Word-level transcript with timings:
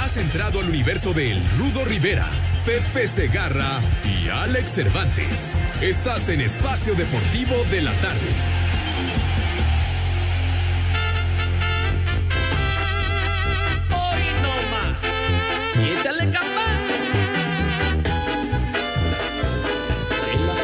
Has 0.00 0.16
entrado 0.16 0.60
al 0.60 0.68
universo 0.70 1.12
de 1.12 1.30
El 1.30 1.46
Rudo 1.58 1.84
Rivera, 1.84 2.26
Pepe 2.64 3.06
Segarra 3.06 3.80
y 4.02 4.28
Alex 4.30 4.70
Cervantes. 4.72 5.52
Estás 5.82 6.30
en 6.30 6.40
Espacio 6.40 6.94
Deportivo 6.94 7.54
de 7.70 7.82
la 7.82 7.92
Tarde. 7.92 8.18
Hoy 13.90 14.22
no 14.42 14.54
más. 14.72 15.04
Y 15.76 15.90
échale 15.98 16.30
capa. 16.30 16.66
En 20.32 20.46
la 20.46 20.54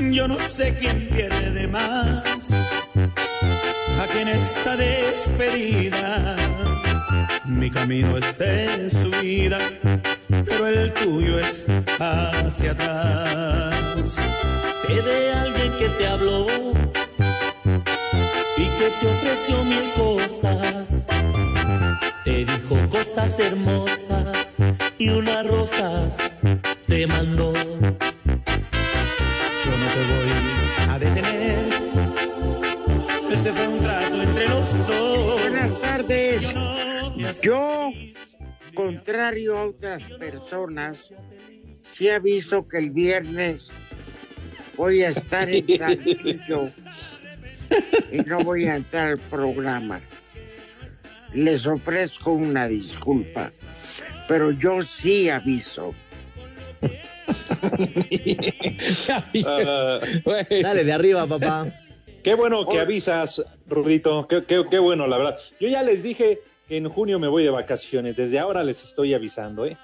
tierra. 0.00 0.10
Yo 0.12 0.26
no 0.26 0.36
sé 0.48 0.74
quién 0.78 1.08
pierde 1.10 1.52
de 1.52 1.68
más. 1.68 2.65
Esta 4.42 4.76
despedida. 4.76 6.36
Mi 7.46 7.70
camino 7.70 8.18
es 8.18 8.38
de 8.38 8.90
subida, 8.90 9.58
pero 10.28 10.66
el 10.66 10.92
tuyo 10.92 11.38
es 11.38 11.64
hacia 11.98 12.72
atrás. 12.72 14.20
Sé 14.82 14.94
de 14.94 15.32
alguien 15.32 15.72
que 15.78 15.88
te 15.88 16.06
habló 16.06 16.46
y 18.56 18.64
que 18.78 18.88
te 19.00 19.06
ofreció 19.14 19.64
mil 19.64 19.86
cosas. 19.96 21.06
Te 22.24 22.44
dijo 22.44 22.88
cosas 22.90 23.38
hermosas 23.38 24.25
contrario 39.26 39.58
a 39.58 39.66
otras 39.66 40.04
personas, 40.20 41.12
sí 41.92 42.08
aviso 42.08 42.62
que 42.62 42.78
el 42.78 42.90
viernes 42.90 43.72
voy 44.76 45.02
a 45.02 45.08
estar 45.08 45.50
en 45.50 45.66
Saltillo 45.78 46.70
y 48.12 48.18
no 48.18 48.44
voy 48.44 48.66
a 48.66 48.76
entrar 48.76 49.08
al 49.08 49.18
programa. 49.18 50.00
Les 51.34 51.66
ofrezco 51.66 52.34
una 52.34 52.68
disculpa, 52.68 53.50
pero 54.28 54.52
yo 54.52 54.80
sí 54.82 55.28
aviso. 55.28 55.92
Dale 60.62 60.84
de 60.84 60.92
arriba, 60.92 61.26
papá. 61.26 61.66
Qué 62.22 62.34
bueno 62.36 62.64
que 62.68 62.78
avisas, 62.78 63.42
Rudito. 63.66 64.28
Qué, 64.28 64.44
qué- 64.44 64.66
qué 64.70 64.78
bueno, 64.78 65.08
la 65.08 65.18
verdad. 65.18 65.36
Yo 65.58 65.66
ya 65.68 65.82
les 65.82 66.04
dije 66.04 66.38
en 66.68 66.88
junio 66.88 67.18
me 67.18 67.28
voy 67.28 67.44
de 67.44 67.50
vacaciones. 67.50 68.16
Desde 68.16 68.38
ahora 68.38 68.62
les 68.62 68.84
estoy 68.84 69.14
avisando, 69.14 69.66
¿eh? 69.66 69.76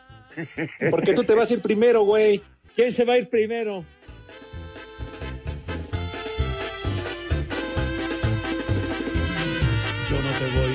Porque 0.91 1.15
tú 1.15 1.25
te 1.25 1.35
vas 1.35 1.51
a 1.51 1.55
ir 1.55 1.61
primero, 1.61 2.03
güey. 2.03 2.43
¿Quién 2.75 2.93
se 2.93 3.05
va 3.05 3.15
a 3.15 3.19
ir 3.19 3.29
primero? 3.29 3.85
Yo 10.11 10.17
no 10.23 10.31
te 10.39 10.47
voy 10.59 10.73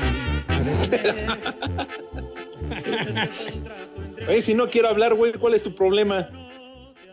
Oye, 4.29 4.41
si 4.41 4.53
no 4.53 4.69
quiero 4.69 4.89
hablar, 4.89 5.13
güey, 5.13 5.33
¿cuál 5.33 5.53
es 5.53 5.63
tu 5.63 5.73
problema? 5.73 6.29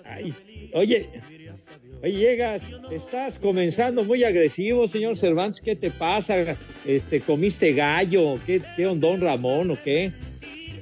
Ay, 0.04 0.34
oye, 0.74 1.08
oye, 2.04 2.18
llegas, 2.18 2.62
estás 2.90 3.38
comenzando 3.38 4.04
muy 4.04 4.24
agresivo, 4.24 4.86
señor 4.86 5.16
Cervantes. 5.16 5.60
¿Qué 5.62 5.74
te 5.74 5.90
pasa? 5.90 6.56
Este, 6.84 7.20
¿Comiste 7.20 7.72
gallo? 7.72 8.38
¿Qué, 8.44 8.60
qué 8.76 8.86
ondón 8.86 9.20
Ramón 9.20 9.70
o 9.70 9.78
qué? 9.82 10.12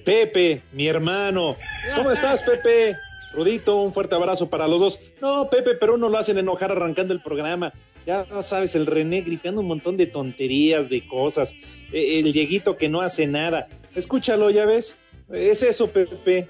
Pepe, 0.05 0.63
mi 0.73 0.89
hermano. 0.89 1.57
¿Cómo 1.97 2.11
estás, 2.13 2.43
Pepe? 2.43 2.97
Rudito, 3.35 3.77
un 3.81 3.93
fuerte 3.93 4.15
abrazo 4.15 4.51
para 4.51 4.67
los 4.67 4.81
dos. 4.81 5.01
No, 5.21 5.49
Pepe, 5.49 5.75
pero 5.75 5.95
uno 5.95 6.09
lo 6.09 6.19
hacen 6.19 6.39
enojar 6.39 6.73
arrancando 6.73 7.15
el 7.15 7.21
programa. 7.21 7.73
Ya 8.05 8.27
sabes, 8.43 8.75
el 8.75 8.87
René 8.87 9.21
gritando 9.21 9.61
un 9.61 9.69
montón 9.69 9.97
de 9.97 10.07
tonterías, 10.07 10.91
de 10.91 11.07
cosas. 11.07 11.55
Eh, 11.93 12.19
El 12.19 12.33
Dieguito 12.33 12.77
que 12.77 12.89
no 12.89 13.01
hace 13.01 13.29
nada. 13.29 13.69
Escúchalo, 13.95 14.51
ya 14.51 14.67
ves. 14.67 14.99
Es 15.31 15.63
eso, 15.63 15.89
Pepe. 15.89 16.49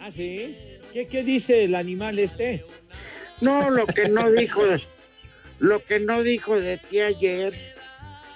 Ah, 0.00 0.10
sí. 0.10 0.56
¿Qué, 0.92 1.06
qué 1.06 1.22
dice 1.22 1.64
el 1.64 1.74
animal 1.74 2.18
este? 2.18 2.64
No, 3.42 3.68
lo 3.70 3.86
que 3.86 4.08
no 4.08 4.30
dijo, 4.30 4.62
lo 5.58 5.84
que 5.84 6.00
no 6.00 6.22
dijo 6.22 6.58
de 6.60 6.78
ti 6.78 7.00
ayer, 7.00 7.74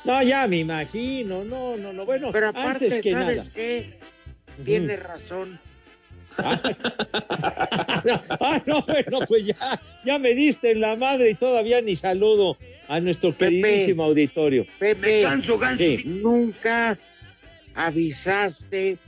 No, 0.04 0.22
ya 0.22 0.46
me 0.46 0.58
imagino. 0.58 1.42
No, 1.44 1.76
no, 1.76 1.92
no. 1.92 2.04
Bueno, 2.04 2.30
pero 2.32 2.48
aparte, 2.48 2.84
antes 2.86 3.02
que 3.02 3.10
¿sabes 3.12 3.36
nada. 3.38 3.50
qué? 3.54 3.98
Tienes 4.64 5.02
razón. 5.02 5.58
ah, 8.40 8.62
no, 8.66 8.82
bueno, 8.82 9.20
pues 9.26 9.46
ya, 9.46 9.80
ya 10.04 10.18
me 10.18 10.34
diste 10.34 10.72
en 10.72 10.80
la 10.82 10.94
madre 10.96 11.30
y 11.30 11.34
todavía 11.34 11.80
ni 11.80 11.96
saludo 11.96 12.56
a 12.88 13.00
nuestro 13.00 13.32
Pepe. 13.32 13.60
queridísimo 13.62 14.04
auditorio. 14.04 14.66
Pepe, 14.78 15.26
Sí. 15.78 16.02
nunca 16.04 16.98
avisaste 17.74 18.98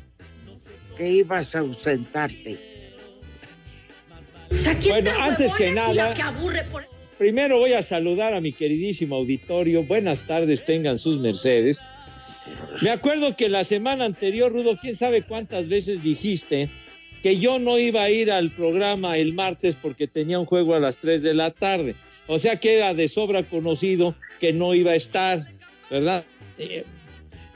que 0.96 1.08
ibas 1.10 1.54
a 1.54 1.60
ausentarte. 1.60 2.58
Bueno, 4.88 5.10
antes 5.20 5.52
que 5.54 5.72
nada, 5.72 6.14
primero 7.18 7.58
voy 7.58 7.72
a 7.72 7.82
saludar 7.82 8.34
a 8.34 8.40
mi 8.40 8.52
queridísimo 8.52 9.16
auditorio. 9.16 9.82
Buenas 9.84 10.20
tardes, 10.26 10.64
tengan 10.64 10.98
sus 10.98 11.18
mercedes. 11.20 11.82
Me 12.80 12.90
acuerdo 12.90 13.36
que 13.36 13.48
la 13.48 13.64
semana 13.64 14.04
anterior, 14.04 14.52
Rudo, 14.52 14.78
quién 14.80 14.96
sabe 14.96 15.22
cuántas 15.22 15.68
veces 15.68 16.02
dijiste 16.02 16.68
que 17.22 17.38
yo 17.38 17.58
no 17.58 17.78
iba 17.78 18.04
a 18.04 18.10
ir 18.10 18.30
al 18.30 18.50
programa 18.50 19.18
el 19.18 19.34
martes 19.34 19.76
porque 19.80 20.06
tenía 20.06 20.38
un 20.38 20.46
juego 20.46 20.74
a 20.74 20.80
las 20.80 20.96
3 20.96 21.22
de 21.22 21.34
la 21.34 21.50
tarde. 21.50 21.94
O 22.26 22.38
sea 22.38 22.56
que 22.56 22.76
era 22.76 22.94
de 22.94 23.08
sobra 23.08 23.42
conocido 23.42 24.14
que 24.40 24.52
no 24.52 24.74
iba 24.74 24.92
a 24.92 24.96
estar, 24.96 25.40
¿verdad? 25.90 26.24
Eh, 26.58 26.84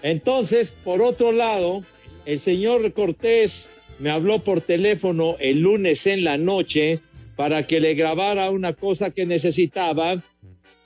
Entonces, 0.03 0.73
por 0.85 1.01
otro 1.01 1.33
lado, 1.33 1.85
el 2.27 2.41
señor 2.41 2.93
Cortés 2.93 3.69
me 4.03 4.11
habló 4.11 4.41
por 4.41 4.61
teléfono 4.61 5.37
el 5.39 5.61
lunes 5.61 6.09
en 6.09 6.25
la 6.25 6.37
noche 6.37 6.99
para 7.37 7.69
que 7.69 7.79
le 7.79 7.95
grabara 7.95 8.51
una 8.51 8.73
cosa 8.73 9.11
que 9.11 9.25
necesitaba. 9.27 10.21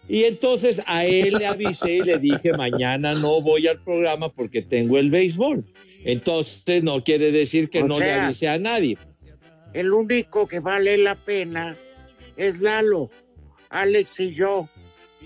Y 0.06 0.24
entonces 0.24 0.82
a 0.84 1.04
él 1.04 1.36
le 1.38 1.46
avisé 1.46 1.94
y 1.94 2.02
le 2.02 2.18
dije, 2.18 2.52
mañana 2.52 3.14
no 3.14 3.40
voy 3.40 3.68
al 3.68 3.80
programa 3.80 4.28
porque 4.28 4.60
tengo 4.60 4.98
el 4.98 5.08
béisbol. 5.10 5.62
Entonces 6.04 6.82
no 6.82 7.02
quiere 7.02 7.32
decir 7.32 7.70
que 7.70 7.82
O 7.82 7.88
no 7.88 7.98
le 7.98 8.04
sea, 8.04 8.26
avisé 8.26 8.48
a 8.48 8.58
nadie. 8.58 8.98
El 9.72 9.94
único 9.94 10.46
que 10.46 10.60
vale 10.60 10.98
la 10.98 11.14
pena 11.14 11.74
es 12.36 12.60
Lalo. 12.60 13.10
Alex 13.70 14.20
y 14.20 14.34
yo 14.34 14.69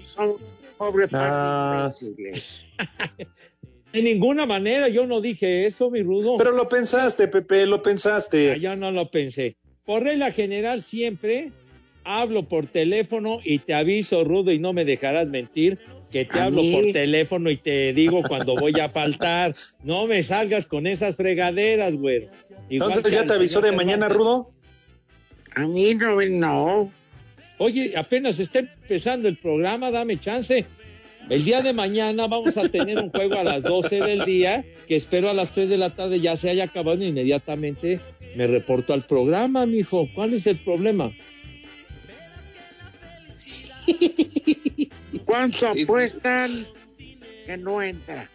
somos 0.05 0.55
pobres 0.79 1.11
Ah. 1.13 1.91
De 3.93 4.03
ninguna 4.03 4.47
manera 4.47 4.89
yo 4.89 5.07
no 5.07 5.21
dije 5.21 5.67
eso, 5.67 5.91
mi 5.91 6.03
rudo. 6.03 6.37
Pero 6.39 6.53
lo 6.53 6.69
pensaste, 6.69 7.27
Pepe, 7.29 7.67
lo 7.67 7.77
Ah, 7.77 7.83
pensaste. 7.83 8.59
Yo 8.61 8.77
no 8.77 8.91
lo 8.93 9.11
pensé. 9.11 9.57
Por 9.85 10.05
regla 10.05 10.31
general 10.33 10.83
siempre 10.85 11.51
hablo 12.05 12.49
por 12.49 12.67
teléfono 12.67 13.41
y 13.45 13.59
te 13.59 13.75
aviso, 13.75 14.23
Rudo, 14.25 14.53
y 14.53 14.59
no 14.59 14.73
me 14.73 14.85
dejarás 14.85 15.29
mentir, 15.29 15.79
que 16.11 16.25
te 16.25 16.39
¿A 16.39 16.45
hablo 16.45 16.63
mí? 16.63 16.73
por 16.73 16.93
teléfono 16.93 17.51
y 17.51 17.57
te 17.57 17.93
digo 17.93 18.23
cuando 18.27 18.55
voy 18.57 18.79
a 18.81 18.89
faltar. 18.89 19.55
No 19.83 20.07
me 20.07 20.23
salgas 20.23 20.67
con 20.67 20.87
esas 20.87 21.17
fregaderas, 21.17 21.95
güey. 21.95 22.29
Igual 22.69 22.91
Entonces 22.93 23.13
ya 23.13 23.27
te 23.27 23.33
avisó 23.35 23.61
de 23.61 23.73
mañana. 23.73 24.09
Rudo. 24.09 24.51
A 25.57 25.67
mí 25.67 25.95
no, 25.95 26.21
no. 26.29 26.93
Oye, 27.59 27.93
apenas 27.97 28.39
está 28.39 28.61
empezando 28.61 29.27
el 29.29 29.37
programa, 29.37 29.91
dame 29.91 30.19
chance. 30.19 30.65
El 31.31 31.45
día 31.45 31.63
de 31.63 31.73
mañana 31.73 32.27
vamos 32.27 32.57
a 32.59 32.69
tener 32.69 32.99
un 32.99 33.11
juego 33.11 33.37
a 33.37 33.45
las 33.45 33.63
12 33.63 34.01
del 34.01 34.25
día, 34.25 34.65
que 34.87 34.97
espero 34.97 35.31
a 35.31 35.33
las 35.33 35.51
3 35.53 35.71
de 35.71 35.79
la 35.79 35.91
tarde 35.91 36.21
ya 36.21 36.37
se 36.37 36.51
haya 36.51 36.65
acabado 36.65 37.03
inmediatamente 37.03 38.01
me 38.35 38.47
reporto 38.47 38.93
al 38.93 39.03
programa, 39.03 39.67
mijo. 39.67 40.09
¿Cuál 40.15 40.35
es 40.35 40.47
el 40.47 40.59
problema? 40.59 41.11
¿Cuánto 45.25 45.69
apuestan 45.69 46.67
que 47.47 47.57
no 47.57 47.83
entra? 47.83 48.29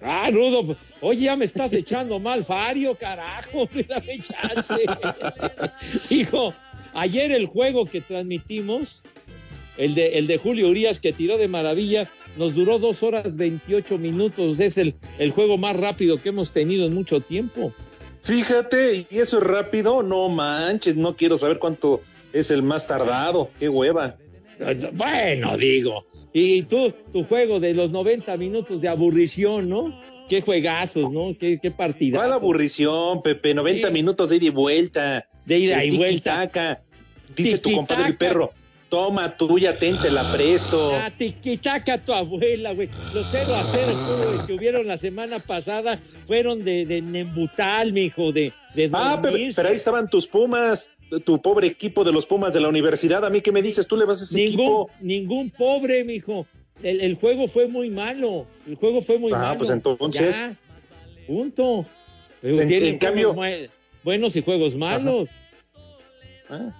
Ah, 0.00 0.28
Rudo, 0.30 0.76
oye, 1.00 1.22
ya 1.22 1.36
me 1.36 1.46
estás 1.46 1.72
echando 1.72 2.18
mal, 2.18 2.44
Fario, 2.44 2.94
carajo, 2.94 3.68
dame 3.88 4.20
chance. 4.20 4.74
Hijo, 6.14 6.54
ayer 6.94 7.32
el 7.32 7.46
juego 7.46 7.86
que 7.86 8.00
transmitimos, 8.00 9.02
el 9.78 9.94
de, 9.94 10.18
el 10.18 10.26
de 10.26 10.38
Julio 10.38 10.68
Urias 10.68 10.98
que 11.00 11.12
tiró 11.12 11.38
de 11.38 11.48
maravilla, 11.48 12.08
nos 12.36 12.54
duró 12.54 12.78
dos 12.78 13.02
horas 13.02 13.36
28 13.36 13.98
minutos. 13.98 14.60
Es 14.60 14.76
el, 14.78 14.94
el 15.18 15.30
juego 15.30 15.58
más 15.58 15.76
rápido 15.76 16.20
que 16.20 16.28
hemos 16.30 16.52
tenido 16.52 16.86
en 16.86 16.94
mucho 16.94 17.20
tiempo. 17.20 17.72
Fíjate, 18.22 19.06
y 19.10 19.18
eso 19.18 19.38
es 19.38 19.44
rápido, 19.44 20.02
no 20.02 20.28
manches, 20.28 20.96
no 20.96 21.14
quiero 21.14 21.38
saber 21.38 21.58
cuánto 21.58 22.00
es 22.32 22.50
el 22.50 22.62
más 22.62 22.86
tardado, 22.86 23.50
qué 23.58 23.68
hueva. 23.68 24.16
Bueno, 24.94 25.56
digo. 25.56 26.06
Y 26.32 26.62
tú, 26.62 26.92
tu 27.12 27.24
juego 27.24 27.60
de 27.60 27.72
los 27.72 27.90
90 27.92 28.36
minutos 28.36 28.80
de 28.80 28.88
aburrición, 28.88 29.68
¿no? 29.68 29.88
Qué 30.28 30.40
juegazos, 30.40 31.10
¿no? 31.12 31.36
Qué, 31.38 31.58
qué 31.62 31.70
partida. 31.70 32.18
¿Cuál 32.18 32.32
aburrición, 32.32 33.22
Pepe? 33.22 33.54
90 33.54 33.88
Sí. 33.88 33.94
minutos 33.94 34.28
de 34.28 34.36
ida 34.36 34.46
y 34.46 34.50
vuelta. 34.50 35.28
De 35.46 35.58
ida 35.58 35.84
y 35.84 35.96
vuelta. 35.96 36.50
Dice 37.36 37.58
tu 37.58 37.72
compadre 37.72 38.08
el 38.08 38.16
perro, 38.16 38.52
toma 38.88 39.36
tuya, 39.36 39.78
ten, 39.78 39.98
te 40.00 40.10
la 40.10 40.32
presto. 40.32 40.92
Ah, 40.94 41.10
tiquitaca 41.16 41.98
tu 41.98 42.12
abuela, 42.12 42.72
güey. 42.72 42.88
Los 43.12 43.26
0 43.30 43.54
a 43.54 43.64
0 43.72 44.44
que 44.46 44.52
hubieron 44.52 44.86
la 44.86 44.96
semana 44.96 45.38
pasada 45.38 46.00
fueron 46.26 46.64
de, 46.64 46.86
de 46.86 47.02
Nembutal, 47.02 47.92
mijo, 47.92 48.32
de, 48.32 48.52
de 48.74 48.90
Ah, 48.92 49.18
pero, 49.22 49.36
ahí 49.36 49.76
estaban 49.76 50.08
tus 50.08 50.26
Pumas, 50.26 50.90
tu 51.24 51.40
pobre 51.40 51.66
equipo 51.66 52.04
de 52.04 52.12
los 52.12 52.26
Pumas 52.26 52.52
de 52.52 52.60
la 52.60 52.68
universidad. 52.68 53.24
¿A 53.24 53.30
mí 53.30 53.40
qué 53.40 53.52
me 53.52 53.62
dices? 53.62 53.86
¿Tú 53.86 53.96
le 53.96 54.04
vas 54.04 54.20
a 54.20 54.24
ese 54.24 54.36
ningún, 54.36 54.54
equipo? 54.60 54.90
ningún 55.00 55.50
pobre, 55.50 56.04
mijo. 56.04 56.46
El, 56.82 57.00
el 57.00 57.14
juego 57.16 57.48
fue 57.48 57.68
muy 57.68 57.88
malo. 57.90 58.46
El 58.66 58.76
juego 58.76 59.02
fue 59.02 59.18
muy 59.18 59.32
Ah, 59.32 59.38
malo. 59.38 59.58
pues 59.58 59.70
entonces. 59.70 60.36
Ya, 60.38 60.54
punto. 61.26 61.86
Pero 62.42 62.60
En- 62.60 62.70
en 62.72 62.98
cambio- 62.98 63.34
buenos 64.04 64.36
y 64.36 64.42
juegos 64.42 64.76
malos. 64.76 65.28
Ah. 66.48 66.70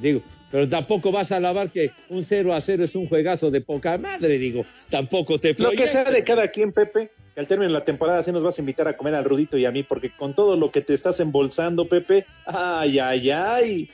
Digo, 0.00 0.20
pero 0.50 0.68
tampoco 0.68 1.10
vas 1.10 1.32
a 1.32 1.36
alabar 1.36 1.70
que 1.70 1.90
un 2.08 2.24
0 2.24 2.54
a 2.54 2.60
0 2.60 2.84
es 2.84 2.94
un 2.94 3.08
juegazo 3.08 3.50
de 3.50 3.60
poca 3.60 3.98
madre, 3.98 4.38
digo. 4.38 4.64
Tampoco 4.90 5.40
te 5.40 5.54
Lo 5.54 5.72
que 5.72 5.86
sea 5.86 6.04
de 6.04 6.22
cada 6.22 6.48
quien, 6.48 6.72
Pepe, 6.72 7.10
que 7.34 7.40
al 7.40 7.46
término 7.46 7.68
de 7.68 7.78
la 7.78 7.84
temporada 7.84 8.22
sí 8.22 8.30
nos 8.32 8.44
vas 8.44 8.58
a 8.58 8.62
invitar 8.62 8.86
a 8.86 8.96
comer 8.96 9.14
al 9.14 9.24
Rudito 9.24 9.58
y 9.58 9.64
a 9.64 9.72
mí, 9.72 9.82
porque 9.82 10.10
con 10.10 10.34
todo 10.34 10.56
lo 10.56 10.70
que 10.70 10.82
te 10.82 10.94
estás 10.94 11.18
embolsando, 11.20 11.88
Pepe, 11.88 12.26
ay, 12.46 12.98
ay, 12.98 13.30
ay. 13.30 13.90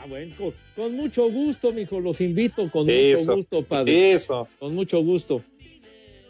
Ah, 0.00 0.06
bueno, 0.08 0.34
con, 0.38 0.54
con 0.76 0.94
mucho 0.94 1.28
gusto, 1.30 1.72
mijo, 1.72 2.00
los 2.00 2.20
invito 2.20 2.70
con 2.70 2.88
Eso, 2.88 3.18
mucho 3.18 3.36
gusto, 3.36 3.64
padre. 3.64 4.12
Eso. 4.12 4.48
Con 4.58 4.74
mucho 4.74 5.02
gusto. 5.02 5.42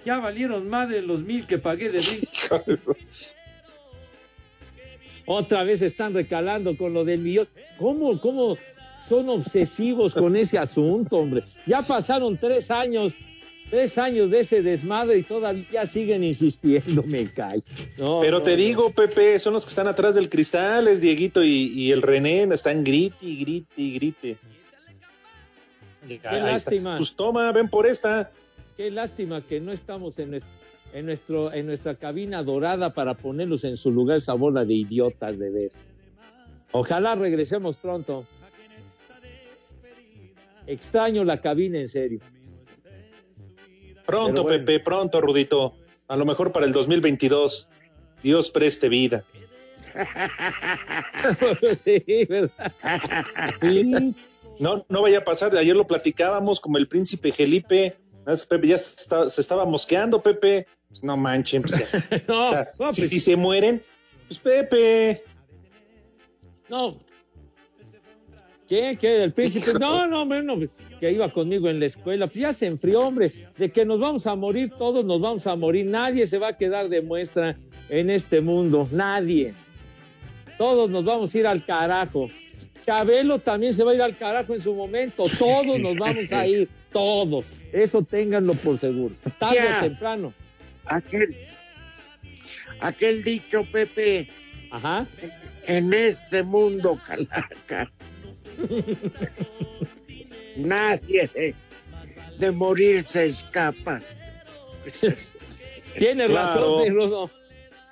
Ya 0.05 0.19
valieron 0.19 0.69
más 0.69 0.89
de 0.89 1.03
los 1.03 1.23
mil 1.23 1.47
que 1.47 1.59
pagué 1.59 1.91
de 1.91 2.01
drink. 2.01 2.25
Otra 5.27 5.63
vez 5.63 5.83
están 5.83 6.15
recalando 6.15 6.77
con 6.77 6.95
lo 6.95 7.05
del 7.05 7.21
millón. 7.21 7.47
¿Cómo, 7.79 8.19
cómo 8.19 8.57
son 9.09 9.29
obsesivos 9.29 10.15
con 10.15 10.37
ese 10.37 10.59
asunto, 10.59 11.17
hombre? 11.19 11.43
Ya 11.67 11.83
pasaron 11.83 12.37
tres 12.37 12.71
años, 12.71 13.15
tres 13.71 13.99
años 13.99 14.31
de 14.31 14.41
ese 14.41 14.63
desmadre 14.63 15.19
y 15.19 15.23
todavía 15.23 15.87
siguen 15.87 16.23
insistiendo, 16.25 17.03
me 17.05 17.33
cae. 17.33 17.63
No, 17.99 18.21
Pero 18.21 18.39
no, 18.39 18.45
te 18.45 18.53
no. 18.53 18.57
digo, 18.57 18.93
Pepe, 18.95 19.39
son 19.39 19.55
los 19.55 19.65
que 19.65 19.71
están 19.71 19.89
atrás 19.89 20.15
del 20.15 20.29
cristal, 20.29 20.87
es 20.89 21.01
Dieguito 21.01 21.43
y, 21.43 21.49
y 21.73 21.93
el 21.93 22.03
René, 22.03 22.45
están 22.53 22.85
grite 22.85 23.17
y 23.21 23.41
grite 23.41 23.73
y 23.77 23.95
grite. 23.95 24.39
Ahí 26.03 26.15
está. 26.15 26.33
lástima. 26.39 26.97
Pues 26.97 27.15
toma, 27.15 27.51
ven 27.53 27.69
por 27.69 27.87
esta. 27.87 28.31
Qué 28.77 28.91
lástima 28.91 29.43
que 29.43 29.61
no 29.61 29.73
estamos 29.73 30.19
en 30.19 30.31
nuestro, 30.31 30.51
en 30.95 31.07
nuestro, 31.07 31.53
en 31.53 31.67
nuestra 31.67 31.95
cabina 31.95 32.43
dorada 32.43 32.95
para 32.95 33.15
ponerlos 33.15 33.65
en 33.65 33.77
su 33.77 33.91
lugar 33.91 34.17
esa 34.19 34.33
bola 34.35 34.65
de 34.65 34.75
idiotas 34.75 35.39
de 35.39 35.51
ver. 35.51 35.71
Ojalá 36.73 37.15
regresemos 37.17 37.77
pronto. 37.77 38.25
Extraño 40.71 41.25
la 41.25 41.41
cabina 41.41 41.81
en 41.81 41.89
serio. 41.89 42.21
Pronto, 44.07 44.43
bueno. 44.45 44.65
Pepe, 44.65 44.81
pronto, 44.81 45.21
Rudito. 45.21 45.75
A 46.09 46.17
lo 46.17 46.25
mejor 46.25 46.53
para 46.53 46.65
el 46.67 46.73
2022. 46.73 47.69
Dios 48.23 48.51
preste 48.51 48.89
vida. 48.89 49.25
sí, 51.75 52.05
¿verdad? 52.29 52.73
Sí. 53.61 54.15
No, 54.61 54.85
no 54.89 55.03
vaya 55.03 55.19
a 55.19 55.25
pasar. 55.25 55.57
Ayer 55.57 55.75
lo 55.75 55.87
platicábamos 55.87 56.61
como 56.61 56.79
el 56.79 56.87
príncipe 56.87 57.33
Felipe. 57.33 57.97
Pepe 58.49 58.69
ya 58.69 58.79
se, 58.79 58.95
está- 59.01 59.31
se 59.31 59.41
estaba 59.41 59.65
mosqueando, 59.65 60.23
Pepe. 60.23 60.67
Pues 60.89 61.03
no 61.03 61.17
manchen. 61.17 61.63
pues, 61.63 61.93
No, 62.29 62.45
o 62.47 62.51
sea, 62.51 62.69
no, 62.79 62.93
si, 62.93 63.01
pues, 63.03 63.11
si 63.11 63.21
se 63.21 63.37
mueren, 63.37 63.83
pues 64.29 64.39
Pepe. 64.39 65.25
no. 66.69 66.97
¿Qué? 68.71 68.97
¿Qué? 69.01 69.25
¿El 69.25 69.33
príncipe? 69.33 69.73
No, 69.81 70.07
no, 70.07 70.23
hombre, 70.23 70.45
no, 70.45 70.57
que 71.01 71.11
iba 71.11 71.29
conmigo 71.29 71.69
en 71.69 71.81
la 71.81 71.87
escuela. 71.87 72.29
Pues 72.29 72.39
ya 72.39 72.53
se 72.53 72.67
enfrió, 72.67 73.01
hombre. 73.01 73.29
De 73.59 73.69
que 73.73 73.85
nos 73.85 73.99
vamos 73.99 74.29
a 74.29 74.37
morir, 74.37 74.71
todos 74.79 75.05
nos 75.05 75.21
vamos 75.21 75.45
a 75.49 75.57
morir. 75.57 75.87
Nadie 75.87 76.25
se 76.29 76.39
va 76.39 76.49
a 76.49 76.57
quedar 76.57 76.89
de 76.89 77.03
muestra 77.03 77.57
en 77.89 78.11
este 78.11 78.41
mundo. 78.41 78.87
Nadie. 78.93 79.55
Todos 80.57 80.89
nos 80.89 81.05
vamos 81.05 81.35
a 81.35 81.39
ir 81.39 81.49
al 81.49 81.65
carajo. 81.65 82.31
Chabelo 82.87 83.41
también 83.41 83.75
se 83.75 83.83
va 83.83 83.91
a 83.91 83.95
ir 83.97 84.03
al 84.03 84.17
carajo 84.17 84.55
en 84.55 84.63
su 84.63 84.73
momento. 84.73 85.25
Todos 85.37 85.81
nos 85.81 85.97
vamos 85.97 86.31
a 86.31 86.47
ir. 86.47 86.69
Todos. 86.93 87.47
Eso 87.73 88.03
ténganlo 88.03 88.55
por 88.55 88.79
seguro. 88.79 89.17
Tarde 89.37 89.57
Ya. 89.57 89.79
o 89.79 89.83
temprano. 89.83 90.33
Aquel, 90.85 91.37
aquel 92.81 93.25
dicho, 93.25 93.67
Pepe, 93.73 94.29
Ajá. 94.71 95.07
en 95.67 95.93
este 95.93 96.45
mundo, 96.45 97.01
calaca, 97.05 97.91
nadie 100.57 101.29
de, 101.35 101.55
de 102.39 102.51
morir 102.51 103.03
se 103.03 103.27
escapa. 103.27 104.01
Tienes 105.97 106.31
Claro. 106.31 106.79
razón, 106.81 106.95
Rudo. 106.95 107.31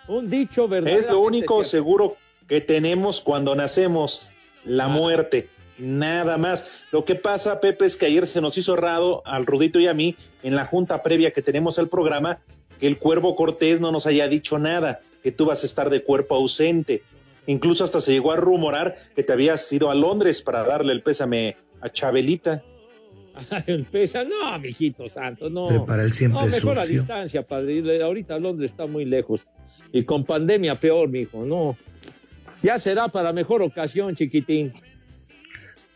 Un 0.08 0.30
dicho 0.30 0.68
verdad. 0.68 0.92
Es 0.92 1.06
lo 1.06 1.20
único 1.20 1.62
seguro 1.64 2.16
que 2.46 2.60
tenemos 2.60 3.20
cuando 3.20 3.54
nacemos, 3.54 4.30
la 4.64 4.84
Ah. 4.84 4.88
muerte. 4.88 5.48
Nada 5.78 6.38
más. 6.38 6.82
Lo 6.90 7.04
que 7.04 7.14
pasa, 7.14 7.60
Pepe, 7.60 7.84
es 7.86 7.96
que 7.96 8.06
ayer 8.06 8.26
se 8.26 8.40
nos 8.40 8.58
hizo 8.58 8.74
raro 8.74 9.22
al 9.24 9.46
Rudito 9.46 9.78
y 9.78 9.86
a 9.86 9.94
mí, 9.94 10.16
en 10.42 10.56
la 10.56 10.64
junta 10.64 11.02
previa 11.02 11.30
que 11.30 11.42
tenemos 11.42 11.78
al 11.78 11.88
programa, 11.88 12.38
que 12.80 12.86
el 12.88 12.98
Cuervo 12.98 13.36
Cortés 13.36 13.80
no 13.80 13.92
nos 13.92 14.06
haya 14.06 14.26
dicho 14.28 14.58
nada, 14.58 15.00
que 15.22 15.30
tú 15.30 15.44
vas 15.46 15.62
a 15.62 15.66
estar 15.66 15.88
de 15.90 16.02
cuerpo 16.02 16.34
ausente. 16.34 17.02
Incluso 17.48 17.82
hasta 17.82 18.00
se 18.00 18.12
llegó 18.12 18.30
a 18.32 18.36
rumorar 18.36 18.96
que 19.16 19.24
te 19.24 19.32
habías 19.32 19.72
ido 19.72 19.90
a 19.90 19.94
Londres 19.94 20.42
para 20.42 20.62
darle 20.64 20.92
el 20.92 21.02
pésame 21.02 21.56
a 21.80 21.88
Chabelita. 21.88 22.62
Empieza, 23.66 24.22
no, 24.24 24.58
mijito 24.58 25.08
santo, 25.08 25.48
no. 25.48 25.68
Prepara 25.68 26.02
el 26.02 26.12
siempre 26.12 26.40
No, 26.40 26.46
mejor 26.46 26.78
a 26.78 26.82
sucio. 26.82 27.00
distancia, 27.00 27.42
padre. 27.46 28.02
Ahorita 28.02 28.38
Londres 28.38 28.70
está 28.72 28.86
muy 28.86 29.04
lejos. 29.04 29.46
Y 29.92 30.04
con 30.04 30.24
pandemia 30.24 30.78
peor, 30.78 31.08
mijo, 31.08 31.44
no. 31.44 31.76
Ya 32.62 32.78
será 32.78 33.08
para 33.08 33.32
mejor 33.32 33.62
ocasión, 33.62 34.14
chiquitín. 34.14 34.70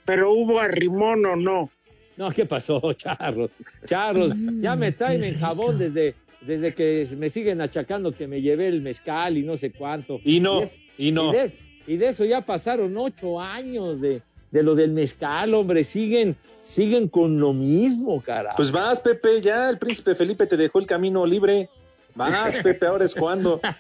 Pero 0.05 0.33
hubo 0.33 0.59
arrimón 0.59 1.27
o 1.27 1.37
no. 1.37 1.71
No, 2.17 2.31
¿qué 2.31 2.47
pasó, 2.47 2.81
charros? 2.95 3.51
Charros, 3.87 4.33
ya 4.61 4.77
me 4.77 4.93
traen 4.93 5.25
en 5.25 5.39
jabón 5.39 5.79
desde, 5.79 6.15
desde 6.47 6.75
que 6.75 7.09
me 7.17 7.31
siguen 7.31 7.61
achacando 7.61 8.13
que 8.13 8.27
me 8.27 8.41
llevé 8.43 8.69
el 8.69 8.81
mezcal 8.83 9.37
y 9.37 9.43
no 9.43 9.57
sé 9.57 9.71
cuánto. 9.73 10.21
Y 10.25 10.41
no, 10.41 10.63
es- 10.63 10.81
y 10.99 11.13
no. 11.13 11.33
Y 11.33 11.37
de, 11.37 11.53
y 11.87 11.97
de 11.97 12.09
eso 12.09 12.25
ya 12.25 12.41
pasaron 12.41 12.97
ocho 12.97 13.41
años 13.41 14.01
de, 14.01 14.23
de 14.51 14.63
lo 14.63 14.75
del 14.75 14.91
mezcal, 14.93 15.55
hombre. 15.55 15.85
Siguen, 15.85 16.37
siguen 16.63 17.09
con 17.09 17.39
lo 17.41 17.53
mismo, 17.53 18.21
carajo. 18.21 18.57
Pues 18.57 18.71
vas, 18.73 19.01
Pepe, 19.01 19.41
ya 19.41 19.71
el 19.71 19.79
príncipe 19.79 20.15
Felipe 20.15 20.47
te 20.47 20.57
dejó 20.57 20.79
el 20.79 20.87
camino 20.87 21.25
libre. 21.27 21.69
Vas, 22.15 22.59
Pepe, 22.63 22.87
ahora 22.87 23.05
es 23.05 23.15
cuando. 23.15 23.61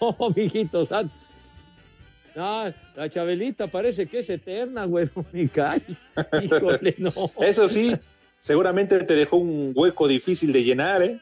No, 0.00 0.16
mijito 0.34 0.84
santo. 0.84 1.14
No, 2.34 2.72
la 2.96 3.08
Chabelita 3.08 3.66
parece 3.66 4.06
que 4.06 4.20
es 4.20 4.30
eterna, 4.30 4.84
güey. 4.84 5.08
Cae. 5.52 5.82
Híjole, 6.42 6.94
no. 6.98 7.12
Eso 7.40 7.68
sí, 7.68 7.94
Seguramente 8.40 9.02
te 9.02 9.14
dejó 9.14 9.36
un 9.38 9.72
hueco 9.74 10.06
difícil 10.06 10.52
de 10.52 10.62
llenar, 10.62 11.02
¿eh? 11.02 11.20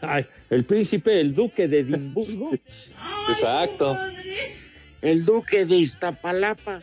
Ay, 0.00 0.26
el 0.50 0.64
príncipe, 0.64 1.20
el 1.20 1.34
duque 1.34 1.68
de 1.68 1.80
Edimburgo. 1.80 2.52
Exacto. 3.28 3.96
El 5.00 5.24
duque 5.24 5.64
de 5.64 5.76
Iztapalapa. 5.76 6.82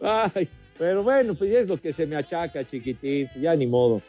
Ay, 0.00 0.48
pero 0.78 1.02
bueno, 1.02 1.34
pues 1.34 1.54
es 1.54 1.68
lo 1.68 1.80
que 1.80 1.92
se 1.92 2.06
me 2.06 2.16
achaca, 2.16 2.64
chiquitín, 2.64 3.28
ya 3.40 3.54
ni 3.54 3.66
modo. 3.66 4.00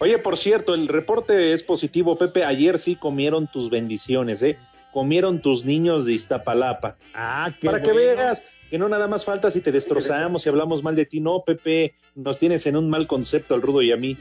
Oye, 0.00 0.18
por 0.18 0.36
cierto, 0.36 0.74
el 0.74 0.88
reporte 0.88 1.52
es 1.52 1.62
positivo, 1.62 2.16
Pepe. 2.16 2.44
Ayer 2.44 2.78
sí 2.78 2.96
comieron 2.96 3.50
tus 3.50 3.70
bendiciones, 3.70 4.42
¿eh? 4.42 4.56
Comieron 5.02 5.40
tus 5.40 5.64
niños 5.64 6.06
de 6.06 6.12
Iztapalapa. 6.14 6.96
Ah, 7.14 7.52
qué 7.60 7.66
Para 7.66 7.80
que 7.80 7.92
veas 7.92 8.42
que 8.68 8.78
no 8.78 8.88
nada 8.88 9.06
más 9.06 9.24
falta 9.24 9.48
si 9.48 9.60
te 9.60 9.70
destrozamos 9.70 10.44
y 10.44 10.48
hablamos 10.48 10.82
mal 10.82 10.96
de 10.96 11.06
ti. 11.06 11.20
No, 11.20 11.44
Pepe, 11.46 11.94
nos 12.16 12.40
tienes 12.40 12.66
en 12.66 12.76
un 12.76 12.90
mal 12.90 13.06
concepto 13.06 13.54
al 13.54 13.62
Rudo 13.62 13.80
y 13.80 13.92
a 13.92 13.96
mí. 13.96 14.16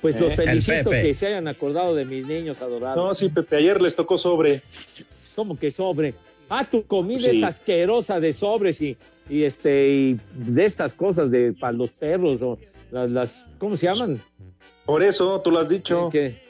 Pues 0.00 0.18
los 0.18 0.32
Eh, 0.32 0.36
felicito 0.36 0.88
que 0.88 1.12
se 1.12 1.26
hayan 1.26 1.48
acordado 1.48 1.94
de 1.94 2.06
mis 2.06 2.24
niños 2.24 2.62
adorados. 2.62 2.96
No, 2.96 3.14
sí, 3.14 3.28
Pepe, 3.28 3.56
ayer 3.56 3.82
les 3.82 3.94
tocó 3.94 4.16
sobre. 4.16 4.62
¿Cómo 5.36 5.58
que 5.58 5.70
sobre? 5.70 6.14
Ah, 6.48 6.64
tu 6.64 6.82
comida 6.86 7.28
Sí. 7.30 7.36
es 7.36 7.44
asquerosa 7.44 8.20
de 8.20 8.32
sobres 8.32 8.80
y, 8.80 8.96
y 9.28 9.42
este 9.42 9.90
y 9.90 10.20
de 10.34 10.64
estas 10.64 10.94
cosas 10.94 11.30
de 11.30 11.52
para 11.52 11.74
los 11.74 11.90
perros 11.90 12.40
o 12.40 12.56
las, 12.90 13.10
las 13.10 13.44
¿cómo 13.58 13.76
se 13.76 13.84
llaman? 13.84 14.18
Por 14.86 15.02
eso, 15.02 15.42
tú 15.42 15.50
lo 15.50 15.58
has 15.58 15.68
dicho. 15.68 16.08
¿Qué- 16.10 16.40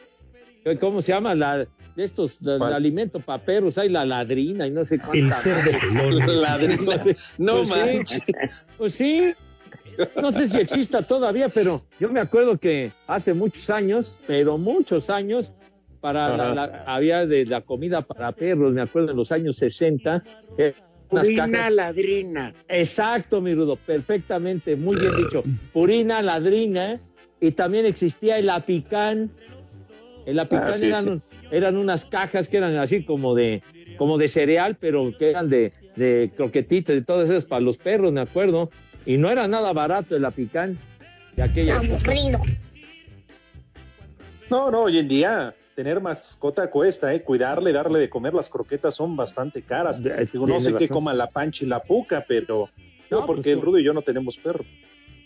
qué- 0.62 0.78
¿Cómo 0.78 1.02
se 1.02 1.10
llama 1.10 1.34
la 1.34 1.66
de 1.96 2.04
estos 2.04 2.40
el 2.46 2.62
alimento 2.62 3.20
para 3.20 3.42
perros? 3.42 3.78
Hay 3.78 3.88
la 3.88 4.04
ladrina 4.04 4.66
y 4.66 4.70
no 4.70 4.84
sé 4.84 4.98
cuánta. 4.98 5.16
El 5.18 5.32
cerdo 5.32 5.70
pelón. 5.80 6.40
Ladrina. 6.42 7.02
No 7.38 7.64
Pues 7.64 8.08
sí. 8.08 8.20
Pues 8.78 8.94
sí. 8.94 9.34
No 10.20 10.32
sé 10.32 10.48
si 10.48 10.58
exista 10.58 11.02
todavía, 11.02 11.48
pero 11.50 11.82
yo 11.98 12.08
me 12.08 12.20
acuerdo 12.20 12.56
que 12.58 12.90
hace 13.06 13.34
muchos 13.34 13.68
años, 13.68 14.18
pero 14.26 14.56
muchos 14.56 15.10
años, 15.10 15.52
para 16.00 16.54
la- 16.54 16.84
había 16.86 17.26
de 17.26 17.44
la 17.44 17.60
comida 17.60 18.00
para 18.00 18.32
perros, 18.32 18.72
me 18.72 18.80
acuerdo 18.80 19.10
en 19.10 19.16
los 19.18 19.30
años 19.32 19.56
60. 19.56 20.22
eh, 20.56 20.72
Purina 21.08 21.46
cajas- 21.48 21.72
ladrina. 21.72 22.54
Exacto, 22.68 23.40
mi 23.42 23.52
Rudo, 23.54 23.76
perfectamente, 23.76 24.76
muy 24.76 24.96
bien 24.96 25.12
dicho. 25.16 25.42
Purina, 25.72 26.22
ladrina, 26.22 26.96
y 27.40 27.50
también 27.50 27.84
existía 27.84 28.38
el 28.38 28.48
apicán. 28.48 29.30
El 30.24 30.38
apicán 30.38 30.68
Ah, 30.70 30.74
sí, 30.74 30.84
eran, 30.86 31.04
sí. 31.28 31.36
Eran 31.50 31.76
unas 31.76 32.04
cajas 32.04 32.48
que 32.48 32.56
eran 32.58 32.76
así 32.76 33.04
como 33.04 33.34
de, 33.34 33.62
como 33.96 34.18
de 34.18 34.28
cereal, 34.28 34.76
pero 34.78 35.10
que 35.16 35.30
eran 35.30 35.48
de, 35.50 35.72
de 35.96 36.30
croquetitas 36.36 36.96
y 36.96 37.02
todas 37.02 37.28
esas 37.28 37.44
para 37.44 37.60
los 37.60 37.78
perros, 37.78 38.12
me 38.12 38.20
acuerdo. 38.20 38.70
Y 39.06 39.16
no 39.16 39.30
era 39.30 39.48
nada 39.48 39.72
barato 39.72 40.14
el 40.16 40.24
apicán 40.24 40.78
de 41.36 41.42
aquella. 41.42 41.80
No, 44.50 44.70
no, 44.70 44.82
hoy 44.82 44.98
en 44.98 45.08
día 45.08 45.54
tener 45.74 46.00
mascota 46.00 46.68
cuesta, 46.70 47.14
¿eh? 47.14 47.22
Cuidarle, 47.22 47.72
darle 47.72 47.98
de 48.00 48.10
comer, 48.10 48.34
las 48.34 48.48
croquetas 48.48 48.94
son 48.94 49.16
bastante 49.16 49.62
caras. 49.62 50.02
De- 50.02 50.28
Digo, 50.30 50.46
no 50.46 50.60
sé 50.60 50.72
qué 50.72 50.80
razón. 50.84 50.88
coma 50.96 51.14
la 51.14 51.28
pancha 51.28 51.64
y 51.64 51.68
la 51.68 51.80
puca, 51.80 52.24
pero... 52.26 52.68
No, 53.10 53.20
No, 53.20 53.26
porque 53.26 53.42
pues, 53.42 53.56
el 53.56 53.62
Rudo 53.62 53.78
y 53.78 53.84
yo 53.84 53.92
no 53.92 54.02
tenemos 54.02 54.36
perro. 54.38 54.64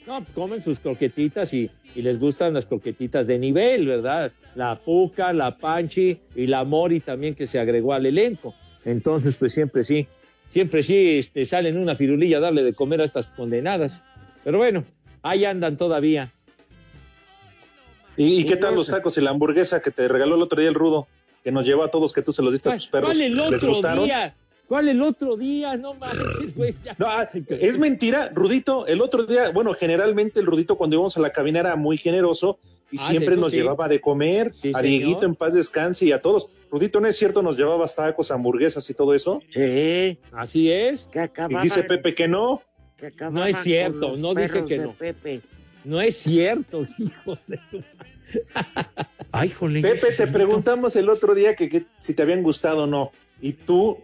No, 0.06 0.18
pues 0.20 0.30
comen 0.34 0.62
sus 0.62 0.78
croquetitas 0.78 1.52
y, 1.54 1.70
y 1.94 2.02
les 2.02 2.18
gustan 2.18 2.54
las 2.54 2.66
croquetitas 2.66 3.26
de 3.26 3.38
nivel, 3.38 3.86
¿verdad? 3.86 4.32
La 4.54 4.78
puca, 4.78 5.32
la 5.32 5.56
panchi 5.56 6.18
y 6.34 6.46
la 6.46 6.64
mori 6.64 7.00
también 7.00 7.34
que 7.34 7.46
se 7.46 7.58
agregó 7.58 7.92
al 7.92 8.06
elenco. 8.06 8.54
Entonces, 8.84 9.36
pues 9.36 9.52
siempre 9.52 9.84
sí, 9.84 10.06
siempre 10.50 10.82
sí 10.82 11.18
este, 11.18 11.44
salen 11.44 11.78
una 11.78 11.94
firulilla 11.94 12.38
a 12.38 12.40
darle 12.40 12.62
de 12.62 12.74
comer 12.74 13.00
a 13.00 13.04
estas 13.04 13.26
condenadas. 13.26 14.02
Pero 14.42 14.58
bueno, 14.58 14.84
ahí 15.22 15.44
andan 15.44 15.76
todavía. 15.76 16.30
¿Y, 18.16 18.40
y 18.40 18.44
qué 18.46 18.56
tal 18.56 18.74
los 18.74 18.88
tacos 18.88 19.16
y 19.18 19.20
la 19.20 19.30
hamburguesa 19.30 19.80
que 19.80 19.90
te 19.90 20.06
regaló 20.08 20.36
el 20.36 20.42
otro 20.42 20.60
día 20.60 20.68
el 20.68 20.74
Rudo? 20.74 21.06
Que 21.42 21.52
nos 21.52 21.66
llevó 21.66 21.82
a 21.82 21.88
todos 21.88 22.12
que 22.12 22.22
tú 22.22 22.32
se 22.32 22.42
los 22.42 22.52
diste 22.52 22.70
a 22.70 22.74
tus 22.74 22.88
perros. 22.88 23.10
¿Cuál 23.10 23.20
el 23.20 23.34
¿Les 23.34 23.54
otro 23.54 23.68
gustaron? 23.68 24.04
día? 24.04 24.34
¿Cuál 24.68 24.88
el 24.88 25.02
otro 25.02 25.36
día? 25.36 25.76
No 25.76 25.94
manches, 25.94 26.54
güey. 26.56 26.74
No, 26.98 27.06
es 27.50 27.78
mentira, 27.78 28.30
Rudito. 28.34 28.86
El 28.86 29.02
otro 29.02 29.24
día, 29.26 29.50
bueno, 29.50 29.74
generalmente 29.74 30.40
el 30.40 30.46
Rudito 30.46 30.76
cuando 30.76 30.96
íbamos 30.96 31.16
a 31.16 31.20
la 31.20 31.30
cabina 31.30 31.60
era 31.60 31.76
muy 31.76 31.98
generoso 31.98 32.58
y 32.90 32.96
Ah, 32.98 33.08
siempre 33.10 33.34
sí, 33.34 33.40
nos 33.40 33.50
sí. 33.50 33.56
llevaba 33.58 33.88
de 33.88 34.00
comer. 34.00 34.52
Sí, 34.54 34.68
a 34.74 34.80
señor. 34.80 34.82
Dieguito 34.82 35.26
en 35.26 35.34
paz 35.34 35.54
descanse 35.54 36.06
y 36.06 36.12
a 36.12 36.22
todos. 36.22 36.48
Rudito, 36.70 36.98
¿no 37.00 37.08
es 37.08 37.16
cierto? 37.16 37.42
Nos 37.42 37.56
llevaba 37.58 37.86
tacos, 37.88 38.30
hamburguesas 38.30 38.88
y 38.88 38.94
todo 38.94 39.12
eso. 39.14 39.40
Sí, 39.50 40.18
Así 40.32 40.70
es. 40.70 41.08
que 41.12 41.30
Y 41.50 41.56
dice 41.62 41.82
Pepe 41.84 42.14
que 42.14 42.26
no. 42.26 42.62
que 42.96 43.12
No 43.30 43.44
es 43.44 43.56
cierto, 43.58 44.14
no 44.16 44.34
dije 44.34 44.64
que 44.64 44.78
no. 44.78 44.92
Pepe. 44.92 45.40
No 45.84 46.00
es 46.00 46.16
cierto, 46.16 46.86
hijo 46.98 47.36
de 47.46 47.60
tu 47.70 47.82
Ay, 49.32 49.50
jole. 49.50 49.82
Pepe, 49.82 50.12
te 50.16 50.26
preguntamos 50.26 50.96
el 50.96 51.10
otro 51.10 51.34
día 51.34 51.54
que, 51.54 51.68
que 51.68 51.84
si 51.98 52.14
te 52.14 52.22
habían 52.22 52.42
gustado 52.42 52.84
o 52.84 52.86
no. 52.86 53.10
Y 53.42 53.52
tú 53.52 54.02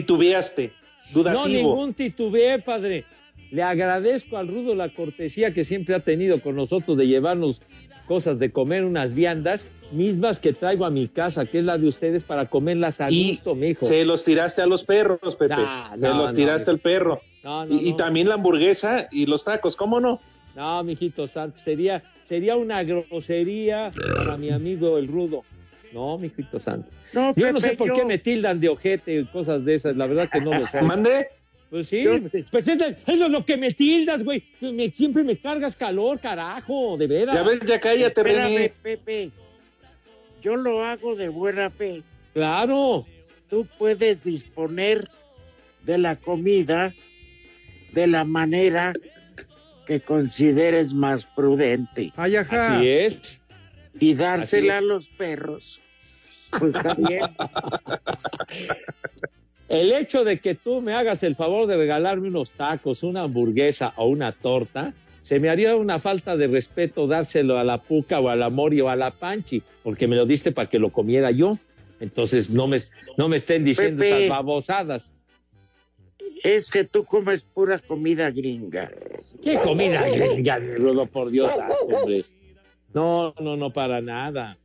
titubeaste, 0.00 0.72
No, 1.14 1.22
dudativo. 1.22 1.46
ningún 1.46 1.94
titubeé, 1.94 2.58
padre. 2.58 3.04
Le 3.50 3.62
agradezco 3.62 4.36
al 4.36 4.48
Rudo 4.48 4.74
la 4.74 4.88
cortesía 4.88 5.54
que 5.54 5.64
siempre 5.64 5.94
ha 5.94 6.00
tenido 6.00 6.40
con 6.40 6.56
nosotros 6.56 6.96
de 6.96 7.06
llevarnos 7.06 7.66
cosas 8.06 8.38
de 8.38 8.50
comer, 8.50 8.84
unas 8.84 9.14
viandas, 9.14 9.68
mismas 9.92 10.38
que 10.40 10.52
traigo 10.52 10.84
a 10.84 10.90
mi 10.90 11.06
casa, 11.08 11.46
que 11.46 11.60
es 11.60 11.64
la 11.64 11.78
de 11.78 11.86
ustedes, 11.86 12.24
para 12.24 12.46
comerlas 12.46 13.00
a 13.00 13.10
Y 13.10 13.30
gusto, 13.30 13.54
mijo. 13.54 13.84
Se 13.86 14.04
los 14.04 14.24
tiraste 14.24 14.60
a 14.62 14.66
los 14.66 14.84
perros, 14.84 15.36
Pepe. 15.36 15.54
No, 15.56 15.90
se 15.94 16.00
no, 16.00 16.14
los 16.14 16.32
no, 16.32 16.36
tiraste 16.36 16.66
no. 16.70 16.72
al 16.74 16.78
perro. 16.80 17.20
No, 17.44 17.64
no, 17.66 17.74
Y, 17.74 17.88
y 17.88 17.90
no. 17.92 17.96
también 17.96 18.28
la 18.28 18.34
hamburguesa 18.34 19.06
y 19.12 19.26
los 19.26 19.44
tacos, 19.44 19.76
¿cómo 19.76 20.00
no? 20.00 20.20
No, 20.56 20.82
mijito 20.84 21.26
santo, 21.28 21.58
sería, 21.58 22.02
sería 22.24 22.56
una 22.56 22.82
grosería 22.82 23.92
para 24.16 24.36
mi 24.36 24.50
amigo 24.50 24.98
el 24.98 25.06
Rudo. 25.08 25.44
No, 25.94 26.18
mijito 26.18 26.58
santo. 26.58 26.90
No, 27.12 27.32
Yo 27.36 27.52
no 27.52 27.60
sé 27.60 27.74
por 27.76 27.86
yo- 27.88 27.94
qué 27.94 28.04
me 28.04 28.18
tildan 28.18 28.58
de 28.60 28.68
ojete 28.68 29.14
y 29.20 29.24
cosas 29.26 29.64
de 29.64 29.74
esas, 29.76 29.96
la 29.96 30.06
verdad 30.06 30.28
que 30.30 30.40
no 30.40 30.52
lo 30.52 30.66
sé. 30.66 30.82
¿Mandé? 30.82 31.28
Pues 31.70 31.88
sí, 31.88 32.02
Yo- 32.02 32.18
pues 32.50 32.68
es, 32.68 32.96
es 33.06 33.18
lo 33.18 33.46
que 33.46 33.56
me 33.56 33.70
tildas, 33.72 34.22
güey. 34.24 34.42
Me- 34.60 34.90
siempre 34.90 35.22
me 35.22 35.36
cargas 35.36 35.76
calor, 35.76 36.18
carajo, 36.20 36.96
de 36.98 37.06
veras. 37.06 37.34
Ya 37.34 37.42
ves, 37.42 37.60
ya 37.60 37.80
cállate, 37.80 38.20
Espérame, 38.20 38.48
René. 38.56 38.72
Pepe. 38.82 39.30
Yo 40.42 40.56
lo 40.56 40.84
hago 40.84 41.16
de 41.16 41.28
buena 41.28 41.70
fe. 41.70 42.02
Claro. 42.34 43.06
Tú 43.48 43.66
puedes 43.78 44.24
disponer 44.24 45.08
de 45.84 45.98
la 45.98 46.16
comida 46.16 46.92
de 47.92 48.06
la 48.08 48.24
manera 48.24 48.92
que 49.86 50.00
consideres 50.00 50.94
más 50.94 51.26
prudente 51.26 52.10
Ay, 52.16 52.36
ajá. 52.36 52.78
Así 52.78 52.88
es. 52.88 53.40
Y 54.00 54.14
dársela 54.14 54.78
a 54.78 54.80
los 54.80 55.08
perros. 55.08 55.80
Pues 56.58 56.74
está 56.74 56.94
bien. 56.94 57.22
El 59.68 59.92
hecho 59.92 60.24
de 60.24 60.38
que 60.40 60.54
tú 60.54 60.80
me 60.80 60.92
hagas 60.92 61.22
el 61.22 61.36
favor 61.36 61.66
de 61.66 61.76
regalarme 61.76 62.28
unos 62.28 62.52
tacos, 62.52 63.02
una 63.02 63.22
hamburguesa 63.22 63.94
o 63.96 64.06
una 64.06 64.32
torta, 64.32 64.92
se 65.22 65.40
me 65.40 65.48
haría 65.48 65.74
una 65.74 65.98
falta 65.98 66.36
de 66.36 66.46
respeto 66.46 67.06
dárselo 67.06 67.58
a 67.58 67.64
la 67.64 67.78
puca 67.78 68.20
o 68.20 68.28
a 68.28 68.36
la 68.36 68.50
mori 68.50 68.80
o 68.82 68.90
a 68.90 68.96
la 68.96 69.10
panchi, 69.10 69.62
porque 69.82 70.06
me 70.06 70.16
lo 70.16 70.26
diste 70.26 70.52
para 70.52 70.68
que 70.68 70.78
lo 70.78 70.90
comiera 70.90 71.30
yo. 71.30 71.54
Entonces 71.98 72.50
no 72.50 72.68
me, 72.68 72.76
no 73.16 73.28
me 73.28 73.36
estén 73.36 73.64
diciendo 73.64 74.02
Pepe. 74.02 74.26
esas 74.26 74.28
babosadas. 74.28 75.22
Es 76.42 76.70
que 76.70 76.84
tú 76.84 77.04
comes 77.04 77.42
pura 77.42 77.78
comida 77.78 78.30
gringa. 78.30 78.92
¿Qué 79.42 79.56
comida 79.56 80.06
gringa, 80.08 80.58
Rudo, 80.58 81.06
por 81.06 81.30
Dios, 81.30 81.50
hombre? 81.90 82.20
No, 82.94 83.34
no, 83.40 83.56
no, 83.56 83.70
para 83.72 84.00
nada. 84.00 84.56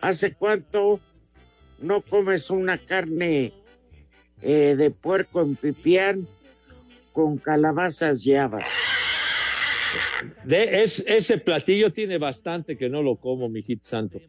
¿Hace 0.00 0.34
cuánto 0.34 1.00
no 1.80 2.02
comes 2.02 2.50
una 2.50 2.78
carne 2.78 3.52
eh, 4.42 4.74
de 4.76 4.90
puerco 4.90 5.40
en 5.40 5.54
pipián 5.54 6.26
con 7.12 7.38
calabazas 7.38 8.26
y 8.26 8.34
habas? 8.34 8.68
De, 10.44 10.82
es, 10.82 11.04
ese 11.06 11.38
platillo 11.38 11.92
tiene 11.92 12.18
bastante 12.18 12.76
que 12.76 12.88
no 12.88 13.02
lo 13.02 13.16
como, 13.16 13.48
mijito 13.48 13.86
santo. 13.86 14.20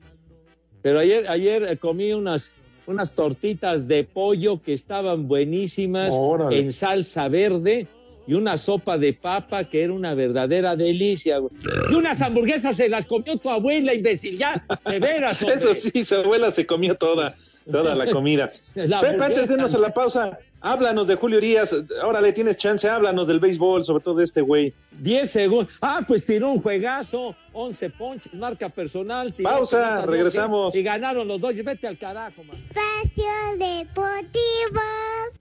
Pero 0.84 1.00
ayer, 1.00 1.28
ayer 1.28 1.64
eh, 1.64 1.78
comí 1.78 2.14
unas, 2.14 2.56
unas 2.86 3.14
tortitas 3.16 3.88
de 3.88 4.04
pollo 4.04 4.62
que 4.62 4.74
estaban 4.74 5.28
buenísimas 5.28 6.14
Órale. 6.16 6.60
en 6.60 6.72
salsa 6.72 7.28
verde 7.28 7.88
y 8.28 8.34
una 8.34 8.58
sopa 8.58 8.98
de 8.98 9.14
papa 9.14 9.64
que 9.64 9.84
era 9.84 9.94
una 9.94 10.14
verdadera 10.14 10.76
delicia. 10.76 11.38
güey. 11.38 11.52
Y 11.90 11.96
unas 11.96 12.22
hamburguesas 12.22 12.76
se 12.76 12.90
las 12.90 13.06
comió 13.06 13.38
tu 13.38 13.50
abuela, 13.50 13.94
imbécil, 13.94 14.38
ya, 14.38 14.64
de 14.86 15.00
veras. 15.00 15.42
hombre. 15.42 15.56
Eso 15.58 15.74
sí, 15.74 16.04
su 16.04 16.16
abuela 16.16 16.52
se 16.52 16.66
comió 16.66 16.96
toda, 16.96 17.34
toda 17.72 17.96
la 17.96 18.12
comida. 18.12 18.52
La 18.76 19.00
Pepe, 19.00 19.08
antes 19.08 19.18
de 19.18 19.26
hamburguesa. 19.26 19.54
irnos 19.54 19.76
a 19.76 19.78
la 19.80 19.94
pausa, 19.94 20.40
háblanos 20.60 21.08
de 21.08 21.16
Julio 21.16 21.38
Urias. 21.38 21.76
Ahora 22.02 22.20
le 22.20 22.34
tienes 22.34 22.58
chance, 22.58 22.88
háblanos 22.90 23.28
del 23.30 23.40
béisbol, 23.40 23.84
sobre 23.86 24.04
todo 24.04 24.16
de 24.16 24.26
este 24.26 24.42
güey. 24.42 24.74
10 25.00 25.30
segundos. 25.32 25.78
Ah, 25.82 26.02
pues 26.06 26.26
tiró 26.26 26.52
un 26.52 26.62
juegazo, 26.62 27.34
11 27.54 27.90
ponches, 27.92 28.34
marca 28.34 28.68
personal. 28.68 29.34
tiró 29.34 29.50
Pausa, 29.50 30.06
regresamos. 30.06 30.76
Y 30.76 30.84
ganaron 30.84 31.28
los 31.28 31.40
dos. 31.40 31.56
Vete 31.56 31.88
al 31.88 31.98
carajo, 31.98 32.44
man. 32.44 32.58
Espacio 32.58 33.24
Deportivo. 33.58 34.82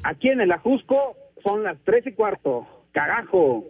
Aquí 0.05 0.29
en 0.29 0.41
el 0.41 0.53
Ajusco 0.53 1.17
son 1.43 1.63
las 1.65 1.77
tres 1.85 2.07
y 2.07 2.13
cuarto. 2.13 2.67
Carajo. 2.97 3.69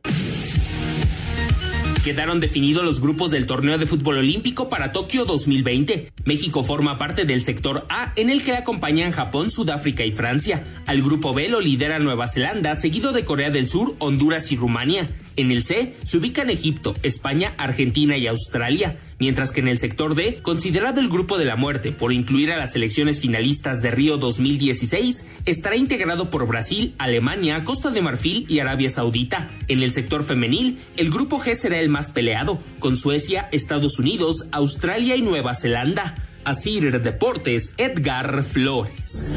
Quedaron 2.04 2.38
definidos 2.38 2.84
los 2.84 3.00
grupos 3.00 3.32
del 3.32 3.44
torneo 3.44 3.76
de 3.76 3.86
fútbol 3.86 4.18
olímpico 4.18 4.68
para 4.68 4.92
Tokio 4.92 5.24
2020. 5.24 6.12
México 6.24 6.62
forma 6.62 6.96
parte 6.96 7.24
del 7.24 7.42
sector 7.42 7.86
A, 7.88 8.12
en 8.14 8.30
el 8.30 8.44
que 8.44 8.52
acompañan 8.52 9.10
Japón, 9.10 9.50
Sudáfrica 9.50 10.04
y 10.04 10.12
Francia. 10.12 10.62
Al 10.86 11.02
grupo 11.02 11.34
B 11.34 11.48
lo 11.48 11.60
lidera 11.60 11.98
Nueva 11.98 12.28
Zelanda, 12.28 12.76
seguido 12.76 13.10
de 13.10 13.24
Corea 13.24 13.50
del 13.50 13.66
Sur, 13.66 13.96
Honduras 13.98 14.52
y 14.52 14.56
Rumania. 14.56 15.08
En 15.36 15.50
el 15.50 15.62
C 15.62 15.94
se 16.02 16.16
ubican 16.16 16.50
Egipto, 16.50 16.94
España, 17.02 17.54
Argentina 17.58 18.16
y 18.16 18.26
Australia, 18.26 18.98
mientras 19.18 19.52
que 19.52 19.60
en 19.60 19.68
el 19.68 19.78
sector 19.78 20.14
D, 20.14 20.38
considerado 20.42 21.00
el 21.00 21.08
grupo 21.08 21.36
de 21.36 21.44
la 21.44 21.56
muerte 21.56 21.92
por 21.92 22.12
incluir 22.12 22.52
a 22.52 22.56
las 22.56 22.72
selecciones 22.72 23.20
finalistas 23.20 23.82
de 23.82 23.90
Río 23.90 24.16
2016, 24.16 25.26
estará 25.44 25.76
integrado 25.76 26.30
por 26.30 26.46
Brasil, 26.46 26.94
Alemania, 26.98 27.64
Costa 27.64 27.90
de 27.90 28.00
Marfil 28.02 28.46
y 28.48 28.60
Arabia 28.60 28.88
Saudita. 28.88 29.48
En 29.68 29.82
el 29.82 29.92
sector 29.92 30.24
femenil, 30.24 30.78
el 30.96 31.10
grupo 31.10 31.38
G 31.38 31.54
será 31.54 31.78
el 31.78 31.90
más 31.90 32.10
peleado, 32.10 32.58
con 32.78 32.96
Suecia, 32.96 33.48
Estados 33.52 33.98
Unidos, 33.98 34.46
Australia 34.52 35.16
y 35.16 35.22
Nueva 35.22 35.54
Zelanda. 35.54 36.14
Asir 36.44 37.00
Deportes, 37.00 37.74
Edgar 37.76 38.44
Flores. 38.44 39.34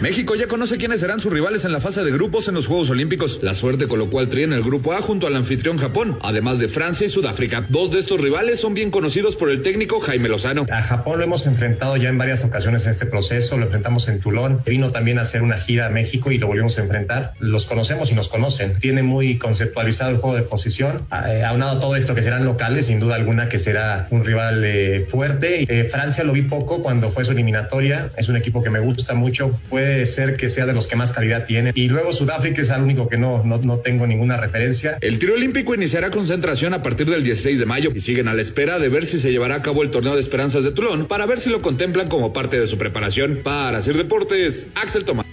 México 0.00 0.36
ya 0.36 0.46
conoce 0.46 0.76
quiénes 0.76 1.00
serán 1.00 1.18
sus 1.18 1.32
rivales 1.32 1.64
en 1.64 1.72
la 1.72 1.80
fase 1.80 2.04
de 2.04 2.12
grupos 2.12 2.46
en 2.46 2.54
los 2.54 2.68
Juegos 2.68 2.88
Olímpicos. 2.88 3.40
La 3.42 3.52
suerte 3.52 3.88
colocó 3.88 4.20
al 4.20 4.28
tri 4.28 4.44
en 4.44 4.52
el 4.52 4.62
grupo 4.62 4.92
A 4.92 5.02
junto 5.02 5.26
al 5.26 5.34
anfitrión 5.34 5.76
Japón, 5.76 6.16
además 6.22 6.60
de 6.60 6.68
Francia 6.68 7.04
y 7.04 7.10
Sudáfrica. 7.10 7.64
Dos 7.68 7.90
de 7.90 7.98
estos 7.98 8.20
rivales 8.20 8.60
son 8.60 8.74
bien 8.74 8.92
conocidos 8.92 9.34
por 9.34 9.50
el 9.50 9.60
técnico 9.60 9.98
Jaime 9.98 10.28
Lozano. 10.28 10.66
A 10.70 10.82
Japón 10.84 11.18
lo 11.18 11.24
hemos 11.24 11.48
enfrentado 11.48 11.96
ya 11.96 12.10
en 12.10 12.16
varias 12.16 12.44
ocasiones 12.44 12.84
en 12.84 12.92
este 12.92 13.06
proceso, 13.06 13.56
lo 13.56 13.64
enfrentamos 13.64 14.06
en 14.06 14.20
Tulón, 14.20 14.62
vino 14.64 14.92
también 14.92 15.18
a 15.18 15.22
hacer 15.22 15.42
una 15.42 15.58
gira 15.58 15.86
a 15.86 15.90
México 15.90 16.30
y 16.30 16.38
lo 16.38 16.46
volvimos 16.46 16.78
a 16.78 16.82
enfrentar. 16.82 17.32
Los 17.40 17.66
conocemos 17.66 18.12
y 18.12 18.14
nos 18.14 18.28
conocen. 18.28 18.78
Tiene 18.78 19.02
muy 19.02 19.36
conceptualizado 19.36 20.12
el 20.12 20.18
juego 20.18 20.36
de 20.36 20.42
posición. 20.42 21.06
Eh, 21.26 21.42
aunado 21.42 21.80
todo 21.80 21.96
esto 21.96 22.14
que 22.14 22.22
serán 22.22 22.44
locales, 22.44 22.86
sin 22.86 23.00
duda 23.00 23.16
alguna 23.16 23.48
que 23.48 23.58
será 23.58 24.06
un 24.10 24.24
rival 24.24 24.62
eh, 24.64 25.04
fuerte. 25.10 25.66
Eh, 25.68 25.84
Francia 25.84 26.22
lo 26.22 26.34
vi 26.34 26.42
poco 26.42 26.84
cuando 26.84 27.10
fue 27.10 27.24
su 27.24 27.32
eliminatoria. 27.32 28.10
Es 28.16 28.28
un 28.28 28.36
equipo 28.36 28.62
que 28.62 28.70
me 28.70 28.78
gusta 28.78 29.14
mucho. 29.14 29.58
Ser 30.06 30.36
que 30.36 30.48
sea 30.48 30.66
de 30.66 30.72
los 30.72 30.86
que 30.86 30.96
más 30.96 31.12
calidad 31.12 31.46
tiene. 31.46 31.72
Y 31.74 31.88
luego 31.88 32.12
Sudáfrica 32.12 32.60
es 32.60 32.70
el 32.70 32.82
único 32.82 33.08
que 33.08 33.18
no, 33.18 33.44
no, 33.44 33.58
no 33.58 33.78
tengo 33.78 34.06
ninguna 34.06 34.36
referencia. 34.36 34.98
El 35.00 35.18
tiro 35.18 35.34
olímpico 35.34 35.74
iniciará 35.74 36.10
concentración 36.10 36.74
a 36.74 36.82
partir 36.82 37.08
del 37.08 37.24
16 37.24 37.58
de 37.58 37.66
mayo 37.66 37.92
y 37.94 38.00
siguen 38.00 38.28
a 38.28 38.34
la 38.34 38.40
espera 38.40 38.78
de 38.78 38.88
ver 38.88 39.06
si 39.06 39.18
se 39.18 39.30
llevará 39.30 39.56
a 39.56 39.62
cabo 39.62 39.82
el 39.82 39.90
torneo 39.90 40.14
de 40.14 40.20
esperanzas 40.20 40.64
de 40.64 40.72
Tulón 40.72 41.06
para 41.06 41.26
ver 41.26 41.40
si 41.40 41.50
lo 41.50 41.62
contemplan 41.62 42.08
como 42.08 42.32
parte 42.32 42.58
de 42.58 42.66
su 42.66 42.78
preparación. 42.78 43.40
Para 43.42 43.78
hacer 43.78 43.96
deportes, 43.96 44.68
Axel 44.74 45.04
Tomás. 45.04 45.26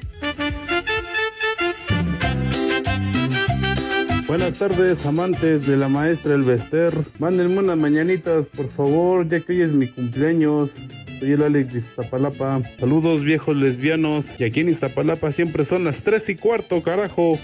Buenas 4.28 4.58
tardes, 4.58 5.06
amantes 5.06 5.66
de 5.66 5.78
la 5.78 5.88
maestra 5.88 6.34
El 6.34 6.42
Bester. 6.42 6.94
Mándenme 7.20 7.60
unas 7.60 7.78
mañanitas, 7.78 8.48
por 8.48 8.70
favor, 8.70 9.30
ya 9.30 9.40
que 9.40 9.54
hoy 9.54 9.62
es 9.62 9.72
mi 9.72 9.88
cumpleaños. 9.88 10.72
Soy 11.20 11.32
el 11.32 11.44
Alex 11.44 11.74
de 11.74 11.80
Iztapalapa. 11.80 12.62
Saludos, 12.80 13.24
viejos 13.24 13.56
lesbianos. 13.56 14.26
Y 14.38 14.44
aquí 14.44 14.60
en 14.60 14.70
Iztapalapa 14.70 15.32
siempre 15.32 15.66
son 15.66 15.84
las 15.84 15.98
3 15.98 16.30
y 16.30 16.36
cuarto, 16.36 16.84
carajo. 16.84 17.40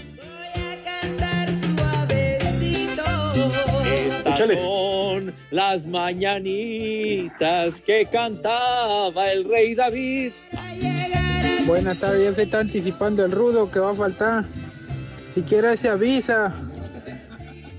Estas 3.84 4.38
son 4.58 5.32
las 5.50 5.86
mañanitas 5.86 7.80
que 7.80 8.06
cantaba 8.10 9.32
el 9.32 9.44
rey 9.44 9.74
David. 9.74 10.32
Buenas 11.66 11.98
tardes, 11.98 12.24
ya 12.24 12.34
se 12.34 12.42
está 12.42 12.60
anticipando 12.60 13.24
el 13.24 13.32
rudo 13.32 13.70
que 13.70 13.78
va 13.80 13.92
a 13.92 13.94
faltar. 13.94 14.44
Siquiera 15.34 15.76
se 15.76 15.88
avisa. 15.88 16.54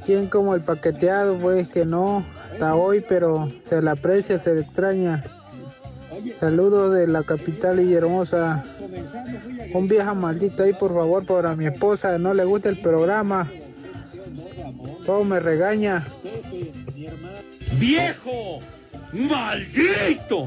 ¿Quién 0.06 0.28
como 0.28 0.56
el 0.56 0.62
paqueteado? 0.62 1.38
Pues 1.38 1.68
que 1.70 1.86
no, 1.86 2.26
hasta 2.52 2.76
hoy, 2.76 3.04
pero 3.08 3.52
se 3.62 3.82
le 3.82 3.90
aprecia, 3.90 4.40
se 4.40 4.56
le 4.56 4.62
extraña. 4.62 5.24
Saludos 6.40 6.94
de 6.94 7.08
la 7.08 7.24
capital 7.24 7.80
Villahermosa. 7.80 8.64
Un 9.74 9.88
vieja 9.88 10.14
maldito 10.14 10.64
ahí, 10.64 10.74
por 10.74 10.94
favor, 10.94 11.26
para 11.26 11.56
mi 11.56 11.66
esposa. 11.66 12.18
No 12.18 12.34
le 12.34 12.44
gusta 12.46 12.70
el 12.70 12.80
programa. 12.80 13.50
Todo 15.06 15.24
me 15.24 15.40
regaña. 15.40 16.06
¡Viejo! 17.80 18.60
¡Maldito! 19.12 20.46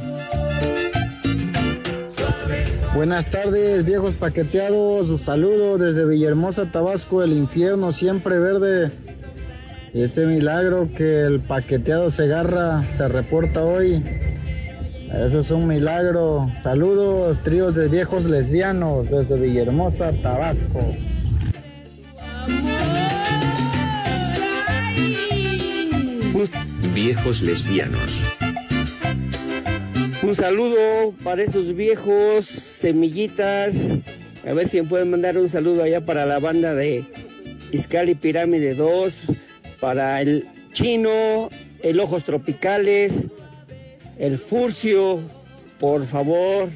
Buenas 2.94 3.30
tardes, 3.30 3.84
viejos 3.84 4.14
paqueteados. 4.14 5.10
Un 5.10 5.18
saludo 5.18 5.76
desde 5.76 6.06
Villahermosa, 6.06 6.70
Tabasco, 6.70 7.22
el 7.22 7.32
infierno 7.32 7.92
siempre 7.92 8.38
verde. 8.38 8.90
Ese 9.92 10.26
milagro 10.26 10.88
que 10.96 11.22
el 11.22 11.40
paqueteado 11.40 12.10
se 12.10 12.24
agarra 12.24 12.84
se 12.90 13.08
reporta 13.08 13.64
hoy. 13.64 14.02
Eso 15.24 15.40
es 15.40 15.50
un 15.50 15.66
milagro. 15.66 16.50
Saludos, 16.54 17.42
tríos 17.42 17.74
de 17.74 17.88
viejos 17.88 18.26
lesbianos 18.26 19.08
desde 19.10 19.34
Villahermosa, 19.36 20.12
Tabasco. 20.22 20.80
Viejos 26.94 27.42
lesbianos. 27.42 28.22
Un 30.22 30.34
saludo 30.34 31.14
para 31.24 31.42
esos 31.42 31.74
viejos 31.74 32.44
semillitas. 32.44 33.96
A 34.46 34.52
ver 34.52 34.68
si 34.68 34.80
me 34.82 34.88
pueden 34.88 35.10
mandar 35.10 35.38
un 35.38 35.48
saludo 35.48 35.82
allá 35.82 36.04
para 36.04 36.26
la 36.26 36.38
banda 36.38 36.74
de 36.74 37.04
Iscali 37.72 38.14
Pirámide 38.14 38.74
2, 38.74 39.32
para 39.80 40.20
el 40.20 40.46
chino, 40.72 41.48
el 41.82 42.00
Ojos 42.00 42.24
Tropicales, 42.24 43.28
el 44.18 44.38
Furcio, 44.38 45.20
por 45.78 46.04
favor. 46.04 46.68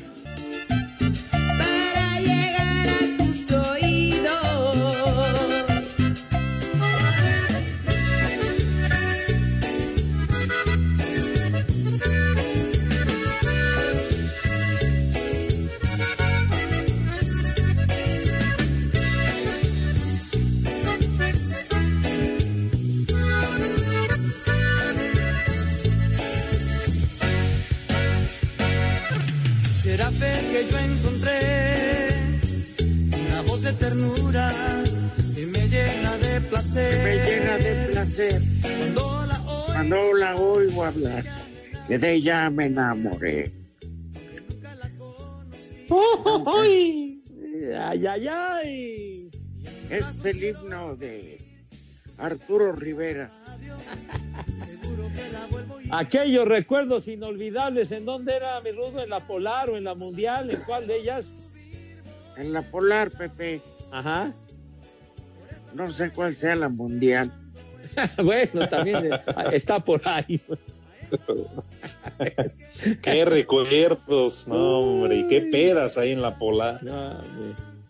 De 41.98 42.14
ella 42.14 42.50
me 42.50 42.66
enamoré. 42.66 43.50
¡Ay, 46.46 47.22
ay, 47.76 48.06
ay! 48.06 48.28
ay. 48.28 49.30
Es 49.90 50.24
el 50.24 50.44
himno 50.44 50.96
de 50.96 51.40
Arturo 52.18 52.72
Rivera. 52.72 53.30
Aquellos 55.90 56.46
recuerdos 56.46 57.08
inolvidables, 57.08 57.90
¿en 57.90 58.04
dónde 58.04 58.36
era 58.36 58.60
mi 58.60 58.70
rudo? 58.70 59.02
¿En 59.02 59.10
la 59.10 59.26
Polar 59.26 59.70
o 59.70 59.76
en 59.76 59.84
la 59.84 59.94
Mundial? 59.94 60.50
¿En 60.50 60.60
cuál 60.60 60.86
de 60.86 60.98
ellas? 60.98 61.32
En 62.36 62.52
la 62.52 62.62
Polar, 62.62 63.10
Pepe. 63.10 63.60
Ajá. 63.90 64.32
No 65.74 65.90
sé 65.90 66.10
cuál 66.10 66.34
sea 66.34 66.56
la 66.56 66.68
mundial. 66.68 67.32
bueno, 68.24 68.68
también 68.68 69.12
eh, 69.12 69.20
está 69.52 69.80
por 69.80 70.00
ahí. 70.04 70.40
Qué 73.02 73.24
recuerdos, 73.24 74.46
no, 74.48 74.78
hombre, 74.80 75.16
y 75.16 75.26
qué 75.28 75.42
pedas 75.42 75.96
hay 75.98 76.12
en 76.12 76.22
la 76.22 76.36
pola. 76.36 76.80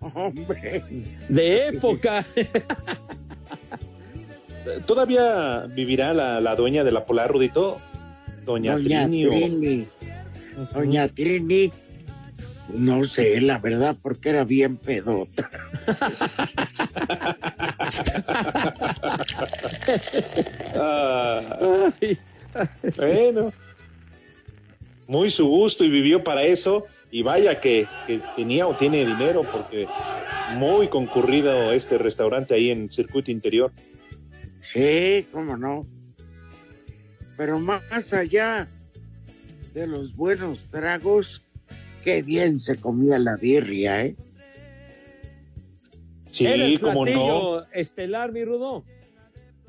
Hombre. 0.00 0.82
De 1.28 1.68
época. 1.68 2.24
¿Todavía 4.86 5.66
vivirá 5.74 6.12
la, 6.14 6.40
la 6.40 6.54
dueña 6.56 6.84
de 6.84 6.92
la 6.92 7.04
polar, 7.04 7.30
Rudito? 7.30 7.78
Doña, 8.44 8.74
Doña 8.74 9.04
Trini. 9.06 9.26
o- 9.26 9.30
Trini. 9.30 9.86
Doña 10.74 11.08
Trini. 11.08 11.72
No 12.74 13.02
sé, 13.04 13.40
la 13.40 13.58
verdad, 13.58 13.96
porque 14.00 14.28
era 14.30 14.44
bien 14.44 14.76
pedota. 14.76 15.50
Ah, 20.76 21.90
bueno. 22.96 23.52
Muy 25.06 25.30
su 25.30 25.48
gusto 25.48 25.84
y 25.84 25.90
vivió 25.90 26.22
para 26.22 26.42
eso. 26.44 26.84
Y 27.10 27.22
vaya 27.22 27.60
que, 27.60 27.88
que 28.06 28.20
tenía 28.36 28.68
o 28.68 28.76
tiene 28.76 29.04
dinero 29.04 29.44
porque 29.50 29.86
muy 30.54 30.88
concurrido 30.88 31.72
este 31.72 31.98
restaurante 31.98 32.54
ahí 32.54 32.70
en 32.70 32.90
circuito 32.90 33.30
interior. 33.30 33.72
Sí, 34.62 35.26
cómo 35.32 35.56
no. 35.56 35.86
Pero 37.36 37.58
más 37.58 38.12
allá 38.12 38.68
de 39.74 39.86
los 39.86 40.14
buenos 40.14 40.68
tragos, 40.68 41.42
qué 42.04 42.22
bien 42.22 42.60
se 42.60 42.76
comía 42.76 43.18
la 43.18 43.36
birria, 43.36 44.04
¿eh? 44.04 44.16
Era 46.38 46.64
el 46.64 46.80
cómo 46.80 47.04
no. 47.06 47.62
estelar, 47.72 48.32
mi 48.32 48.44
Rudo. 48.44 48.84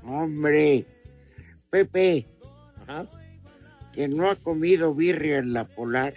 Hombre, 0.04 0.86
Pepe, 1.70 2.26
quien 3.94 4.16
no 4.16 4.30
ha 4.30 4.36
comido 4.36 4.94
birria 4.94 5.38
en 5.38 5.54
la 5.54 5.66
polar 5.66 6.14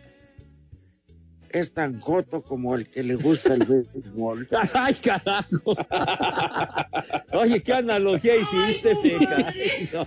es 1.54 1.72
tan 1.72 2.00
joto 2.00 2.42
como 2.42 2.74
el 2.74 2.86
que 2.88 3.02
le 3.02 3.14
gusta 3.14 3.54
el 3.54 3.64
béisbol. 3.94 4.48
¡Ay, 4.74 4.94
carajo! 4.94 5.76
Oye, 7.32 7.62
qué 7.62 7.72
analogía 7.72 8.34
hiciste. 8.36 8.96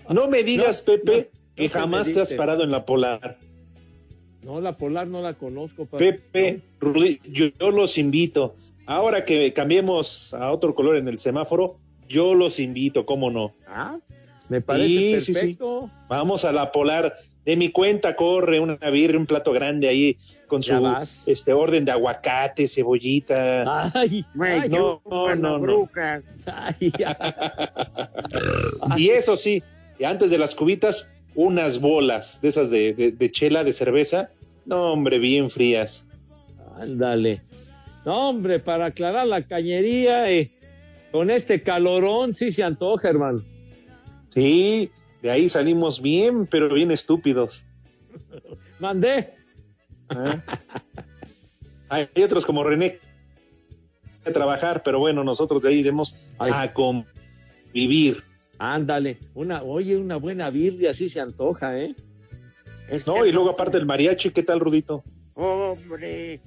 No 0.10 0.27
me 0.27 0.43
digas, 0.43 0.82
Pepe, 0.82 1.32
que 1.56 1.67
no 1.67 1.73
jamás 1.73 2.12
te 2.12 2.19
has 2.19 2.34
parado 2.34 2.63
en 2.63 2.71
la 2.71 2.86
polar. 2.86 3.38
No, 4.43 4.62
la 4.62 4.73
polar 4.73 5.08
no 5.08 5.21
la 5.21 5.34
conozco. 5.34 5.86
Pepe, 5.86 6.62
Rudy, 6.80 7.19
yo, 7.30 7.47
yo 7.60 7.71
los 7.71 7.97
invito. 7.97 8.56
Ahora 8.86 9.25
que 9.25 9.51
cambiemos 9.53 10.34
a 10.34 10.51
otro 10.51 10.75
color 10.75 10.97
en 10.97 11.08
el 11.08 11.19
semáforo, 11.19 11.77
yo 12.08 12.36
los 12.36 12.60
invito, 12.60 13.06
¿cómo 13.06 13.30
no? 13.30 13.51
Ah, 13.67 13.97
me 14.49 14.62
parece 14.62 14.88
Sí, 14.88 15.21
sí, 15.21 15.23
sí. 15.25 15.33
perfecto. 15.33 15.89
Vamos 16.10 16.45
a 16.45 16.51
la 16.51 16.71
polar. 16.71 17.13
De 17.45 17.55
mi 17.55 17.71
cuenta 17.71 18.15
corre 18.17 18.60
una 18.60 18.75
birria, 18.91 19.17
un 19.17 19.25
plato 19.25 19.53
grande 19.53 19.88
ahí 19.88 20.17
con 20.47 20.62
su 20.63 20.73
este 21.25 21.53
orden 21.53 21.86
de 21.86 21.91
aguacate, 21.93 22.67
cebollita. 22.67 23.89
Ay, 23.93 24.25
ay, 24.38 24.69
no, 24.69 25.01
no, 25.10 25.33
no, 25.36 25.57
no. 25.57 25.89
Ay, 26.45 26.91
Y 28.97 29.10
eso 29.10 29.38
sí, 29.38 29.63
y 29.97 30.03
antes 30.03 30.29
de 30.29 30.38
las 30.38 30.55
cubitas, 30.55 31.10
unas 31.36 31.79
bolas 31.79 32.41
de 32.41 32.49
esas 32.49 32.69
de, 32.69 32.93
de- 32.93 33.12
de 33.13 33.31
chela, 33.31 33.63
de 33.63 33.71
cerveza. 33.71 34.29
No, 34.65 34.91
hombre, 34.91 35.17
bien 35.19 35.49
frías. 35.49 36.05
Ándale. 36.77 37.41
No, 38.05 38.29
hombre, 38.29 38.60
para 38.60 38.88
aclarar 38.88 39.25
la 39.27 39.41
cañería, 39.41 40.29
eh, 40.29 40.51
con 41.12 41.29
este 41.31 41.62
calorón 41.63 42.36
sí 42.36 42.51
se 42.51 42.63
antoja, 42.63 43.10
hermano. 43.10 43.39
Sí, 44.38 44.91
de 45.23 45.32
ahí 45.32 45.50
salimos 45.50 46.00
bien, 46.00 46.45
pero 46.45 46.71
bien 46.71 46.91
estúpidos. 46.91 47.65
Mandé. 48.80 49.34
¿eh? 50.12 50.41
Hay 51.89 52.23
otros 52.23 52.45
como 52.45 52.63
René 52.63 53.00
a 54.23 54.32
trabajar, 54.32 54.84
pero 54.84 55.00
bueno, 55.00 55.23
nosotros 55.23 55.63
de 55.63 55.69
ahí 55.69 55.82
debemos 55.82 56.13
a 56.38 56.71
convivir. 56.71 58.21
Ándale. 58.60 59.17
Una, 59.34 59.63
oye, 59.63 59.97
una 59.97 60.17
buena 60.17 60.52
birria 60.52 60.93
sí 60.93 61.10
se 61.10 61.19
antoja, 61.19 61.76
¿eh? 61.76 61.95
No, 63.08 63.26
y 63.26 63.32
luego 63.32 63.50
aparte 63.50 63.78
el 63.78 63.88
mariachi, 63.88 64.30
¿qué 64.30 64.43
tal, 64.43 64.60
Rudito? 64.60 65.04
Hombre. 65.34 66.41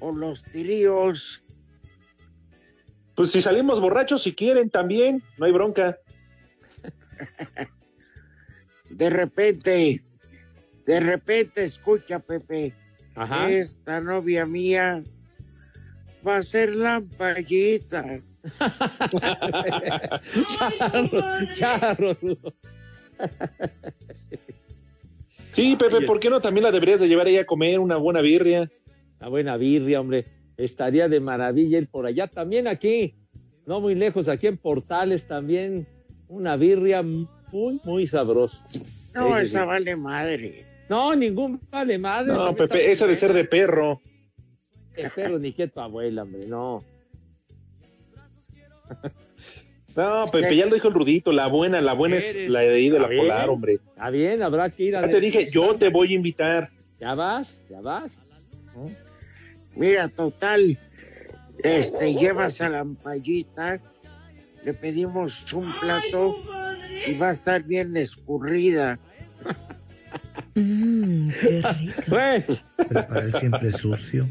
O 0.00 0.10
los 0.10 0.42
tríos. 0.42 1.41
Pues 3.14 3.30
si 3.30 3.42
salimos 3.42 3.80
borrachos, 3.80 4.22
si 4.22 4.34
quieren, 4.34 4.70
también, 4.70 5.22
no 5.38 5.46
hay 5.46 5.52
bronca. 5.52 5.98
De 8.90 9.08
repente, 9.08 10.02
de 10.84 11.00
repente, 11.00 11.64
escucha, 11.64 12.18
Pepe. 12.18 12.74
Ajá. 13.14 13.50
Esta 13.50 14.00
novia 14.00 14.46
mía 14.46 15.02
va 16.26 16.36
a 16.38 16.42
ser 16.42 16.74
lampallita. 16.74 18.20
charro, 20.58 21.22
charro. 21.54 22.16
Sí, 25.52 25.76
Pepe, 25.76 26.02
¿por 26.02 26.18
qué 26.18 26.28
no 26.30 26.40
también 26.40 26.64
la 26.64 26.72
deberías 26.72 27.00
de 27.00 27.08
llevar 27.08 27.26
ahí 27.26 27.36
a 27.38 27.46
comer 27.46 27.78
una 27.78 27.96
buena 27.96 28.20
birria? 28.20 28.70
Una 29.20 29.28
buena 29.28 29.56
birria, 29.56 30.00
hombre. 30.00 30.24
Estaría 30.56 31.08
de 31.08 31.20
maravilla 31.20 31.78
ir 31.78 31.88
por 31.88 32.06
allá. 32.06 32.26
También 32.26 32.66
aquí, 32.66 33.14
no 33.66 33.80
muy 33.80 33.94
lejos, 33.94 34.28
aquí 34.28 34.46
en 34.46 34.56
Portales 34.56 35.26
también, 35.26 35.86
una 36.28 36.56
birria 36.56 37.02
muy, 37.02 37.80
muy 37.84 38.06
sabrosa. 38.06 38.84
No, 39.14 39.36
esa 39.38 39.64
vale 39.64 39.96
madre. 39.96 40.64
No, 40.88 41.14
ningún 41.14 41.60
vale 41.70 41.98
madre. 41.98 42.32
No, 42.32 42.54
Pepe, 42.54 42.90
esa 42.90 43.06
de 43.06 43.16
ser 43.16 43.32
de 43.32 43.44
perro. 43.44 44.00
De 44.96 45.08
perro, 45.10 45.38
ni 45.38 45.52
que 45.52 45.68
tu 45.68 45.80
abuela, 45.80 46.22
hombre, 46.22 46.46
no. 46.46 46.84
No, 49.94 50.26
Pepe, 50.32 50.56
ya 50.56 50.64
lo 50.64 50.74
dijo 50.74 50.88
el 50.88 50.94
Rudito, 50.94 51.32
la 51.32 51.48
buena, 51.48 51.80
la 51.82 51.92
buena 51.92 52.16
es 52.16 52.34
la 52.48 52.60
de 52.60 52.76
ahí 52.76 52.88
de 52.88 52.98
la 52.98 53.08
bien. 53.08 53.22
polar, 53.22 53.50
hombre. 53.50 53.74
Está 53.74 54.08
bien, 54.08 54.42
habrá 54.42 54.70
que 54.70 54.84
ir 54.84 54.96
a... 54.96 55.02
Ya 55.02 55.10
te 55.10 55.20
dije, 55.20 55.50
yo 55.50 55.76
te 55.76 55.90
voy 55.90 56.12
a 56.12 56.16
invitar. 56.16 56.70
Ya 56.98 57.14
vas, 57.14 57.60
ya 57.68 57.80
vas. 57.82 58.18
Mira, 59.76 60.08
total, 60.08 60.78
este, 61.62 62.14
llevas 62.14 62.60
a 62.60 62.68
lampallita, 62.68 63.80
le 64.64 64.74
pedimos 64.74 65.52
un 65.52 65.72
plato 65.80 66.36
y 67.06 67.14
va 67.14 67.30
a 67.30 67.32
estar 67.32 67.62
bien 67.62 67.96
escurrida. 67.96 68.98
Mm, 70.54 71.30
Bueno, 72.08 72.44
Para 72.92 73.20
él 73.24 73.34
siempre 73.40 73.72
sucio. 73.72 74.28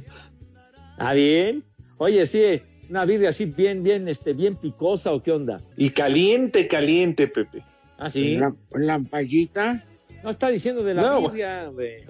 ¿Está 0.91 1.13
bien? 1.13 1.63
Oye, 1.97 2.25
sí, 2.25 2.61
una 2.89 3.05
birria 3.05 3.29
así 3.29 3.45
bien, 3.45 3.83
bien, 3.83 4.07
este, 4.07 4.33
bien 4.33 4.55
picosa 4.55 5.11
o 5.11 5.23
qué 5.23 5.31
onda. 5.31 5.59
Y 5.77 5.89
caliente, 5.89 6.67
caliente, 6.67 7.27
Pepe. 7.27 7.63
¿Ah, 7.97 8.09
sí? 8.09 8.35
La, 8.35 8.53
lampallita, 8.71 9.83
No 10.23 10.29
está 10.29 10.49
diciendo 10.49 10.83
de 10.83 10.93
la 10.93 11.01
No. 11.01 11.17
hombre. 11.19 12.03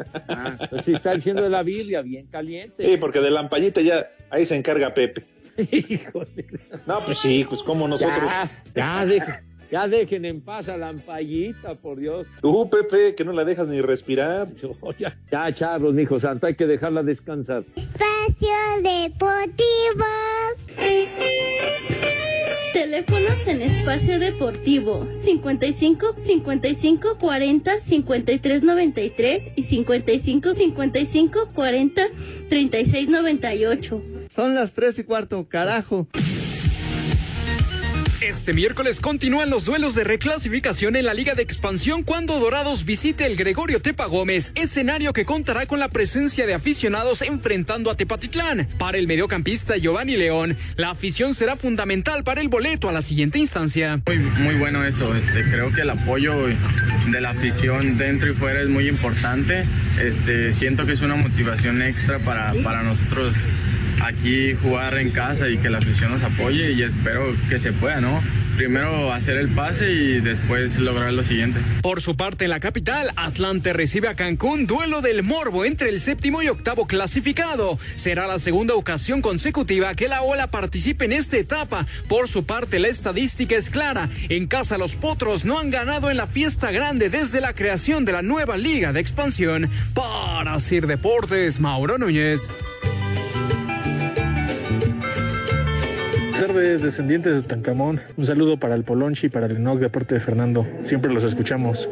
Pues 0.69 0.85
sí, 0.85 0.93
está 0.93 1.13
diciendo 1.15 1.41
de 1.41 1.49
la 1.49 1.63
birria, 1.63 2.01
bien 2.01 2.27
caliente. 2.27 2.85
Sí, 2.85 2.97
porque 2.97 3.19
de 3.19 3.31
lampallita 3.31 3.81
ya 3.81 4.05
ahí 4.29 4.45
se 4.45 4.55
encarga 4.55 4.93
Pepe. 4.93 5.23
Híjole. 5.57 6.45
No, 6.87 7.03
pues 7.05 7.19
sí, 7.19 7.45
pues 7.47 7.63
como 7.63 7.87
nosotros. 7.87 8.19
Ya, 8.23 8.49
ya, 8.75 9.05
dejen, 9.05 9.35
ya 9.71 9.87
dejen 9.87 10.25
en 10.25 10.41
paz 10.41 10.67
a 10.67 10.77
la 10.77 10.89
ampallita, 10.89 11.75
por 11.75 11.99
Dios. 11.99 12.27
Tú, 12.41 12.69
Pepe, 12.69 13.15
que 13.15 13.23
no 13.23 13.31
la 13.31 13.45
dejas 13.45 13.67
ni 13.67 13.81
respirar. 13.81 14.47
Ya, 14.99 15.17
ya 15.31 15.53
charros, 15.53 15.93
mijo 15.93 16.19
santo, 16.19 16.47
hay 16.47 16.55
que 16.55 16.67
dejarla 16.67 17.01
descansar. 17.01 17.63
Espacio 17.75 18.49
Deportivo. 18.83 20.05
Teléfonos 22.73 23.47
en 23.47 23.61
Espacio 23.61 24.19
Deportivo 24.19 25.07
55 25.23 26.15
55 26.17 27.17
40 27.19 27.79
53 27.79 28.63
93 28.63 29.43
y 29.55 29.63
55 29.63 30.53
55 30.53 31.49
40 31.53 32.01
36 32.49 33.09
98. 33.09 34.03
Son 34.29 34.55
las 34.55 34.73
tres 34.73 34.99
y 34.99 35.03
cuarto, 35.03 35.47
carajo. 35.47 36.07
Este 38.21 38.53
miércoles 38.53 38.99
continúan 38.99 39.49
los 39.49 39.65
duelos 39.65 39.95
de 39.95 40.03
reclasificación 40.03 40.95
en 40.95 41.05
la 41.05 41.15
Liga 41.15 41.33
de 41.33 41.41
Expansión 41.41 42.03
cuando 42.03 42.39
Dorados 42.39 42.85
visite 42.85 43.25
el 43.25 43.35
Gregorio 43.35 43.81
Tepa 43.81 44.05
Gómez, 44.05 44.51
escenario 44.53 45.11
que 45.11 45.25
contará 45.25 45.65
con 45.65 45.79
la 45.79 45.87
presencia 45.87 46.45
de 46.45 46.53
aficionados 46.53 47.23
enfrentando 47.23 47.89
a 47.89 47.97
Tepatitlán. 47.97 48.67
Para 48.77 48.99
el 48.99 49.07
mediocampista 49.07 49.75
Giovanni 49.77 50.17
León, 50.17 50.55
la 50.75 50.91
afición 50.91 51.33
será 51.33 51.55
fundamental 51.55 52.23
para 52.23 52.41
el 52.41 52.47
boleto 52.47 52.89
a 52.89 52.91
la 52.91 53.01
siguiente 53.01 53.39
instancia. 53.39 53.99
Muy, 54.05 54.17
muy 54.17 54.53
bueno 54.53 54.85
eso, 54.85 55.15
este, 55.15 55.43
creo 55.49 55.71
que 55.71 55.81
el 55.81 55.89
apoyo 55.89 56.45
de 56.45 57.21
la 57.21 57.31
afición 57.31 57.97
dentro 57.97 58.29
y 58.29 58.35
fuera 58.35 58.61
es 58.61 58.69
muy 58.69 58.87
importante. 58.87 59.65
Este, 59.99 60.53
siento 60.53 60.85
que 60.85 60.91
es 60.91 61.01
una 61.01 61.15
motivación 61.15 61.81
extra 61.81 62.19
para, 62.19 62.53
para 62.63 62.83
nosotros 62.83 63.33
aquí 64.05 64.53
jugar 64.55 64.97
en 64.97 65.11
casa 65.11 65.49
y 65.49 65.57
que 65.57 65.69
la 65.69 65.79
afición 65.79 66.11
nos 66.11 66.23
apoye 66.23 66.71
y 66.71 66.83
espero 66.83 67.35
que 67.49 67.59
se 67.59 67.71
pueda, 67.73 68.01
¿no? 68.01 68.21
Primero 68.55 69.11
hacer 69.11 69.37
el 69.37 69.49
pase 69.49 69.91
y 69.91 70.19
después 70.19 70.77
lograr 70.77 71.11
lo 71.13 71.23
siguiente. 71.23 71.59
Por 71.81 71.99
su 72.01 72.15
parte, 72.15 72.43
en 72.45 72.51
la 72.51 72.59
capital, 72.59 73.11
Atlante 73.15 73.73
recibe 73.73 74.07
a 74.07 74.15
Cancún, 74.15 74.67
duelo 74.67 75.01
del 75.01 75.23
morbo 75.23 75.65
entre 75.65 75.89
el 75.89 75.99
séptimo 75.99 76.43
y 76.43 76.47
octavo 76.47 76.85
clasificado. 76.85 77.79
Será 77.95 78.27
la 78.27 78.37
segunda 78.37 78.75
ocasión 78.75 79.21
consecutiva 79.21 79.95
que 79.95 80.07
la 80.07 80.21
Ola 80.21 80.47
participe 80.47 81.05
en 81.05 81.13
esta 81.13 81.37
etapa. 81.37 81.87
Por 82.07 82.27
su 82.27 82.45
parte, 82.45 82.77
la 82.77 82.89
estadística 82.89 83.55
es 83.55 83.69
clara. 83.69 84.09
En 84.29 84.45
casa, 84.47 84.77
los 84.77 84.95
potros 84.95 85.43
no 85.43 85.57
han 85.57 85.71
ganado 85.71 86.11
en 86.11 86.17
la 86.17 86.27
fiesta 86.27 86.71
grande 86.71 87.09
desde 87.09 87.41
la 87.41 87.53
creación 87.53 88.05
de 88.05 88.11
la 88.11 88.21
nueva 88.21 88.57
Liga 88.57 88.93
de 88.93 88.99
Expansión. 88.99 89.69
Para 89.95 90.59
Sir 90.59 90.85
Deportes, 90.85 91.59
Mauro 91.59 91.97
Núñez. 91.97 92.47
Tardes, 96.47 96.81
descendientes 96.81 97.35
de 97.35 97.41
Tutankamón. 97.43 98.01
Un 98.17 98.25
saludo 98.25 98.57
para 98.57 98.73
el 98.73 98.83
Polonchi 98.83 99.27
y 99.27 99.29
para 99.29 99.45
el 99.45 99.57
Enoch 99.57 99.77
de 99.77 99.89
parte 99.89 100.15
de 100.15 100.21
Fernando. 100.21 100.65
Siempre 100.83 101.13
los 101.13 101.23
escuchamos. 101.23 101.87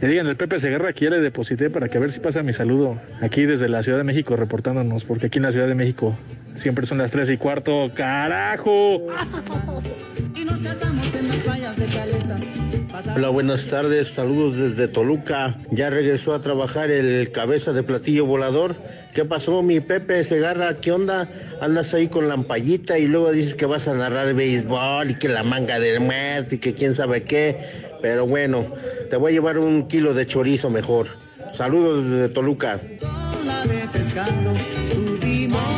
le 0.00 0.08
digan 0.08 0.26
al 0.26 0.36
Pepe 0.36 0.58
Segarra 0.58 0.92
que 0.92 1.04
ya 1.04 1.10
le 1.12 1.20
deposité 1.20 1.70
para 1.70 1.88
que 1.88 1.96
a 1.96 2.00
ver 2.00 2.10
si 2.10 2.18
pasa 2.18 2.42
mi 2.42 2.52
saludo 2.52 2.98
aquí 3.20 3.46
desde 3.46 3.68
la 3.68 3.84
Ciudad 3.84 3.98
de 3.98 4.04
México 4.04 4.34
reportándonos, 4.34 5.04
porque 5.04 5.26
aquí 5.26 5.38
en 5.38 5.44
la 5.44 5.52
Ciudad 5.52 5.68
de 5.68 5.76
México 5.76 6.18
siempre 6.56 6.84
son 6.84 6.98
las 6.98 7.12
tres 7.12 7.30
y 7.30 7.36
cuarto. 7.36 7.92
¡Carajo! 7.94 9.06
Hola, 13.14 13.28
buenas 13.28 13.66
tardes, 13.66 14.08
saludos 14.08 14.56
desde 14.56 14.88
Toluca. 14.88 15.56
Ya 15.70 15.90
regresó 15.90 16.34
a 16.34 16.40
trabajar 16.40 16.90
el 16.90 17.30
cabeza 17.30 17.72
de 17.72 17.84
platillo 17.84 18.26
volador. 18.26 18.74
¿Qué 19.16 19.24
pasó, 19.24 19.62
mi 19.62 19.80
Pepe 19.80 20.22
Segarra? 20.24 20.78
¿Qué 20.78 20.92
onda? 20.92 21.26
Andas 21.62 21.94
ahí 21.94 22.06
con 22.06 22.28
la 22.28 22.34
ampallita 22.34 22.98
y 22.98 23.06
luego 23.06 23.32
dices 23.32 23.54
que 23.54 23.64
vas 23.64 23.88
a 23.88 23.94
narrar 23.94 24.34
béisbol 24.34 25.12
y 25.12 25.14
que 25.14 25.30
la 25.30 25.42
manga 25.42 25.80
del 25.80 26.00
muerto 26.00 26.56
y 26.56 26.58
que 26.58 26.74
quién 26.74 26.94
sabe 26.94 27.22
qué. 27.22 27.56
Pero 28.02 28.26
bueno, 28.26 28.66
te 29.08 29.16
voy 29.16 29.32
a 29.32 29.36
llevar 29.36 29.56
un 29.56 29.88
kilo 29.88 30.12
de 30.12 30.26
chorizo 30.26 30.68
mejor. 30.68 31.06
Saludos 31.50 32.10
desde 32.10 32.28
Toluca. 32.28 32.78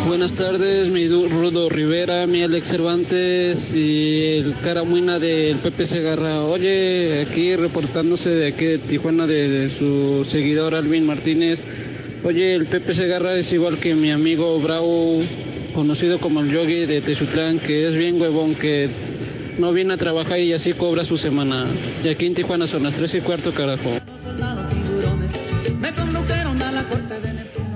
Buenas 0.08 0.32
tardes, 0.32 0.88
mi 0.88 1.06
Rudo 1.06 1.68
Rivera, 1.68 2.26
mi 2.26 2.42
Alex 2.42 2.66
Cervantes 2.66 3.72
y 3.72 4.38
el 4.38 4.54
cara 4.64 4.82
muina 4.82 5.20
del 5.20 5.58
Pepe 5.58 5.86
Segarra. 5.86 6.42
Oye, 6.42 7.24
aquí 7.28 7.54
reportándose 7.54 8.30
de 8.30 8.48
aquí 8.48 8.64
de 8.64 8.78
Tijuana 8.78 9.28
de 9.28 9.70
su 9.70 10.24
seguidor 10.24 10.74
Alvin 10.74 11.06
Martínez. 11.06 11.62
Oye, 12.24 12.56
el 12.56 12.66
Pepe 12.66 12.92
Segarra 12.92 13.34
es 13.34 13.52
igual 13.52 13.78
que 13.78 13.94
mi 13.94 14.10
amigo 14.10 14.60
Bravo, 14.60 15.20
conocido 15.72 16.18
como 16.18 16.40
el 16.40 16.50
Yogi 16.50 16.84
de 16.84 17.00
Tezutlán, 17.00 17.60
que 17.60 17.86
es 17.86 17.94
bien 17.94 18.20
huevón, 18.20 18.56
que 18.56 18.88
no 19.60 19.72
viene 19.72 19.94
a 19.94 19.96
trabajar 19.96 20.40
y 20.40 20.52
así 20.52 20.72
cobra 20.72 21.04
su 21.04 21.16
semana. 21.16 21.66
Y 22.04 22.08
aquí 22.08 22.26
en 22.26 22.34
Tijuana 22.34 22.66
son 22.66 22.82
las 22.82 22.96
3 22.96 23.14
y 23.14 23.20
cuarto, 23.20 23.52
carajo. 23.52 23.90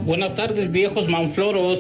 Buenas 0.05 0.35
tardes, 0.35 0.71
viejos 0.73 1.09
manfloros. 1.09 1.79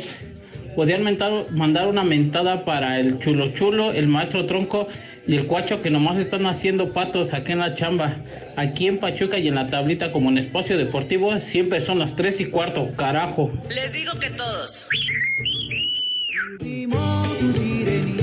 Podrían 0.76 1.02
mandar 1.02 1.88
una 1.88 2.04
mentada 2.04 2.64
para 2.64 3.00
el 3.00 3.18
chulo 3.18 3.52
chulo, 3.52 3.92
el 3.92 4.06
maestro 4.06 4.46
tronco 4.46 4.88
y 5.26 5.36
el 5.36 5.46
cuacho 5.46 5.80
que 5.82 5.90
nomás 5.90 6.18
están 6.18 6.46
haciendo 6.46 6.92
patos 6.92 7.32
aquí 7.32 7.52
en 7.52 7.60
la 7.60 7.74
chamba. 7.74 8.16
Aquí 8.56 8.88
en 8.88 8.98
Pachuca 8.98 9.38
y 9.38 9.48
en 9.48 9.54
la 9.54 9.66
tablita 9.68 10.10
como 10.10 10.30
en 10.30 10.38
espacio 10.38 10.76
deportivo 10.76 11.38
siempre 11.40 11.80
son 11.80 12.00
las 12.00 12.16
3 12.16 12.40
y 12.40 12.44
cuarto, 12.46 12.90
carajo. 12.96 13.52
Les 13.68 13.92
digo 13.92 14.12
que 14.18 14.30
todos. 14.30 14.88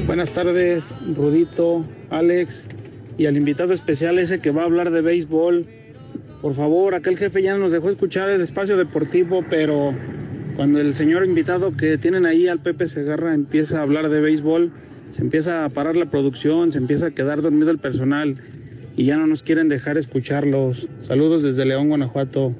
Buenas 0.06 0.32
tardes, 0.32 0.94
Rudito, 1.16 1.86
Alex 2.10 2.68
y 3.18 3.26
al 3.26 3.38
invitado 3.38 3.74
especial 3.74 4.18
ese 4.18 4.40
que 4.40 4.52
va 4.52 4.64
a 4.64 4.66
hablar 4.66 4.92
de 4.92 5.02
béisbol. 5.02 5.66
Por 6.42 6.56
favor, 6.56 6.96
aquel 6.96 7.18
jefe 7.18 7.42
ya 7.42 7.58
nos 7.58 7.72
dejó 7.72 7.90
escuchar 7.90 8.30
el 8.30 8.42
espacio 8.42 8.78
deportivo, 8.78 9.44
pero 9.50 9.94
cuando 10.56 10.80
el 10.80 10.96
señor 10.96 11.26
invitado 11.26 11.76
que 11.76 11.98
tienen 11.98 12.26
ahí 12.26 12.48
al 12.48 12.60
Pepe 12.60 12.88
Segarra 12.88 13.34
empieza 13.34 13.80
a 13.80 13.82
hablar 13.82 14.10
de 14.10 14.22
béisbol, 14.22 14.72
se 15.10 15.22
empieza 15.22 15.66
a 15.66 15.70
parar 15.70 15.96
la 15.96 16.10
producción, 16.10 16.72
se 16.72 16.78
empieza 16.78 17.08
a 17.08 17.12
quedar 17.12 17.42
dormido 17.42 17.72
el 17.72 17.80
personal 17.80 18.38
y 18.96 19.06
ya 19.06 19.18
no 19.18 19.28
nos 19.28 19.44
quieren 19.44 19.70
dejar 19.70 19.98
escucharlos. 19.98 20.88
Saludos 21.00 21.44
desde 21.44 21.66
León, 21.66 21.90
Guanajuato. 21.90 22.56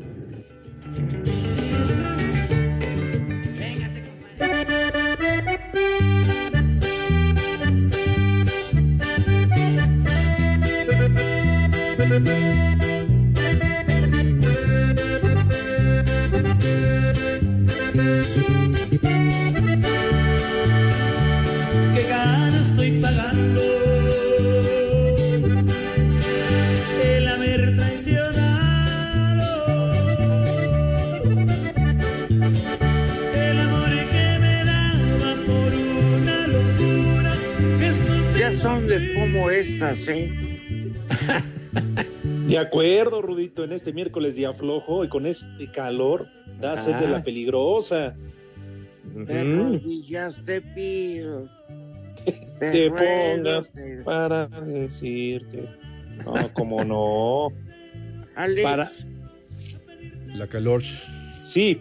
De 39.50 39.62
¿eh? 40.08 40.30
Acuerdo, 42.58 43.22
Rudito, 43.22 43.64
en 43.64 43.72
este 43.72 43.94
miércoles 43.94 44.36
día 44.36 44.54
flojo 44.54 45.04
y 45.04 45.10
con 45.10 45.26
este 45.26 45.70
calor, 45.72 46.28
da 46.60 46.78
sed 46.78 46.96
de 46.96 47.08
la 47.08 47.24
peligrosa. 47.24 48.16
De 49.14 49.44
rodillas 49.44 50.42
te 50.46 50.62
pido. 50.62 51.48
Te 52.60 52.90
ruego, 52.90 53.44
pongas 53.44 53.72
te- 53.72 54.02
para 54.04 54.48
decirte. 54.48 55.70
No, 56.26 56.54
como 56.54 56.84
no. 56.84 57.48
Alex, 58.36 58.64
Para- 58.64 58.92
La 60.36 60.48
calor. 60.48 60.84
Sí. 60.84 61.80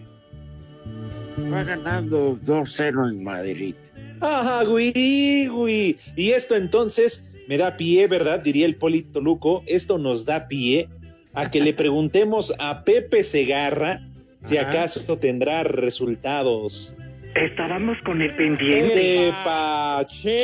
va 1.51 1.63
ganando 1.63 2.37
2-0 2.37 3.09
en 3.11 3.23
Madrid. 3.23 3.75
Ajá, 4.21 4.63
güey, 4.63 5.47
güey. 5.47 5.97
Y 6.15 6.31
esto 6.31 6.55
entonces 6.55 7.25
me 7.49 7.57
da 7.57 7.75
pie, 7.75 8.05
¿verdad? 8.05 8.39
Diría 8.41 8.67
el 8.67 8.75
Polito 8.75 9.19
Luco. 9.19 9.63
Esto 9.65 9.97
nos 9.97 10.23
da 10.23 10.47
pie 10.47 10.87
a 11.33 11.49
que 11.49 11.59
le 11.59 11.73
preguntemos 11.81 12.53
a 12.59 12.83
Pepe 12.83 13.23
Segarra 13.23 14.07
si 14.43 14.57
Ajá. 14.57 14.69
acaso 14.69 15.17
tendrá 15.17 15.63
resultados. 15.63 16.95
Estábamos 17.33 17.97
con 18.05 18.21
el 18.21 18.35
pendiente. 18.35 18.93
De 18.93 19.33
Pacheros. 19.43 20.35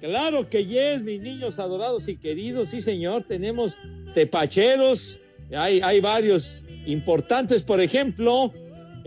Claro 0.00 0.48
que 0.48 0.64
yes, 0.64 1.00
mis 1.02 1.20
niños 1.20 1.60
adorados 1.60 2.08
y 2.08 2.16
queridos, 2.16 2.70
sí 2.70 2.80
señor, 2.80 3.22
tenemos 3.22 3.76
tepacheros, 4.14 5.20
hay, 5.56 5.80
hay 5.80 6.00
varios 6.00 6.66
importantes, 6.86 7.62
por 7.62 7.80
ejemplo, 7.80 8.52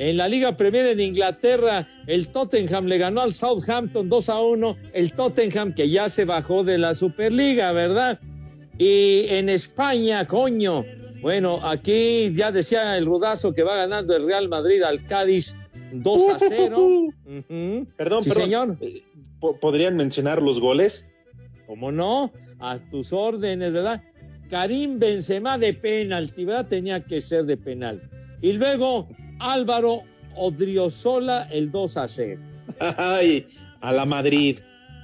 en 0.10 0.18
la 0.18 0.28
Liga 0.28 0.58
Premier 0.58 0.88
en 0.88 1.00
Inglaterra, 1.00 1.88
el 2.08 2.30
Tottenham 2.30 2.86
le 2.88 2.98
ganó 2.98 3.22
al 3.22 3.34
Southampton 3.36 4.10
2 4.10 4.30
a 4.30 4.40
1, 4.42 4.78
el 4.94 5.14
Tottenham 5.14 5.74
que 5.76 5.90
ya 5.90 6.10
se 6.10 6.26
bajó 6.26 6.64
de 6.64 6.78
la 6.80 6.96
Superliga, 6.96 7.72
¿verdad? 7.72 8.20
Y 8.80 9.26
en 9.30 9.48
España, 9.50 10.26
coño, 10.28 10.84
bueno, 11.22 11.60
aquí 11.64 12.34
ya 12.34 12.52
decía 12.52 12.98
el 12.98 13.06
rudazo 13.06 13.54
que 13.54 13.62
va 13.62 13.76
ganando 13.78 14.16
el 14.16 14.26
Real 14.26 14.50
Madrid 14.50 14.82
al 14.82 15.06
Cádiz 15.06 15.56
2 15.94 16.22
a 16.34 16.40
0. 16.40 16.78
Ujú. 17.26 17.88
Perdón, 17.96 18.24
Sí, 18.24 18.30
perdón. 18.30 18.44
señor. 18.44 18.78
Eh, 18.82 19.04
po- 19.40 19.56
¿Podrían 19.60 19.96
mencionar 19.98 20.42
los 20.42 20.60
goles? 20.60 21.08
¿Cómo 21.68 21.92
no? 21.92 22.32
A 22.60 22.80
tus 22.80 23.14
órdenes, 23.14 23.72
¿verdad? 23.72 24.02
Karim 24.50 24.98
Benzema 24.98 25.60
de 25.60 25.74
penalti, 25.74 26.44
¿verdad? 26.44 26.66
Tenía 26.68 27.02
que 27.02 27.22
ser 27.22 27.46
de 27.46 27.56
penal. 27.58 28.02
Y 28.42 28.54
luego 28.54 29.08
Álvaro 29.42 30.04
Odriozola 30.36 31.48
el 31.52 31.72
2 31.72 31.98
a 31.98 32.08
0. 32.08 32.42
Ay, 32.98 33.48
a 33.82 33.92
la 33.92 34.06
Madrid. 34.06 34.60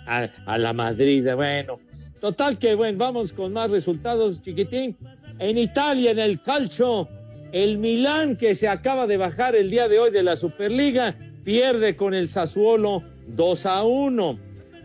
A, 0.05 0.29
a 0.45 0.57
la 0.57 0.73
Madrid, 0.73 1.27
bueno. 1.35 1.79
Total 2.21 2.57
que, 2.57 2.75
bueno, 2.75 2.97
vamos 2.97 3.33
con 3.33 3.53
más 3.53 3.69
resultados, 3.69 4.41
chiquitín. 4.41 4.95
En 5.39 5.57
Italia, 5.57 6.11
en 6.11 6.19
el 6.19 6.41
calcio, 6.41 7.07
el 7.51 7.77
Milán, 7.77 8.35
que 8.37 8.55
se 8.55 8.67
acaba 8.67 9.05
de 9.05 9.17
bajar 9.17 9.55
el 9.55 9.69
día 9.69 9.87
de 9.87 9.99
hoy 9.99 10.11
de 10.11 10.23
la 10.23 10.35
Superliga, 10.35 11.15
pierde 11.43 11.95
con 11.95 12.13
el 12.13 12.27
Sassuolo 12.27 13.03
2 13.27 13.65
a 13.65 13.83
1. 13.83 14.39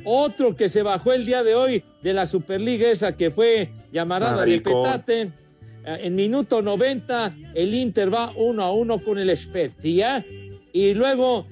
Otro 0.04 0.56
que 0.56 0.68
se 0.68 0.82
bajó 0.82 1.12
el 1.12 1.24
día 1.24 1.42
de 1.42 1.54
hoy 1.54 1.84
de 2.02 2.12
la 2.12 2.26
Superliga, 2.26 2.90
esa 2.90 3.16
que 3.16 3.30
fue 3.30 3.70
llamarada 3.92 4.44
de 4.44 4.60
petate. 4.60 5.30
Eh, 5.84 6.00
En 6.02 6.14
minuto 6.14 6.62
90, 6.62 7.34
el 7.54 7.74
Inter 7.74 8.12
va 8.12 8.32
1 8.36 8.62
a 8.62 8.72
1 8.72 8.98
con 9.04 9.18
el 9.18 9.36
Spezia. 9.36 10.24
Y 10.72 10.94
luego, 10.94 11.46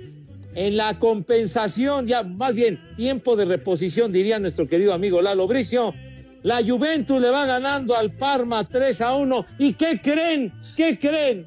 en 0.54 0.76
la 0.76 0.98
compensación, 0.98 2.06
ya 2.06 2.22
más 2.22 2.54
bien 2.54 2.80
tiempo 2.96 3.36
de 3.36 3.44
reposición, 3.44 4.12
diría 4.12 4.38
nuestro 4.38 4.66
querido 4.66 4.92
amigo 4.92 5.20
Lalo 5.20 5.46
Bricio, 5.46 5.94
la 6.42 6.62
Juventus 6.64 7.20
le 7.20 7.28
va 7.30 7.44
ganando 7.44 7.94
al 7.94 8.12
Parma 8.12 8.66
3 8.66 9.00
a 9.02 9.14
1. 9.16 9.46
¿Y 9.58 9.74
qué 9.74 10.00
creen? 10.02 10.52
¿Qué 10.76 10.98
creen? 10.98 11.46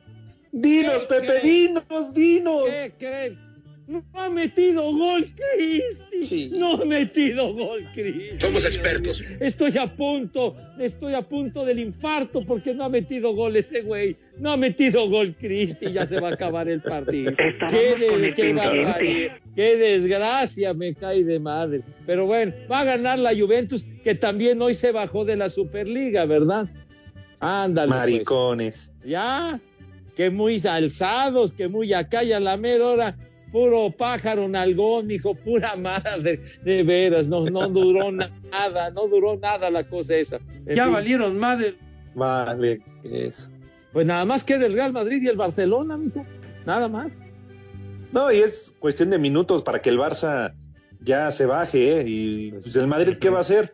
Dinos, 0.52 1.06
¿Qué 1.08 1.16
Pepe, 1.16 1.28
creen? 1.40 1.44
dinos, 1.44 2.14
dinos. 2.14 2.66
¿Qué 2.66 2.92
creen? 3.00 3.40
No 3.94 4.04
ha 4.20 4.30
metido 4.30 4.92
gol, 4.92 5.26
Cristi. 5.36 6.50
No 6.50 6.74
ha 6.82 6.86
metido 6.86 7.54
gol, 7.54 7.86
Cristi. 7.94 8.40
Somos 8.40 8.66
expertos. 8.66 9.24
Estoy 9.40 9.78
a 9.78 9.86
punto, 9.96 10.56
estoy 10.80 11.14
a 11.14 11.22
punto 11.22 11.64
del 11.64 11.78
infarto 11.80 12.44
porque 12.44 12.74
no 12.74 12.86
ha 12.86 12.90
metido 12.90 13.34
gol 13.36 13.56
ese 13.56 13.82
güey. 13.82 14.16
No 14.40 14.52
ha 14.54 14.58
metido 14.58 15.08
gol, 15.10 15.36
Cristi. 15.40 15.92
Ya 15.92 16.06
se 16.08 16.20
va 16.20 16.30
a 16.30 16.34
acabar 16.34 16.68
el 16.68 16.82
partido. 16.82 17.34
Qué, 17.38 17.56
con 17.60 17.70
de- 18.22 18.28
el 18.30 18.34
qué 18.34 18.42
pendiente. 18.44 18.56
barbaridad. 18.84 19.38
Qué 19.56 19.78
desgracia 19.78 20.74
me 20.74 20.96
cae 20.96 21.24
de 21.24 21.40
madre. 21.40 21.82
Pero 22.08 22.26
bueno, 22.26 22.52
va 22.72 22.80
a 22.80 22.84
ganar 22.86 23.20
la 23.20 23.36
Juventus, 23.36 23.86
que 24.04 24.16
también 24.16 24.60
hoy 24.62 24.74
se 24.74 24.92
bajó 24.92 25.24
de 25.24 25.36
la 25.36 25.50
Superliga, 25.52 26.26
¿verdad? 26.26 26.68
Ándale. 27.40 27.90
pues. 27.90 28.00
Maricones. 28.00 28.92
Ya, 29.06 29.60
que 30.16 30.30
muy 30.32 30.60
alzados, 30.66 31.54
que 31.54 31.68
muy 31.68 31.94
acá 31.94 32.24
y 32.24 32.32
a 32.32 32.40
la 32.40 32.58
mera 32.58 32.86
hora, 32.88 33.18
puro 33.54 33.92
pájaro 33.92 34.50
nalgón, 34.50 35.12
hijo, 35.12 35.36
pura 35.36 35.76
madre, 35.76 36.40
de 36.64 36.82
veras, 36.82 37.28
no, 37.28 37.46
no 37.46 37.70
duró 37.70 38.12
nada, 38.12 38.90
no 38.90 39.08
duró 39.08 39.38
nada 39.38 39.70
la 39.70 39.84
cosa 39.84 40.16
esa. 40.16 40.38
En 40.66 40.76
Ya 40.76 40.86
fin, 40.86 40.94
valieron 40.94 41.38
madre. 41.38 41.76
Vale, 42.16 42.82
eso. 43.04 43.50
Pues 43.94 44.08
nada 44.08 44.26
más 44.26 44.44
queda 44.44 44.66
el 44.66 44.74
Real 44.74 44.92
Madrid 44.92 45.22
y 45.22 45.28
el 45.28 45.38
Barcelona, 45.38 45.98
mijo, 45.98 46.26
nada 46.66 46.88
más. 46.88 47.22
No, 48.12 48.32
y 48.32 48.38
es 48.38 48.74
cuestión 48.80 49.12
de 49.12 49.20
minutos 49.20 49.62
para 49.62 49.80
que 49.80 49.92
el 49.92 50.00
Barça 50.00 50.54
ya 51.02 51.32
se 51.32 51.46
baje, 51.46 52.00
¿eh? 52.00 52.04
Y 52.08 52.52
pues, 52.54 52.76
el 52.76 52.88
Madrid, 52.88 53.18
¿qué 53.22 53.30
va 53.30 53.38
a 53.38 53.42
hacer? 53.42 53.72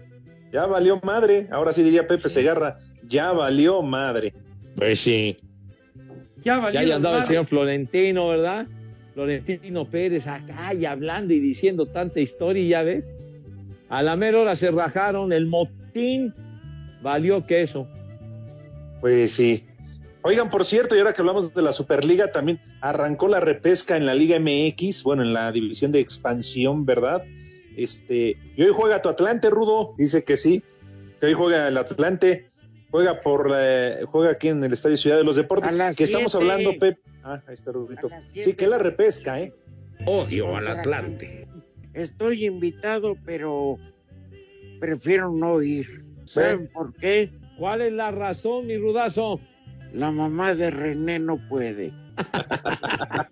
Ya 0.51 0.65
valió 0.65 0.99
madre. 1.03 1.47
Ahora 1.51 1.71
sí 1.71 1.83
diría 1.83 2.05
Pepe 2.05 2.29
Segarra, 2.29 2.73
ya 3.07 3.31
valió 3.31 3.81
madre. 3.81 4.33
Pues 4.75 4.99
sí. 4.99 5.37
Ya 6.43 6.55
Ya 6.55 6.59
valieron 6.59 6.85
ahí 6.85 6.91
andaba 6.91 7.19
el 7.19 7.25
señor 7.25 7.45
Florentino, 7.45 8.27
¿verdad? 8.27 8.67
Florentino 9.23 9.83
Pérez 9.83 10.27
acá 10.27 10.73
y 10.73 10.85
hablando 10.85 11.33
y 11.33 11.41
diciendo 11.41 11.85
tanta 11.85 12.21
historia, 12.21 12.63
y 12.63 12.69
ya 12.69 12.83
ves. 12.83 13.11
A 13.89 14.01
la 14.01 14.15
mera 14.15 14.39
hora 14.39 14.55
se 14.55 14.71
rajaron, 14.71 15.33
el 15.33 15.47
motín 15.47 16.33
valió 17.01 17.45
queso. 17.45 17.85
Pues 19.01 19.33
sí. 19.33 19.65
Oigan, 20.21 20.49
por 20.49 20.63
cierto, 20.63 20.95
y 20.95 20.99
ahora 20.99 21.11
que 21.11 21.21
hablamos 21.21 21.53
de 21.53 21.61
la 21.61 21.73
Superliga, 21.73 22.31
también 22.31 22.61
arrancó 22.79 23.27
la 23.27 23.41
repesca 23.41 23.97
en 23.97 24.05
la 24.05 24.13
Liga 24.13 24.37
MX, 24.39 25.03
bueno, 25.03 25.23
en 25.23 25.33
la 25.33 25.51
división 25.51 25.91
de 25.91 25.99
expansión, 25.99 26.85
¿verdad? 26.85 27.21
Este, 27.75 28.37
y 28.55 28.61
hoy 28.63 28.71
juega 28.73 29.01
tu 29.01 29.09
Atlante, 29.09 29.49
Rudo, 29.49 29.95
dice 29.97 30.23
que 30.23 30.37
sí, 30.37 30.63
que 31.19 31.25
hoy 31.27 31.33
juega 31.33 31.67
el 31.67 31.77
Atlante, 31.77 32.49
juega 32.91 33.19
por 33.21 33.49
la- 33.49 33.97
juega 34.05 34.31
aquí 34.31 34.47
en 34.49 34.63
el 34.63 34.71
Estadio 34.71 34.95
Ciudad 34.97 35.17
de 35.17 35.23
los 35.25 35.35
Deportes, 35.35 35.69
que 35.97 36.03
estamos 36.05 36.35
hablando, 36.35 36.71
Pep. 36.79 36.97
Ah, 37.29 37.43
ahí 37.45 37.53
está 37.53 37.71
Rudito. 37.71 38.09
Sí, 38.33 38.53
que 38.53 38.65
la 38.65 38.79
repesca, 38.79 39.39
¿eh? 39.39 39.53
Odio 40.07 40.55
al 40.55 40.67
Atlante. 40.67 41.47
Estoy 41.93 42.45
invitado, 42.45 43.15
pero 43.23 43.77
prefiero 44.79 45.31
no 45.31 45.61
ir. 45.61 46.03
¿Saben 46.25 46.67
por 46.73 46.91
qué? 46.95 47.31
¿Cuál 47.59 47.81
es 47.81 47.93
la 47.93 48.09
razón, 48.09 48.65
mi 48.65 48.77
rudazo? 48.77 49.39
La 49.93 50.11
mamá 50.11 50.55
de 50.55 50.71
René 50.71 51.19
no 51.19 51.37
puede. 51.47 51.93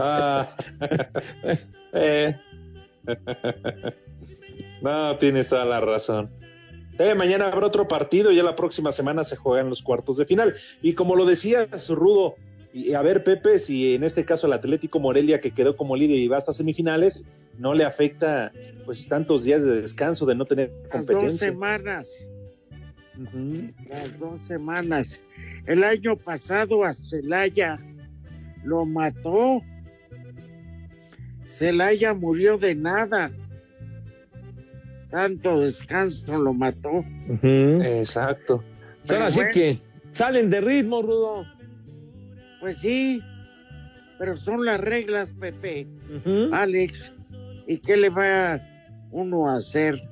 Ah. 0.00 0.48
Eh. 1.92 2.36
No, 4.82 5.16
tienes 5.16 5.48
toda 5.48 5.64
la 5.64 5.80
razón. 5.80 6.30
Eh, 6.98 7.14
mañana 7.14 7.48
habrá 7.48 7.66
otro 7.66 7.88
partido, 7.88 8.30
ya 8.30 8.42
la 8.42 8.54
próxima 8.54 8.92
semana 8.92 9.24
se 9.24 9.36
juegan 9.36 9.68
los 9.68 9.82
cuartos 9.82 10.16
de 10.16 10.26
final. 10.26 10.54
Y 10.80 10.94
como 10.94 11.16
lo 11.16 11.24
decías, 11.24 11.88
Rudo, 11.88 12.36
y 12.72 12.92
a 12.94 13.02
ver, 13.02 13.22
Pepe, 13.22 13.58
si 13.58 13.94
en 13.94 14.02
este 14.02 14.24
caso 14.24 14.46
el 14.48 14.52
Atlético 14.52 14.98
Morelia, 14.98 15.40
que 15.40 15.52
quedó 15.52 15.76
como 15.76 15.96
líder 15.96 16.18
y 16.18 16.26
va 16.28 16.38
hasta 16.38 16.52
semifinales, 16.52 17.26
no 17.56 17.72
le 17.72 17.84
afecta 17.84 18.52
pues 18.84 19.06
tantos 19.06 19.44
días 19.44 19.62
de 19.62 19.80
descanso, 19.80 20.26
de 20.26 20.34
no 20.34 20.44
tener 20.44 20.72
Las 20.92 21.06
dos 21.06 21.06
competencia. 21.06 21.48
semanas. 21.48 22.08
Las 23.88 24.18
dos 24.18 24.44
semanas. 24.44 25.20
El 25.66 25.84
año 25.84 26.16
pasado 26.16 26.84
a 26.84 26.92
Celaya 26.92 27.78
lo 28.64 28.84
mató. 28.84 29.62
Celaya 31.48 32.12
murió 32.12 32.58
de 32.58 32.74
nada. 32.74 33.30
Tanto 35.14 35.60
descanso 35.60 36.42
lo 36.42 36.52
mató. 36.52 37.04
Exacto. 37.40 38.64
Ahora 39.08 39.30
sí 39.30 39.42
que 39.52 39.78
salen 40.10 40.50
de 40.50 40.60
ritmo, 40.60 41.02
Rudo. 41.02 41.46
Pues 42.60 42.78
sí, 42.78 43.22
pero 44.18 44.36
son 44.36 44.64
las 44.64 44.80
reglas, 44.80 45.32
Pepe. 45.32 45.86
Alex, 46.50 47.12
¿y 47.68 47.78
qué 47.78 47.96
le 47.96 48.08
va 48.08 48.58
uno 49.12 49.48
a 49.48 49.58
hacer? 49.58 50.02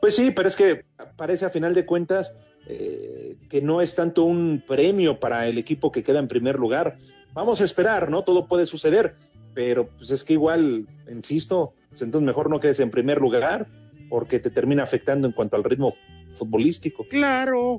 Pues 0.00 0.16
sí, 0.16 0.32
pero 0.34 0.48
es 0.48 0.56
que 0.56 0.84
parece 1.14 1.44
a 1.44 1.50
final 1.50 1.72
de 1.72 1.86
cuentas 1.86 2.34
eh, 2.66 3.36
que 3.48 3.62
no 3.62 3.80
es 3.80 3.94
tanto 3.94 4.24
un 4.24 4.60
premio 4.66 5.20
para 5.20 5.46
el 5.46 5.56
equipo 5.56 5.92
que 5.92 6.02
queda 6.02 6.18
en 6.18 6.26
primer 6.26 6.58
lugar. 6.58 6.96
Vamos 7.32 7.60
a 7.60 7.64
esperar, 7.64 8.10
¿no? 8.10 8.24
Todo 8.24 8.48
puede 8.48 8.66
suceder, 8.66 9.14
pero 9.54 9.86
pues 9.86 10.10
es 10.10 10.24
que 10.24 10.32
igual, 10.32 10.88
insisto, 11.08 11.74
pues 11.90 12.02
entonces 12.02 12.26
mejor 12.26 12.50
no 12.50 12.58
quedes 12.58 12.80
en 12.80 12.90
primer 12.90 13.20
lugar 13.20 13.68
porque 14.08 14.38
te 14.38 14.50
termina 14.50 14.82
afectando 14.82 15.26
en 15.26 15.32
cuanto 15.32 15.56
al 15.56 15.64
ritmo 15.64 15.94
futbolístico. 16.34 17.06
Claro, 17.08 17.78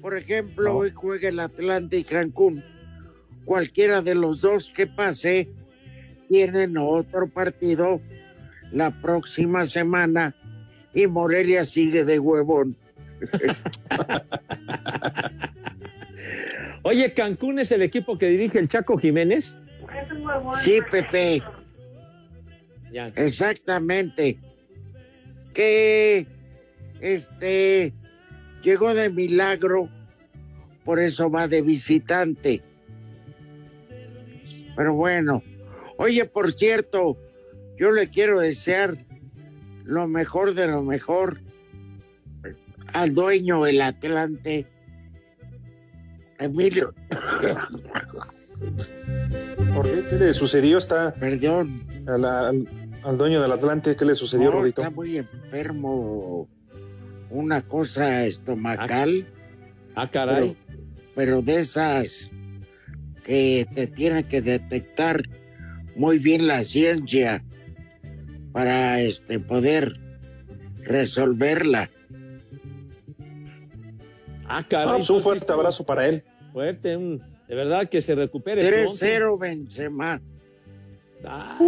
por 0.00 0.16
ejemplo, 0.16 0.76
hoy 0.76 0.90
juega 0.92 1.28
el 1.28 1.40
Atlante 1.40 1.98
y 1.98 2.04
Cancún. 2.04 2.62
Cualquiera 3.44 4.02
de 4.02 4.14
los 4.14 4.40
dos 4.40 4.70
que 4.70 4.86
pase, 4.86 5.48
tienen 6.28 6.76
otro 6.78 7.28
partido 7.28 8.00
la 8.72 8.90
próxima 8.90 9.66
semana 9.66 10.34
y 10.94 11.06
Morelia 11.06 11.64
sigue 11.64 12.04
de 12.04 12.18
huevón. 12.18 12.76
Oye, 16.82 17.14
Cancún 17.14 17.58
es 17.58 17.72
el 17.72 17.80
equipo 17.82 18.18
que 18.18 18.26
dirige 18.26 18.58
el 18.58 18.68
Chaco 18.68 18.98
Jiménez. 18.98 19.56
Sí, 20.60 20.80
Pepe. 20.90 21.42
Ya. 22.92 23.08
Exactamente. 23.16 24.38
Que 25.54 26.26
este 27.00 27.94
llegó 28.62 28.94
de 28.94 29.08
milagro, 29.10 29.88
por 30.84 30.98
eso 30.98 31.30
va 31.30 31.48
de 31.48 31.62
visitante. 31.62 32.62
Pero 34.76 34.94
bueno, 34.94 35.42
oye, 35.96 36.24
por 36.24 36.52
cierto, 36.52 37.16
yo 37.76 37.92
le 37.92 38.08
quiero 38.08 38.40
desear 38.40 38.96
lo 39.84 40.08
mejor 40.08 40.54
de 40.54 40.66
lo 40.66 40.82
mejor 40.82 41.40
al 42.92 43.14
dueño 43.14 43.62
del 43.64 43.80
Atlante, 43.82 44.66
Emilio. 46.38 46.94
¿Por 49.74 49.84
qué? 49.86 50.04
¿Qué 50.08 50.16
le 50.16 50.34
sucedió? 50.34 50.78
Está, 50.78 51.12
Perdón. 51.14 51.82
Al 53.04 53.18
dueño 53.18 53.40
del 53.42 53.52
Atlante, 53.52 53.96
¿qué 53.96 54.04
le 54.04 54.14
sucedió, 54.14 54.50
No, 54.50 54.60
Rodito? 54.60 54.82
está 54.82 54.90
muy 54.94 55.18
enfermo, 55.18 56.48
una 57.30 57.62
cosa 57.62 58.24
estomacal. 58.24 59.26
Ah, 59.94 60.08
caray. 60.10 60.56
Pero, 60.66 60.80
pero 61.14 61.42
de 61.42 61.60
esas 61.60 62.28
que 63.24 63.66
te 63.74 63.86
tiene 63.86 64.24
que 64.24 64.42
detectar 64.42 65.22
muy 65.96 66.18
bien 66.18 66.46
la 66.46 66.62
ciencia 66.64 67.44
para 68.52 69.00
este 69.00 69.38
poder 69.38 69.96
resolverla. 70.82 71.88
Ah, 74.46 74.64
caray. 74.68 74.88
Ah, 74.88 74.96
pues 74.96 75.10
un 75.10 75.20
fuerte 75.20 75.52
abrazo 75.52 75.84
para 75.84 76.06
él. 76.08 76.22
Fuerte, 76.52 76.96
de 76.96 77.54
verdad 77.54 77.88
que 77.88 78.00
se 78.00 78.14
recupere. 78.14 78.66
pronto. 78.68 78.92
3-0 78.92 79.38
Benzema. 79.38 80.20
Ah. 81.26 81.58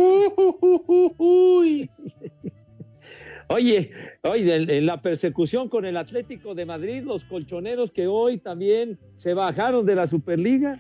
Oye, 3.49 3.93
oye, 4.25 4.77
en, 4.79 4.87
la 4.87 4.97
persecución 4.99 5.69
con 5.69 5.85
el 5.85 5.97
Atlético 5.97 6.55
de 6.55 6.67
Madrid, 6.67 7.05
los 7.05 7.25
colchoneros 7.25 7.93
que 7.93 8.09
hoy 8.09 8.39
también 8.39 8.99
se 9.17 9.35
bajaron 9.35 9.87
de 9.87 9.95
la 9.95 10.09
Superliga. 10.09 10.79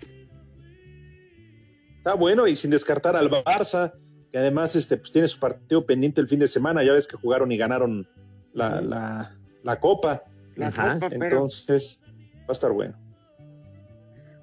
Está 1.99 2.15
bueno 2.15 2.47
y 2.47 2.57
sin 2.57 2.71
descartar 2.71 3.15
al 3.17 3.31
Barça, 3.31 3.93
que 4.33 4.39
además 4.39 4.75
este, 4.75 4.97
pues, 4.97 5.13
tiene 5.13 5.29
su 5.29 5.39
partido 5.39 5.87
pendiente 5.87 6.21
el 6.21 6.29
fin 6.29 6.41
de 6.41 6.49
semana. 6.49 6.83
Ya 6.83 6.93
ves 6.93 7.07
que 7.07 7.17
jugaron 7.17 7.53
y 7.53 7.57
ganaron 7.57 8.09
la, 8.53 8.81
la, 8.81 9.33
la 9.63 9.81
Copa. 9.81 10.25
La 10.57 10.69
Ajá, 10.69 10.95
Copa, 10.95 11.11
pero- 11.11 11.25
Entonces, 11.25 12.01
va 12.41 12.49
a 12.49 12.53
estar 12.53 12.73
bueno. 12.73 12.99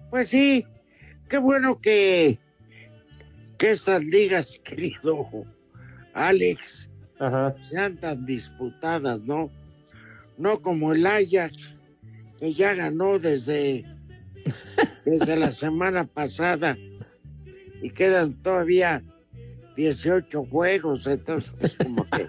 Pues 0.10 0.30
sí, 0.30 0.65
qué 1.27 1.40
bueno 1.40 1.81
que, 1.81 2.40
que 3.63 3.71
estas 3.71 4.03
ligas, 4.03 4.59
querido 4.65 5.25
Alex, 6.13 6.89
sean 7.61 7.97
tan 7.97 8.25
disputadas, 8.25 9.23
¿no? 9.23 9.49
No 10.37 10.59
como 10.59 10.91
el 10.91 11.07
Ajax, 11.07 11.73
que 12.37 12.53
ya 12.53 12.73
ganó 12.73 13.19
desde, 13.19 13.85
desde 15.05 15.37
la 15.37 15.53
semana 15.53 16.03
pasada 16.03 16.77
y 17.81 17.89
quedan 17.89 18.33
todavía 18.43 19.01
18 19.77 20.43
juegos, 20.47 21.07
entonces 21.07 21.55
pues, 21.57 21.75
como 21.77 22.05
que 22.09 22.27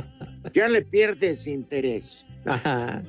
ya 0.54 0.68
le 0.68 0.82
pierdes 0.82 1.46
interés. 1.46 2.26
Ajá. 2.44 3.02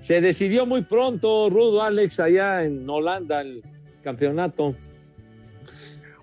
Se 0.00 0.22
decidió 0.22 0.64
muy 0.64 0.80
pronto, 0.82 1.50
Rudo 1.50 1.82
Alex, 1.82 2.18
allá 2.18 2.64
en 2.64 2.88
Holanda, 2.88 3.42
el 3.42 3.62
campeonato. 4.02 4.74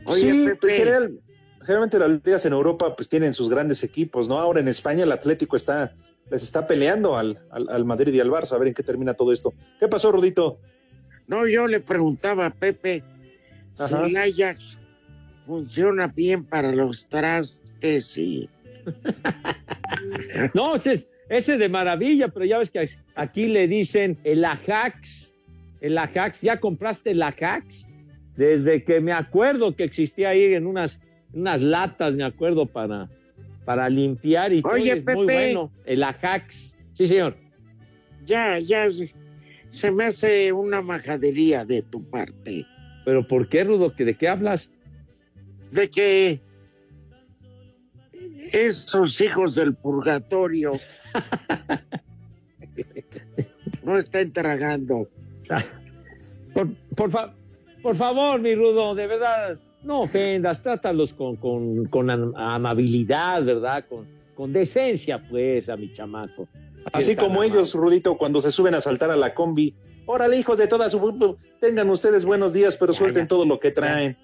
Sí, 0.09 0.29
en 0.29 0.57
general, 0.59 1.19
generalmente 1.61 1.99
las 1.99 2.09
ligas 2.25 2.45
en 2.45 2.53
Europa 2.53 2.95
pues 2.95 3.09
tienen 3.09 3.33
sus 3.33 3.49
grandes 3.49 3.83
equipos, 3.83 4.27
¿no? 4.27 4.39
Ahora 4.39 4.59
en 4.59 4.67
España 4.67 5.03
el 5.03 5.11
Atlético 5.11 5.55
está 5.55 5.93
les 6.31 6.43
está 6.43 6.65
peleando 6.65 7.17
al, 7.17 7.39
al, 7.51 7.67
al 7.69 7.85
Madrid 7.85 8.13
y 8.13 8.19
al 8.21 8.29
Barça, 8.29 8.53
a 8.53 8.57
ver 8.57 8.69
en 8.69 8.73
qué 8.73 8.83
termina 8.83 9.13
todo 9.13 9.33
esto. 9.33 9.53
¿Qué 9.79 9.87
pasó, 9.89 10.11
Rudito? 10.13 10.59
No, 11.27 11.45
yo 11.45 11.67
le 11.67 11.81
preguntaba 11.81 12.45
a 12.45 12.49
Pepe 12.49 13.03
si 13.87 13.93
el 13.93 14.15
Ajax 14.15 14.77
funciona 15.45 16.07
bien 16.07 16.45
para 16.45 16.71
los 16.71 17.07
trastes 17.07 18.17
y... 18.17 18.49
No, 20.53 20.75
ese, 20.75 21.07
ese 21.29 21.57
de 21.57 21.69
maravilla, 21.69 22.29
pero 22.29 22.45
ya 22.45 22.57
ves 22.57 22.71
que 22.71 22.89
aquí 23.15 23.45
le 23.47 23.67
dicen 23.67 24.17
el 24.23 24.43
Ajax. 24.43 25.35
El 25.79 25.97
Ajax, 25.97 26.41
¿ya 26.41 26.59
compraste 26.59 27.11
el 27.11 27.21
Ajax? 27.21 27.85
Desde 28.41 28.83
que 28.83 28.99
me 29.01 29.11
acuerdo 29.11 29.75
que 29.75 29.83
existía 29.83 30.29
ahí 30.29 30.55
en 30.55 30.65
unas, 30.65 30.99
unas 31.31 31.61
latas, 31.61 32.15
me 32.15 32.23
acuerdo, 32.23 32.65
para, 32.65 33.07
para 33.65 33.87
limpiar 33.87 34.51
y 34.51 34.63
todo, 34.63 34.73
Oye, 34.73 34.99
muy 35.13 35.25
bueno. 35.25 35.71
El 35.85 36.01
Ajax. 36.01 36.75
Sí, 36.93 37.05
señor. 37.05 37.37
Ya, 38.25 38.57
ya 38.57 38.87
se, 39.69 39.91
me 39.91 40.05
hace 40.05 40.51
una 40.53 40.81
majadería 40.81 41.65
de 41.65 41.83
tu 41.83 42.03
parte. 42.09 42.65
¿Pero 43.05 43.27
por 43.27 43.47
qué, 43.47 43.63
Rudo? 43.63 43.95
¿Que 43.95 44.05
¿De 44.05 44.15
qué 44.15 44.27
hablas? 44.27 44.71
De 45.69 45.87
que 45.91 46.41
esos 48.53 49.21
hijos 49.21 49.53
del 49.53 49.75
purgatorio 49.75 50.79
no 53.83 53.99
están 53.99 54.33
tragando. 54.33 55.07
Por, 56.55 56.73
por, 56.97 57.11
fa- 57.11 57.35
por 57.81 57.95
favor, 57.95 58.39
mi 58.39 58.55
Rudo, 58.55 58.95
de 58.95 59.07
verdad, 59.07 59.57
no 59.83 60.01
ofendas, 60.01 60.61
trátalos 60.61 61.13
con, 61.13 61.35
con, 61.35 61.85
con 61.85 62.09
am- 62.09 62.33
amabilidad, 62.35 63.43
¿verdad? 63.43 63.85
Con, 63.89 64.07
con 64.35 64.53
decencia, 64.53 65.17
pues, 65.17 65.69
a 65.69 65.77
mi 65.77 65.93
chamaco. 65.93 66.47
Así 66.93 67.15
como 67.15 67.41
amable. 67.41 67.49
ellos, 67.49 67.73
Rudito, 67.73 68.17
cuando 68.17 68.41
se 68.41 68.51
suben 68.51 68.75
a 68.75 68.81
saltar 68.81 69.11
a 69.11 69.15
la 69.15 69.33
combi. 69.33 69.73
Órale, 70.05 70.37
hijos 70.37 70.57
de 70.57 70.67
todas 70.67 70.91
su... 70.91 71.37
Tengan 71.59 71.89
ustedes 71.89 72.25
buenos 72.25 72.53
días, 72.53 72.75
pero 72.75 72.93
suelten 72.93 73.27
todo 73.27 73.45
lo 73.45 73.59
que 73.59 73.71
traen. 73.71 74.17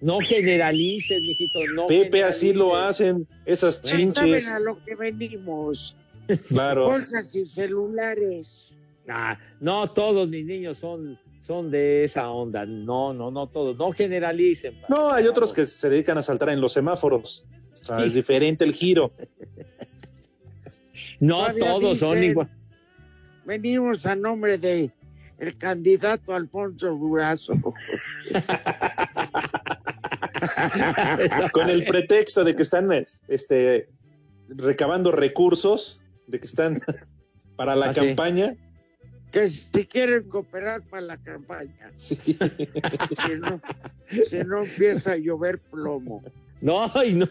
No 0.00 0.18
generalices, 0.18 1.20
mijito, 1.20 1.60
no 1.74 1.86
Pepe, 1.86 2.24
así 2.24 2.52
lo 2.52 2.74
hacen 2.74 3.28
esas 3.44 3.76
saben 3.76 4.12
chinches. 4.12 4.50
a 4.50 4.58
lo 4.58 4.82
que 4.84 4.96
venimos. 4.96 5.96
Claro. 6.48 6.86
Bolsas 6.86 7.34
y 7.36 7.46
celulares. 7.46 8.72
Ah, 9.08 9.38
no 9.60 9.86
todos 9.88 10.28
mis 10.28 10.44
niños 10.44 10.78
son, 10.78 11.18
son 11.48 11.70
de 11.70 12.04
esa 12.04 12.30
onda. 12.30 12.66
No, 12.66 13.14
no, 13.14 13.30
no 13.30 13.46
todos. 13.46 13.78
No 13.78 13.90
generalicen. 13.90 14.78
No, 14.88 15.10
hay 15.10 15.26
otros 15.26 15.54
que 15.54 15.64
se 15.64 15.88
dedican 15.88 16.18
a 16.18 16.22
saltar 16.22 16.50
en 16.50 16.60
los 16.60 16.74
semáforos. 16.74 17.46
O 17.72 17.76
sea, 17.76 18.04
es 18.04 18.12
diferente 18.14 18.64
el 18.64 18.74
giro. 18.74 19.10
No 21.20 21.38
Todavía 21.38 21.66
todos 21.66 21.98
son 21.98 22.22
igual. 22.22 22.48
Venimos 23.44 24.06
a 24.06 24.14
nombre 24.14 24.56
de 24.56 24.92
el 25.38 25.58
candidato 25.58 26.32
Alfonso 26.32 26.94
Durazo. 26.94 27.54
Con 31.52 31.70
el 31.70 31.86
pretexto 31.86 32.44
de 32.44 32.54
que 32.54 32.62
están 32.62 32.88
este, 33.26 33.88
recabando 34.46 35.10
recursos, 35.10 36.00
de 36.28 36.38
que 36.38 36.46
están 36.46 36.80
para 37.56 37.74
la 37.74 37.86
Ah, 37.86 37.94
sí. 37.94 38.14
Que 39.30 39.48
si 39.48 39.84
quieren 39.86 40.28
cooperar 40.28 40.82
para 40.82 41.02
la 41.02 41.16
campaña. 41.16 41.92
Sí. 41.96 42.18
Si 43.18 43.34
no, 43.40 43.60
si 44.24 44.38
no 44.38 44.62
empieza 44.62 45.12
a 45.12 45.16
llover 45.16 45.58
plomo. 45.58 46.22
No, 46.60 46.90
ay, 46.94 47.14
no, 47.14 47.26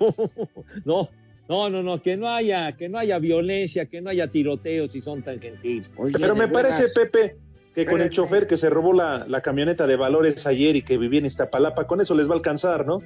no, 0.86 1.10
no, 1.50 1.70
no, 1.70 1.84
no, 1.84 2.02
que 2.02 2.18
no 2.18 2.30
haya, 2.30 2.72
que 2.74 2.88
no 2.88 3.00
haya 3.00 3.18
violencia, 3.18 3.88
que 3.88 4.00
no 4.00 4.12
haya 4.12 4.28
tiroteos 4.28 4.91
si 4.91 5.02
son 5.02 5.24
tan 5.24 5.39
gentiles. 5.39 5.93
Pero 6.14 6.36
me 6.36 6.48
parece, 6.48 6.89
Pepe, 6.89 7.38
que 7.74 7.86
con 7.86 8.02
el 8.02 8.10
chofer 8.10 8.48
que 8.48 8.58
se 8.58 8.70
robó 8.70 8.93
la, 8.93 9.26
la 9.28 9.41
camioneta 9.41 9.88
de 9.88 9.95
valores 9.95 10.45
ayer 10.45 10.76
y 10.76 10.82
que 10.84 10.98
vivía 10.98 11.20
en 11.20 11.26
Iztapalapa, 11.26 11.88
con 11.88 12.00
eso 12.00 12.14
les 12.14 12.28
va 12.30 12.34
a 12.34 12.38
alcanzar, 12.38 12.86
¿no? 12.86 13.00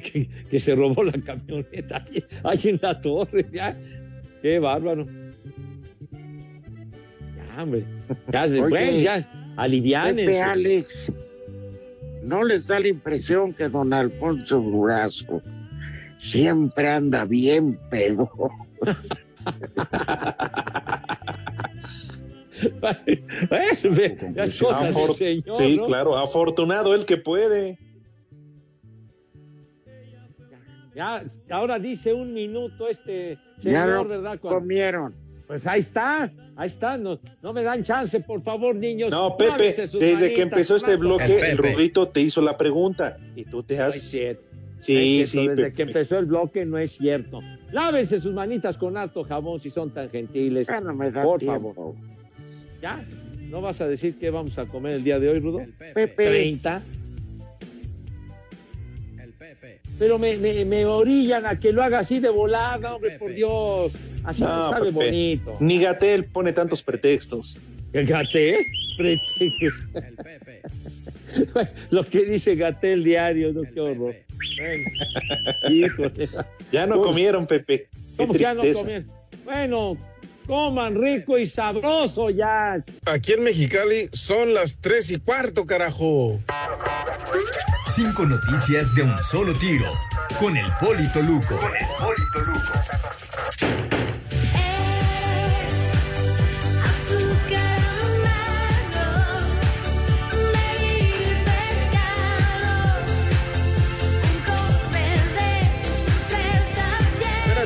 que, 0.00 0.28
que 0.50 0.60
se 0.60 0.74
robó 0.74 1.04
la 1.04 1.12
camioneta 1.12 2.04
ahí, 2.06 2.24
ahí 2.44 2.60
en 2.64 2.78
la 2.82 3.00
torre, 3.00 3.46
ya. 3.52 3.76
Qué 4.40 4.58
bárbaro. 4.58 5.06
Ya, 7.56 7.62
hombre. 7.62 7.84
Ya, 8.32 8.48
se, 8.48 8.60
Oye, 8.60 8.68
bueno, 8.70 8.98
ya, 8.98 9.28
aliviánense. 9.56 10.24
Pepe 10.24 10.40
Alex, 10.42 11.12
¿no 12.22 12.44
les 12.44 12.66
da 12.66 12.80
la 12.80 12.88
impresión 12.88 13.52
que 13.52 13.68
don 13.68 13.92
Alfonso 13.92 14.60
Durazo 14.60 15.42
siempre 16.18 16.88
anda 16.88 17.24
bien 17.24 17.78
pedo? 17.90 18.30
Eh, 23.50 24.32
las 24.34 24.58
cosas 24.58 24.94
del 24.94 24.94
Afor- 24.94 25.16
señor, 25.16 25.56
sí, 25.56 25.76
¿no? 25.78 25.86
claro, 25.86 26.16
afortunado 26.16 26.94
el 26.94 27.04
que 27.04 27.16
puede. 27.16 27.78
Ya, 30.94 31.24
ahora 31.50 31.78
dice 31.78 32.12
un 32.12 32.34
minuto 32.34 32.86
este 32.86 33.38
Ya 33.58 33.62
señor, 33.84 33.88
no 33.88 34.04
¿verdad? 34.08 34.38
Cuando- 34.40 34.60
comieron. 34.60 35.21
Pues 35.46 35.66
ahí 35.66 35.80
está, 35.80 36.32
ahí 36.56 36.66
está. 36.68 36.96
No, 36.98 37.18
no 37.42 37.52
me 37.52 37.62
dan 37.62 37.82
chance, 37.84 38.20
por 38.20 38.42
favor, 38.42 38.74
niños. 38.74 39.10
No, 39.10 39.36
Pepe, 39.36 39.74
desde 39.76 40.32
que 40.34 40.42
empezó 40.42 40.76
este 40.76 40.96
bloque, 40.96 41.38
el 41.50 41.58
Rudito 41.58 42.08
te 42.08 42.20
hizo 42.20 42.40
la 42.40 42.56
pregunta 42.56 43.18
y 43.36 43.44
tú 43.44 43.62
te 43.62 43.78
has... 43.80 44.00
Sí, 44.00 44.28
Sí, 44.80 45.20
es 45.20 45.30
sí, 45.30 45.38
cierto, 45.38 45.50
desde 45.50 45.62
Pepe. 45.70 45.76
que 45.76 45.82
empezó 45.82 46.18
el 46.18 46.26
bloque 46.26 46.64
no 46.64 46.76
es 46.76 46.90
cierto. 46.90 47.38
Lávense 47.70 48.20
sus 48.20 48.32
manitas 48.34 48.76
con 48.76 48.96
harto 48.96 49.22
jabón 49.22 49.60
si 49.60 49.70
son 49.70 49.90
tan 49.90 50.10
gentiles. 50.10 50.66
Ya 50.66 50.80
no 50.80 50.92
me 50.92 51.08
da 51.12 51.22
por 51.22 51.38
tiempo. 51.38 51.72
favor. 51.72 51.94
¿Ya? 52.80 53.00
¿No 53.48 53.60
vas 53.60 53.80
a 53.80 53.86
decir 53.86 54.16
qué 54.18 54.30
vamos 54.30 54.58
a 54.58 54.66
comer 54.66 54.94
el 54.94 55.04
día 55.04 55.20
de 55.20 55.28
hoy, 55.28 55.38
Rudo? 55.38 55.60
Pepe. 55.94 56.26
30. 56.26 56.82
Pero 60.00 60.18
me, 60.18 60.36
me, 60.36 60.64
me 60.64 60.84
orillan 60.84 61.46
a 61.46 61.60
que 61.60 61.72
lo 61.72 61.80
haga 61.82 62.00
así 62.00 62.18
de 62.18 62.30
volada, 62.30 62.96
hombre, 62.96 63.18
por 63.20 63.32
Dios. 63.32 63.92
Así 64.24 64.42
no, 64.42 64.48
No, 64.48 64.70
sabe 64.70 64.86
Pepe, 64.92 65.04
bonito. 65.04 65.56
Ni 65.60 65.78
Gatel 65.80 66.24
pone 66.26 66.52
tantos 66.52 66.82
pretextos. 66.82 67.56
¿Gatel? 67.92 68.56
Pretexto. 68.96 70.00
Lo 71.90 72.04
que 72.04 72.24
dice 72.26 72.54
Gatel 72.56 73.02
diario, 73.04 73.52
no, 73.52 73.62
qué 73.62 73.80
horror. 73.80 74.14
Bueno, 74.58 74.90
híjole. 75.70 76.28
Ya 76.70 76.86
no 76.86 76.96
Pues, 76.96 77.08
comieron, 77.08 77.46
Pepe. 77.46 77.88
Qué 77.90 78.16
¿Cómo 78.18 78.32
que 78.34 78.38
ya 78.38 78.54
no 78.54 78.60
tristeza. 78.60 78.80
comieron? 78.84 79.10
Bueno, 79.44 79.96
coman 80.46 80.94
rico 80.94 81.38
y 81.38 81.46
sabroso 81.46 82.30
ya. 82.30 82.82
Aquí 83.06 83.32
en 83.32 83.44
Mexicali 83.44 84.08
son 84.12 84.52
las 84.54 84.78
tres 84.80 85.10
y 85.10 85.18
cuarto, 85.18 85.64
carajo. 85.66 86.38
Cinco 87.86 88.24
noticias 88.26 88.94
de 88.94 89.02
un 89.02 89.16
solo 89.18 89.52
tiro. 89.54 89.90
Con 90.38 90.56
el 90.56 90.66
Polito 90.80 91.20
Luco. 91.22 91.56
Con 91.58 91.72
el 91.74 91.86
Polito 91.98 92.40
Luco. 92.50 93.91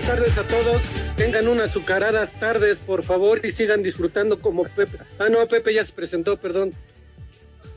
Tardes 0.07 0.39
a 0.39 0.45
todos. 0.45 0.83
Tengan 1.17 1.49
unas 1.49 1.71
azucaradas 1.71 2.35
tardes, 2.35 2.79
por 2.79 3.03
favor, 3.03 3.45
y 3.45 3.51
sigan 3.51 3.83
disfrutando 3.83 4.41
como 4.41 4.63
Pepe. 4.63 4.99
Ah, 5.19 5.29
no, 5.29 5.47
Pepe 5.49 5.75
ya 5.75 5.85
se 5.85 5.93
presentó, 5.93 6.37
perdón. 6.37 6.73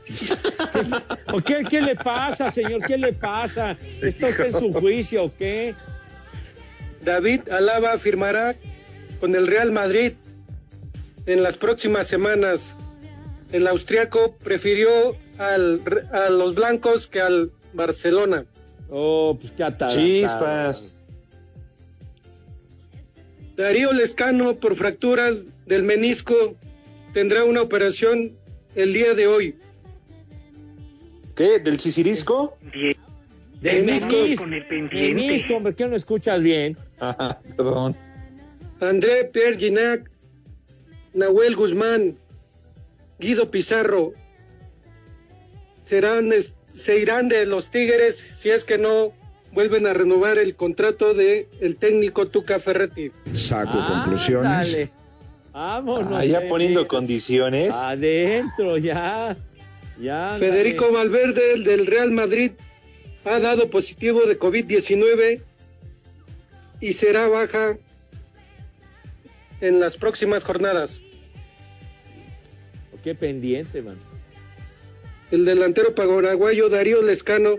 ¿O 1.32 1.40
qué, 1.40 1.64
qué 1.68 1.82
le 1.82 1.96
pasa, 1.96 2.50
señor? 2.50 2.82
¿Qué 2.86 2.96
le 2.96 3.12
pasa? 3.12 3.72
¿Está 3.72 4.28
usted 4.28 4.46
en 4.46 4.60
su 4.60 4.72
juicio 4.72 5.24
o 5.24 5.36
qué? 5.36 5.74
David 7.02 7.48
Alaba 7.50 7.98
firmará 7.98 8.54
con 9.18 9.34
el 9.34 9.46
Real 9.46 9.72
Madrid 9.72 10.12
en 11.26 11.42
las 11.42 11.56
próximas 11.56 12.06
semanas. 12.06 12.76
El 13.52 13.66
austriaco 13.66 14.36
prefirió 14.42 15.16
al, 15.38 15.80
a 16.12 16.30
los 16.30 16.54
blancos 16.54 17.08
que 17.08 17.20
al 17.20 17.50
Barcelona. 17.72 18.44
Oh, 18.88 19.36
pues 19.40 19.52
qué 19.52 19.64
atarantado. 19.64 20.06
Chispas. 20.06 20.99
Darío 23.60 23.92
Lescano, 23.92 24.54
por 24.54 24.74
fracturas 24.74 25.44
del 25.66 25.82
menisco, 25.82 26.56
tendrá 27.12 27.44
una 27.44 27.60
operación 27.60 28.32
el 28.74 28.94
día 28.94 29.12
de 29.12 29.26
hoy. 29.26 29.54
¿Qué? 31.36 31.58
¿Del 31.58 31.78
sisirisco? 31.78 32.56
Del 33.60 33.84
Menisco. 33.84 34.12
menisco. 34.12 34.44
Con 34.44 34.54
el 34.54 35.14
Menisco, 35.14 35.56
hombre, 35.56 35.74
¿qué 35.74 35.86
no 35.86 35.94
escuchas 35.94 36.40
bien? 36.40 36.74
Ajá, 37.00 37.38
perdón. 37.58 37.94
André 38.80 39.26
Pierre 39.26 39.58
Ginac, 39.58 40.10
Nahuel 41.12 41.54
Guzmán, 41.54 42.16
Guido 43.18 43.50
Pizarro 43.50 44.14
serán, 45.82 46.30
se 46.72 46.98
irán 46.98 47.28
de 47.28 47.44
los 47.44 47.70
Tigres 47.70 48.26
si 48.32 48.48
es 48.48 48.64
que 48.64 48.78
no 48.78 49.12
vuelven 49.52 49.86
a 49.86 49.92
renovar 49.92 50.38
el 50.38 50.54
contrato 50.54 51.14
de 51.14 51.48
el 51.60 51.76
técnico 51.76 52.28
Tuca 52.28 52.58
Ferretti. 52.58 53.10
Saco 53.34 53.78
Ah, 53.80 54.02
conclusiones. 54.04 54.68
Ándale, 54.68 54.92
Vámonos. 55.52 56.12
Ah, 56.14 56.24
ya 56.24 56.46
poniendo 56.48 56.86
condiciones. 56.86 57.74
Adentro, 57.74 58.78
ya. 58.78 59.36
Ya. 60.00 60.36
Federico. 60.38 60.92
Valverde, 60.92 61.54
el 61.54 61.64
del 61.64 61.86
Real 61.86 62.12
Madrid, 62.12 62.52
ha 63.24 63.40
dado 63.40 63.68
positivo 63.68 64.22
de 64.22 64.38
COVID-19 64.38 65.42
y 66.80 66.92
será 66.92 67.28
baja 67.28 67.76
en 69.60 69.80
las 69.80 69.96
próximas 69.96 70.44
jornadas. 70.44 71.02
Qué 73.02 73.14
pendiente, 73.14 73.82
man. 73.82 73.96
El 75.30 75.44
delantero 75.44 75.94
paraguayo 75.94 76.68
Darío 76.68 77.02
Lescano 77.02 77.56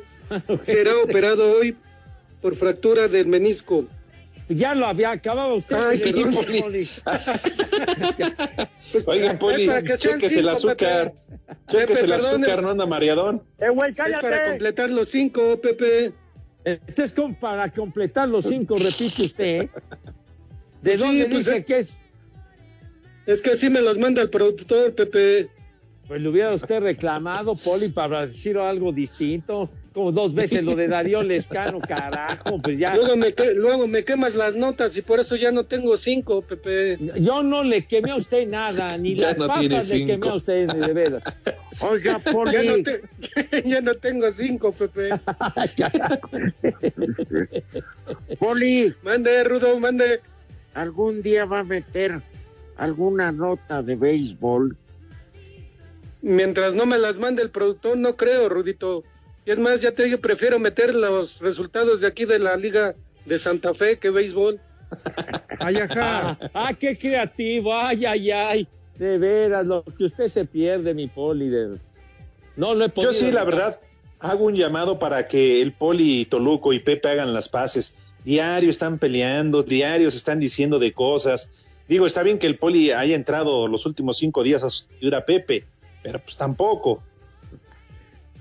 será 0.59 0.97
operado 1.03 1.51
hoy 1.57 1.75
por 2.41 2.55
fractura 2.55 3.07
del 3.07 3.27
menisco. 3.27 3.85
Ya 4.49 4.75
lo 4.75 4.85
había 4.85 5.11
acabado 5.11 5.55
usted. 5.55 5.77
Ay, 5.77 5.97
perdón. 5.99 6.33
Poli. 6.61 6.89
Oiga, 9.05 9.39
Poli, 9.39 9.61
Es 9.63 9.67
para 9.67 9.83
que 9.83 9.97
sean 9.97 10.19
chéquese 10.19 10.39
el 10.39 10.49
azúcar. 10.49 11.13
Chéquese 11.69 12.05
el 12.05 12.13
azúcar, 12.13 12.57
es- 12.57 12.61
no 12.61 12.71
anda 12.71 12.85
mareadón. 12.85 13.41
Eh, 13.59 13.69
güey, 13.69 13.91
Es 13.91 14.17
para 14.19 14.49
completar 14.49 14.89
los 14.89 15.09
cinco, 15.09 15.59
Pepe. 15.61 16.13
Este 16.63 17.03
es 17.03 17.13
como 17.13 17.37
para 17.39 17.69
completar 17.71 18.29
los 18.29 18.45
cinco, 18.45 18.77
repite 18.77 19.23
usted. 19.23 19.61
¿eh? 19.63 19.69
¿De 20.81 20.91
Pues 20.91 21.01
sí, 21.01 21.07
dónde 21.07 21.25
pues, 21.25 21.45
dice 21.45 21.57
eh. 21.57 21.65
que 21.65 21.77
es? 21.79 21.97
Es 23.25 23.41
que 23.41 23.51
así 23.51 23.69
me 23.69 23.81
los 23.81 23.97
manda 23.97 24.21
el 24.21 24.29
productor, 24.29 24.93
Pepe. 24.93 25.49
Pues 26.07 26.21
le 26.21 26.27
hubiera 26.27 26.53
usted 26.53 26.81
reclamado, 26.81 27.55
Poli, 27.55 27.87
para 27.89 28.27
decir 28.27 28.57
algo 28.57 28.91
distinto. 28.91 29.69
Como 29.93 30.13
dos 30.13 30.33
veces 30.33 30.63
lo 30.63 30.75
de 30.77 30.87
Darío 30.87 31.21
Lescano, 31.23 31.79
carajo, 31.81 32.61
pues 32.61 32.77
ya. 32.77 32.95
Luego 32.95 33.17
me, 33.17 33.33
que- 33.33 33.53
luego 33.55 33.87
me 33.87 34.05
quemas 34.05 34.35
las 34.35 34.55
notas 34.55 34.95
y 34.95 35.01
por 35.01 35.19
eso 35.19 35.35
ya 35.35 35.51
no 35.51 35.65
tengo 35.65 35.97
cinco, 35.97 36.41
Pepe. 36.41 36.97
Yo 37.19 37.43
no 37.43 37.61
le 37.63 37.85
quemé 37.85 38.11
a 38.11 38.15
usted 38.15 38.47
nada, 38.47 38.97
ni 38.97 39.15
Ya 39.17 39.29
las 39.29 39.37
no 39.37 39.47
papas 39.47 39.65
le 39.65 39.83
cinco. 39.83 40.07
quemé 40.07 40.29
a 40.29 40.33
usted, 40.35 40.67
de 40.69 40.93
veras. 40.93 41.23
Oiga, 41.81 42.19
Poli. 42.19 42.51
Ya 42.53 42.63
no, 42.63 42.83
te- 42.83 43.63
ya 43.69 43.81
no 43.81 43.93
tengo 43.95 44.31
cinco, 44.31 44.71
Pepe. 44.71 45.09
Poli, 48.39 48.93
Mande, 49.03 49.43
Rudo, 49.43 49.79
mande. 49.79 50.21
algún 50.73 51.21
día 51.21 51.45
va 51.45 51.59
a 51.59 51.63
meter 51.63 52.21
alguna 52.77 53.31
nota 53.31 53.83
de 53.83 53.95
béisbol. 53.95 54.77
Mientras 56.21 56.75
no 56.75 56.85
me 56.85 56.97
las 56.97 57.17
mande 57.17 57.41
el 57.41 57.49
productor, 57.49 57.97
no 57.97 58.15
creo, 58.15 58.47
Rudito. 58.47 59.03
Y 59.45 59.51
es 59.51 59.59
más, 59.59 59.81
ya 59.81 59.91
te 59.91 60.03
digo, 60.03 60.17
prefiero 60.19 60.59
meter 60.59 60.93
los 60.93 61.39
resultados 61.39 62.01
de 62.01 62.07
aquí 62.07 62.25
de 62.25 62.39
la 62.39 62.55
Liga 62.55 62.93
de 63.25 63.39
Santa 63.39 63.73
Fe 63.73 63.97
que 63.97 64.09
béisbol. 64.09 64.59
Ay, 65.59 65.77
ajá. 65.77 66.37
Ah, 66.53 66.73
qué 66.77 66.97
creativo, 66.97 67.73
ay, 67.73 68.05
ay, 68.05 68.31
ay. 68.31 68.67
De 68.97 69.17
veras, 69.17 69.65
lo 69.65 69.83
que 69.83 70.03
usted 70.05 70.27
se 70.27 70.45
pierde, 70.45 70.93
mi 70.93 71.07
Poli. 71.07 71.47
de- 71.49 71.77
No 72.57 72.73
lo 72.75 72.85
he 72.85 72.89
podido. 72.89 73.11
Yo 73.11 73.17
sí, 73.17 73.31
la 73.31 73.43
verdad, 73.45 73.79
hago 74.19 74.45
un 74.45 74.55
llamado 74.55 74.99
para 74.99 75.27
que 75.27 75.61
el 75.61 75.71
Poli, 75.71 76.25
Toluco 76.25 76.73
y 76.73 76.79
Pepe 76.79 77.07
hagan 77.09 77.33
las 77.33 77.47
paces. 77.49 77.95
Diario 78.25 78.69
están 78.69 78.99
peleando, 78.99 79.63
diarios 79.63 80.13
están 80.13 80.39
diciendo 80.39 80.77
de 80.77 80.91
cosas. 80.91 81.49
Digo, 81.87 82.05
está 82.05 82.21
bien 82.21 82.37
que 82.37 82.47
el 82.47 82.57
Poli 82.57 82.91
haya 82.91 83.15
entrado 83.15 83.67
los 83.67 83.85
últimos 83.85 84.17
cinco 84.17 84.43
días 84.43 84.63
a 84.63 84.69
sustituir 84.69 85.15
a 85.15 85.25
Pepe, 85.25 85.65
pero 86.03 86.19
pues 86.19 86.37
tampoco. 86.37 87.01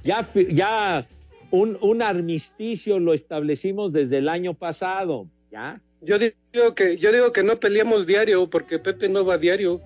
Ya, 0.02 0.26
ya 0.50 1.06
un, 1.50 1.76
un 1.80 2.02
armisticio 2.02 2.98
lo 2.98 3.12
establecimos 3.12 3.92
desde 3.92 4.18
el 4.18 4.28
año 4.28 4.54
pasado, 4.54 5.26
¿ya? 5.50 5.80
Yo 6.02 6.18
digo 6.18 6.74
que, 6.74 6.96
yo 6.96 7.12
digo 7.12 7.32
que 7.32 7.42
no 7.42 7.60
peleamos 7.60 8.06
diario, 8.06 8.48
porque 8.48 8.78
Pepe 8.78 9.08
no 9.08 9.24
va 9.24 9.36
diario. 9.36 9.80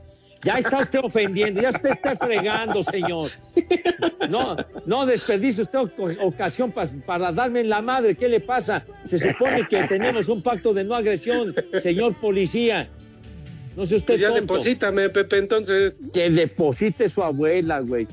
Ya 0.45 0.59
está 0.59 0.79
usted 0.81 1.01
ofendiendo, 1.03 1.61
ya 1.62 1.71
usted 1.71 1.91
está 1.93 2.15
fregando, 2.17 2.83
señor. 2.85 3.29
No, 4.29 4.57
no 4.85 5.07
desperdicie 5.07 5.62
usted 5.62 5.79
oc- 5.79 6.19
ocasión 6.21 6.71
pa- 6.71 6.87
para 7.07 7.33
darme 7.33 7.61
en 7.61 7.71
la 7.71 7.81
madre. 7.81 8.15
¿Qué 8.15 8.29
le 8.29 8.41
pasa? 8.41 8.85
Se 9.07 9.19
supone 9.19 9.67
que 9.67 9.83
tenemos 9.85 10.29
un 10.29 10.43
pacto 10.43 10.75
de 10.75 10.85
no 10.85 10.95
agresión, 10.95 11.55
señor 11.83 12.15
policía. 12.21 12.89
No 13.75 13.87
sé 13.87 13.97
usted 13.97 14.15
Pues 14.15 14.21
ya 14.21 14.29
tonto. 14.29 14.41
deposítame, 14.43 15.09
Pepe, 15.09 15.39
entonces. 15.39 15.99
Que 16.12 16.29
deposite 16.31 17.09
su 17.09 17.23
abuela, 17.23 17.81
güey. 17.81 18.07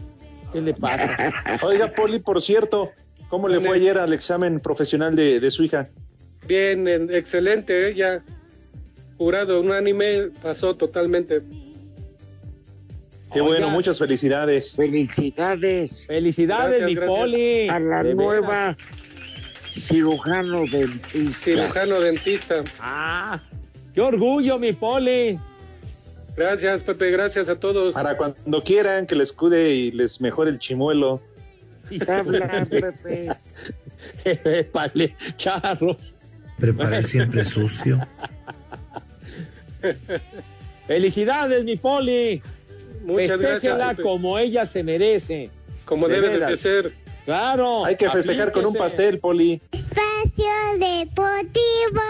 ¿Qué 0.54 0.62
le 0.62 0.74
pasa? 0.74 1.16
Oiga, 1.64 1.92
Poli, 1.92 2.20
por 2.20 2.42
cierto, 2.42 2.92
¿cómo 3.30 3.48
le 3.48 3.60
fue 3.60 3.78
ayer 3.78 3.98
al 3.98 4.14
examen 4.14 4.60
profesional 4.60 5.16
de, 5.16 5.40
de 5.40 5.52
su 5.52 5.64
hija? 5.64 5.88
Bien, 6.48 6.88
en- 6.88 7.14
excelente, 7.14 7.90
¿eh? 7.90 7.96
ya 7.96 8.24
jurado 9.18 9.60
unánime, 9.62 10.30
pasó 10.42 10.76
totalmente. 10.76 11.42
Qué 13.32 13.40
Oiga. 13.40 13.44
bueno, 13.54 13.70
muchas 13.70 13.98
felicidades. 13.98 14.76
Felicidades 14.76 16.06
Felicidades, 16.08 16.80
Gracias, 16.80 16.90
mi 16.90 16.96
gracias. 16.96 17.18
poli. 17.20 17.70
a 17.70 17.80
la 17.80 18.04
De 18.04 18.14
nueva 18.16 18.76
cirujano 19.74 20.66
dentista. 20.70 21.40
Cirujano 21.40 22.02
dentista. 22.02 22.64
Ah, 22.80 23.40
qué 23.94 24.02
orgullo, 24.02 24.60
mi 24.60 24.74
poli. 24.74 25.40
Gracias, 26.36 26.82
Pepe, 26.82 27.12
gracias 27.12 27.50
a 27.50 27.60
todos. 27.60 27.94
Para 27.94 28.16
cuando 28.18 28.64
quieran 28.64 29.06
que 29.06 29.16
les 29.16 29.32
cuide 29.32 29.72
y 29.72 29.92
les 29.92 30.22
mejore 30.22 30.52
el 30.52 30.60
chimuelo. 30.60 31.22
Habla, 32.08 32.66
Pepe. 32.70 33.36
Vale, 34.74 35.16
charros. 35.38 36.16
Prepara 36.60 37.00
el 37.00 37.06
siempre 37.06 37.44
sucio. 37.44 38.00
Felicidades, 40.88 41.64
mi 41.64 41.76
poli. 41.76 42.42
Muchas 43.04 43.40
gracias. 43.40 43.62
Festéjela 43.62 43.90
Pepe. 43.92 44.04
como 44.04 44.38
ella 44.38 44.66
se 44.66 44.84
merece. 44.84 45.50
Como 45.86 46.08
de 46.08 46.22
debe 46.22 46.46
de 46.46 46.58
ser. 46.58 46.92
Claro. 47.26 47.86
Hay 47.86 47.96
que 47.96 48.10
festejar 48.10 48.52
con 48.52 48.66
un 48.66 48.74
pastel, 48.74 49.20
Poli. 49.20 49.62
Espacio 49.72 50.52
Deportivo. 50.80 52.02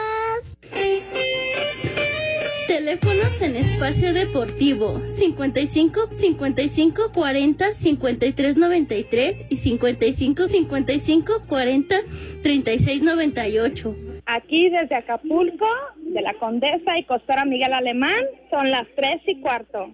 Teléfonos 2.68 3.42
en 3.42 3.56
espacio 3.56 4.14
deportivo 4.14 5.02
55 5.06 6.08
55 6.12 7.12
40 7.14 7.74
53 7.74 8.58
93 8.58 9.46
y 9.50 9.58
55 9.58 10.48
55 10.48 11.42
40 11.48 11.96
36 12.44 13.02
98. 13.04 13.96
Aquí 14.26 14.70
desde 14.70 14.96
Acapulco, 14.96 15.66
de 15.98 16.22
la 16.22 16.34
Condesa 16.36 16.98
y 16.98 17.06
Costora 17.06 17.46
Miguel 17.46 17.74
Alemán, 17.74 18.24
son 18.50 18.70
las 18.70 18.88
tres 18.96 19.22
y 19.28 19.42
cuarto. 19.42 19.94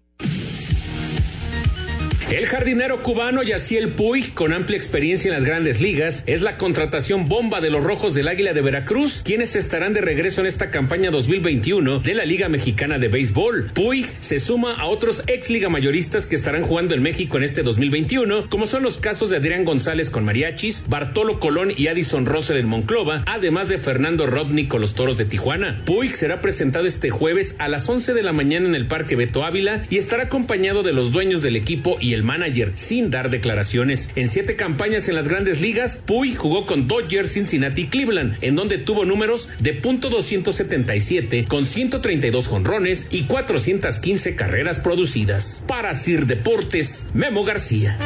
El 2.30 2.46
jardinero 2.46 3.02
cubano 3.04 3.42
Yaciel 3.42 3.94
Puig, 3.94 4.34
con 4.34 4.52
amplia 4.52 4.76
experiencia 4.76 5.30
en 5.30 5.34
las 5.34 5.46
grandes 5.46 5.80
ligas, 5.80 6.24
es 6.26 6.42
la 6.42 6.58
contratación 6.58 7.30
bomba 7.30 7.62
de 7.62 7.70
los 7.70 7.82
Rojos 7.82 8.16
del 8.16 8.28
Águila 8.28 8.52
de 8.52 8.60
Veracruz, 8.60 9.22
quienes 9.24 9.56
estarán 9.56 9.94
de 9.94 10.02
regreso 10.02 10.42
en 10.42 10.48
esta 10.48 10.70
campaña 10.70 11.10
2021 11.10 12.00
de 12.00 12.14
la 12.14 12.26
Liga 12.26 12.50
Mexicana 12.50 13.00
de 13.00 13.08
Béisbol. 13.08 13.72
Puig 13.74 14.08
se 14.20 14.40
suma 14.40 14.74
a 14.74 14.88
otros 14.88 15.24
ex 15.28 15.50
liga 15.50 15.70
mayoristas 15.70 16.28
que 16.28 16.36
estarán 16.36 16.64
jugando 16.64 16.96
en 16.96 17.02
México 17.02 17.38
en 17.38 17.44
este 17.44 17.64
2021, 17.64 18.50
como 18.50 18.66
son 18.66 18.84
los 18.84 19.00
casos 19.00 19.30
de 19.30 19.38
Adrián 19.38 19.64
González 19.64 20.10
con 20.10 20.26
Mariachis, 20.26 20.84
Bartolo 20.90 21.40
Colón 21.40 21.72
y 21.78 21.88
Addison 21.88 22.26
Russell 22.26 22.58
en 22.58 22.68
Monclova, 22.68 23.24
además 23.26 23.70
de 23.70 23.78
Fernando 23.78 24.28
Rodney 24.28 24.66
con 24.66 24.82
los 24.82 24.96
Toros 24.96 25.18
de 25.18 25.24
Tijuana. 25.24 25.82
Puig 25.86 26.14
será 26.14 26.42
presentado 26.42 26.88
este 26.88 27.10
jueves 27.10 27.56
a 27.58 27.70
las 27.70 27.88
11 27.88 28.14
de 28.14 28.24
la 28.24 28.34
mañana 28.34 28.68
en 28.68 28.76
el 28.76 28.88
Parque 28.88 29.16
Beto 29.16 29.46
Ávila 29.46 29.86
y 29.90 29.98
estará 29.98 30.24
acompañado 30.24 30.84
de 30.84 30.92
los 30.92 31.14
dueños 31.14 31.42
del 31.42 31.56
equipo 31.56 31.98
y 32.02 32.17
el 32.17 32.17
manager, 32.24 32.72
sin 32.76 33.10
dar 33.12 33.30
declaraciones. 33.30 34.10
En 34.16 34.28
siete 34.30 34.56
campañas 34.56 35.08
en 35.10 35.16
las 35.16 35.28
grandes 35.28 35.62
ligas, 35.62 36.02
Puig 36.06 36.36
jugó 36.36 36.66
con 36.66 36.88
Dodgers, 36.88 37.34
Cincinnati 37.34 37.84
y 37.84 37.88
Cleveland, 37.88 38.38
en 38.42 38.56
donde 38.56 38.78
tuvo 38.78 39.06
números 39.06 39.50
de 39.60 39.74
punto 39.74 40.10
.277 40.10 41.48
con 41.48 41.66
132 41.66 42.48
jonrones 42.48 43.08
y 43.10 43.24
415 43.24 44.36
carreras 44.36 44.80
producidas. 44.80 45.64
Para 45.68 45.94
Sir 45.96 46.26
Deportes, 46.26 47.08
Memo 47.14 47.44
García. 47.44 47.98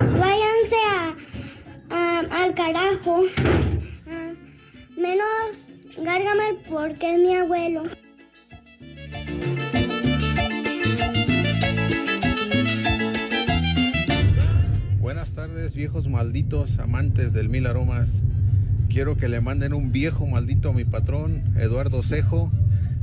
Váyanse 0.00 0.76
a- 1.90 2.20
al 2.42 2.54
carajo. 2.54 3.24
Ah, 4.08 4.32
menos 4.96 5.66
Gargamel 5.98 6.56
porque 6.68 7.12
es 7.12 7.18
mi 7.18 7.34
abuelo. 7.34 7.82
Tardes, 15.48 15.74
viejos 15.74 16.08
malditos 16.08 16.78
amantes 16.78 17.34
del 17.34 17.50
mil 17.50 17.66
aromas. 17.66 18.08
Quiero 18.88 19.18
que 19.18 19.28
le 19.28 19.42
manden 19.42 19.74
un 19.74 19.92
viejo 19.92 20.26
maldito 20.26 20.70
a 20.70 20.72
mi 20.72 20.84
patrón, 20.84 21.42
Eduardo 21.58 22.02
Cejo, 22.02 22.50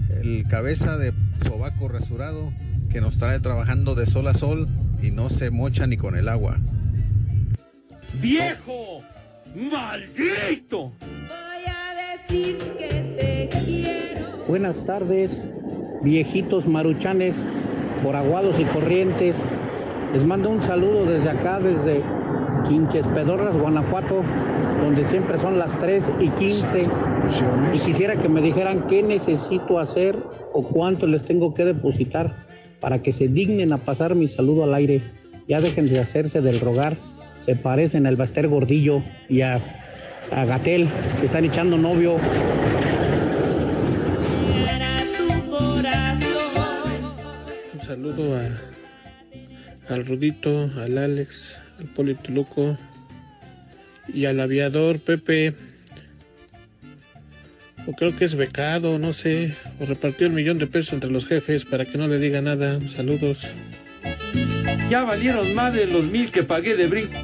el 0.10 0.48
cabeza 0.50 0.98
de 0.98 1.14
sobaco 1.44 1.88
rasurado, 1.88 2.52
que 2.90 3.00
nos 3.00 3.20
trae 3.20 3.40
trabajando 3.42 3.94
de 3.94 4.08
sol 4.08 4.26
a 4.26 4.34
sol 4.34 4.68
y 5.04 5.12
no 5.12 5.30
se 5.30 5.52
mocha 5.52 5.86
ni 5.86 5.98
con 5.98 6.16
el 6.16 6.28
agua. 6.28 6.58
¡Viejo! 8.20 9.02
¡Maldito! 9.56 10.94
Voy 11.28 11.64
a 11.68 12.18
decir 12.18 12.58
que 12.80 13.50
Buenas 14.48 14.84
tardes, 14.84 15.44
viejitos 16.02 16.68
maruchanes, 16.68 17.36
por 18.02 18.16
aguados 18.16 18.60
y 18.60 18.64
corrientes. 18.64 19.36
Les 20.12 20.26
mando 20.26 20.50
un 20.50 20.62
saludo 20.64 21.06
desde 21.06 21.30
acá, 21.30 21.60
desde 21.60 22.02
Quinches 22.72 23.06
Pedorras, 23.08 23.54
Guanajuato, 23.58 24.24
donde 24.82 25.04
siempre 25.04 25.38
son 25.40 25.60
las 25.60 25.78
3 25.78 26.10
y 26.22 26.30
15. 26.30 26.88
Y 27.74 27.80
quisiera 27.80 28.16
que 28.16 28.30
me 28.30 28.42
dijeran 28.42 28.88
qué 28.88 29.04
necesito 29.04 29.78
hacer 29.78 30.16
o 30.54 30.64
cuánto 30.64 31.06
les 31.06 31.26
tengo 31.26 31.54
que 31.54 31.66
depositar 31.66 32.34
para 32.80 33.04
que 33.04 33.12
se 33.12 33.28
dignen 33.28 33.74
a 33.74 33.78
pasar 33.78 34.16
mi 34.16 34.30
saludo 34.30 34.64
al 34.64 34.74
aire. 34.74 35.02
Ya 35.50 35.60
dejen 35.60 35.88
de 35.88 36.00
hacerse 36.00 36.40
del 36.40 36.62
rogar. 36.62 36.96
Se 37.40 37.58
parecen 37.58 38.08
al 38.08 38.16
Baster 38.16 38.48
Gordillo 38.48 39.04
y 39.28 39.42
a, 39.42 39.60
a 40.32 40.46
Gatel. 40.46 40.88
Se 41.20 41.26
están 41.26 41.44
echando 41.44 41.78
novio. 41.78 42.16
Un 47.74 47.82
saludo 47.82 48.38
a, 48.38 49.94
al 49.94 50.06
Rudito, 50.06 50.72
al 50.78 50.98
Alex, 50.98 51.62
al 51.82 51.88
Polito 51.88 52.32
Luco 52.32 52.78
y 54.08 54.26
al 54.26 54.40
aviador 54.40 55.00
Pepe. 55.00 55.54
O 57.88 57.94
creo 57.94 58.16
que 58.16 58.26
es 58.26 58.36
becado, 58.36 59.00
no 59.00 59.12
sé. 59.12 59.56
O 59.80 59.86
repartió 59.86 60.28
el 60.28 60.34
millón 60.34 60.60
de 60.60 60.68
pesos 60.68 60.94
entre 60.94 61.10
los 61.10 61.26
jefes 61.26 61.66
para 61.66 61.86
que 61.86 61.98
no 61.98 62.08
le 62.08 62.20
diga 62.20 62.42
nada. 62.42 62.80
Saludos. 62.88 63.48
Ya 64.90 65.04
valieron 65.04 65.54
más 65.56 65.74
de 65.74 65.88
los 65.88 66.06
mil 66.06 66.32
que 66.32 66.44
pagué 66.44 66.76
de 66.76 66.88
brinco. 66.88 67.20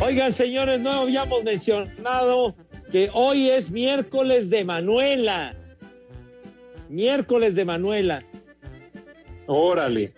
Oigan, 0.00 0.32
señores, 0.32 0.80
no 0.80 0.90
habíamos 0.90 1.44
mencionado 1.44 2.56
que 2.92 3.10
hoy 3.14 3.48
es 3.48 3.70
miércoles 3.70 4.50
de 4.50 4.64
Manuela. 4.64 5.54
Miércoles 6.90 7.54
de 7.54 7.64
Manuela. 7.64 8.22
Órale. 9.46 10.12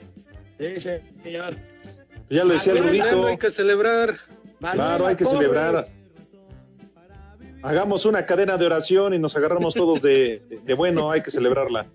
Sí, 0.59 0.81
señor. 1.23 1.55
Ya 2.29 2.43
lo 2.43 2.53
decía 2.53 2.73
el 2.73 2.81
Manuela, 2.81 3.05
Rudito. 3.05 3.27
Hay 3.29 3.39
que 3.39 3.51
celebrar. 3.53 4.17
Claro, 4.59 5.07
hay 5.07 5.15
que 5.15 5.25
celebrar. 5.25 5.87
Hagamos 7.63 8.05
una 8.07 8.27
cadena 8.27 8.59
de 8.59 8.67
oración 8.67 9.15
y 9.15 9.19
nos 9.21 9.37
agarramos 9.37 9.73
todos 9.73 10.03
de, 10.03 10.43
de 10.65 10.75
bueno, 10.75 11.11
hay 11.11 11.23
que 11.23 11.31
celebrarla. 11.31 11.87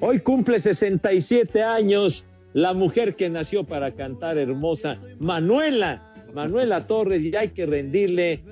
Hoy 0.00 0.20
cumple 0.20 0.58
67 0.58 1.62
años 1.62 2.26
la 2.52 2.74
mujer 2.74 3.14
que 3.14 3.30
nació 3.30 3.64
para 3.64 3.92
cantar 3.92 4.38
hermosa, 4.38 4.98
Manuela, 5.20 6.12
Manuela 6.34 6.86
Torres, 6.86 7.22
y 7.22 7.34
hay 7.34 7.50
que 7.50 7.64
rendirle 7.64 8.42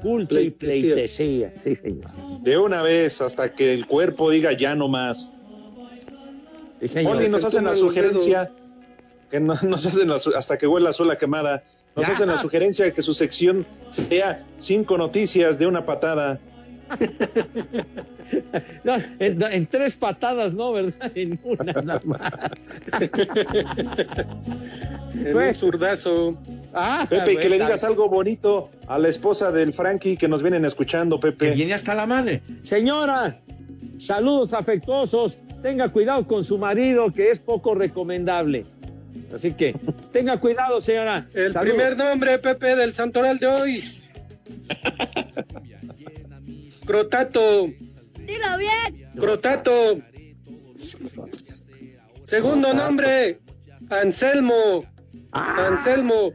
culto 0.00 0.34
y 0.40 0.50
Pleitesía. 0.50 0.94
pleitesía. 0.94 1.52
Sí, 1.64 1.76
señor. 1.76 2.08
De 2.42 2.58
una 2.58 2.82
vez 2.82 3.20
hasta 3.20 3.52
que 3.54 3.72
el 3.74 3.86
cuerpo 3.86 4.30
diga 4.30 4.52
ya 4.52 4.74
no 4.74 4.88
más. 4.88 5.32
señor. 6.86 7.14
Poli, 7.16 7.28
nos 7.28 7.44
hacen 7.44 7.64
la 7.64 7.74
sugerencia 7.74 8.50
que 9.30 9.40
no- 9.40 9.54
nos 9.62 9.86
hacen 9.86 10.08
la 10.08 10.18
su- 10.18 10.34
hasta 10.34 10.56
que 10.58 10.66
huela 10.66 10.92
sola 10.92 11.16
quemada. 11.16 11.62
Nos 11.96 12.06
Ya. 12.06 12.12
hacen 12.12 12.28
la 12.28 12.38
sugerencia 12.38 12.84
de 12.84 12.92
que 12.94 13.02
su 13.02 13.14
sección 13.14 13.66
sea 13.88 14.44
cinco 14.58 14.96
noticias 14.96 15.58
de 15.58 15.66
una 15.66 15.84
patada. 15.84 16.40
No, 18.84 18.94
en, 19.18 19.42
en 19.42 19.66
tres 19.66 19.94
patadas, 19.96 20.54
no, 20.54 20.72
¿verdad? 20.72 21.10
En 21.14 21.38
una 21.42 21.72
nada 21.82 22.00
más. 22.04 22.20
En 25.14 25.36
un 25.36 25.54
zurdazo. 25.54 26.38
Ah, 26.72 27.06
Pepe, 27.08 27.32
y 27.32 27.36
que 27.36 27.48
le 27.48 27.56
digas 27.56 27.82
algo 27.84 28.08
bonito 28.08 28.70
a 28.86 28.98
la 28.98 29.08
esposa 29.08 29.50
del 29.50 29.72
Frankie 29.72 30.16
que 30.16 30.28
nos 30.28 30.42
vienen 30.42 30.64
escuchando, 30.64 31.18
Pepe. 31.18 31.50
viene 31.52 31.74
hasta 31.74 31.94
la 31.94 32.06
madre. 32.06 32.42
Señora, 32.64 33.38
saludos 33.98 34.52
afectuosos. 34.52 35.36
Tenga 35.62 35.88
cuidado 35.88 36.26
con 36.26 36.44
su 36.44 36.58
marido, 36.58 37.10
que 37.12 37.30
es 37.30 37.38
poco 37.38 37.74
recomendable. 37.74 38.64
Así 39.34 39.52
que 39.52 39.74
tenga 40.12 40.38
cuidado, 40.38 40.80
señora. 40.80 41.24
El 41.34 41.52
Saludos. 41.52 41.74
primer 41.76 41.96
nombre, 41.96 42.38
Pepe, 42.38 42.76
del 42.76 42.92
santoral 42.92 43.38
de 43.38 43.46
hoy. 43.46 43.84
Crotato. 46.86 47.66
Dilo 48.26 48.58
bien. 48.58 49.10
Crotato. 49.16 49.98
Segundo 52.24 52.72
nombre, 52.74 53.40
Anselmo. 53.90 54.84
Anselmo. 55.32 56.32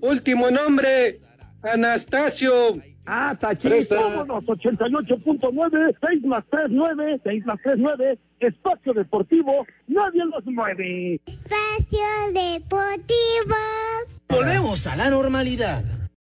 Último 0.00 0.50
nombre, 0.50 1.20
Anastasio. 1.62 2.80
Ah, 3.06 3.36
Tachita. 3.38 4.00
Vámonos, 4.00 4.44
88.9, 4.44 5.96
6 6.08 6.24
más 6.24 6.44
3, 6.50 6.66
9, 6.70 7.20
6 7.22 7.46
más 7.46 7.58
3, 7.62 7.76
9, 7.78 8.18
espacio 8.40 8.92
deportivo, 8.92 9.64
nadie 9.86 10.24
los 10.24 10.44
mueve. 10.46 11.20
Espacio 11.26 12.32
Deportivo. 12.32 13.56
Volvemos 14.28 14.86
a 14.86 14.96
la 14.96 15.10
normalidad. 15.10 15.84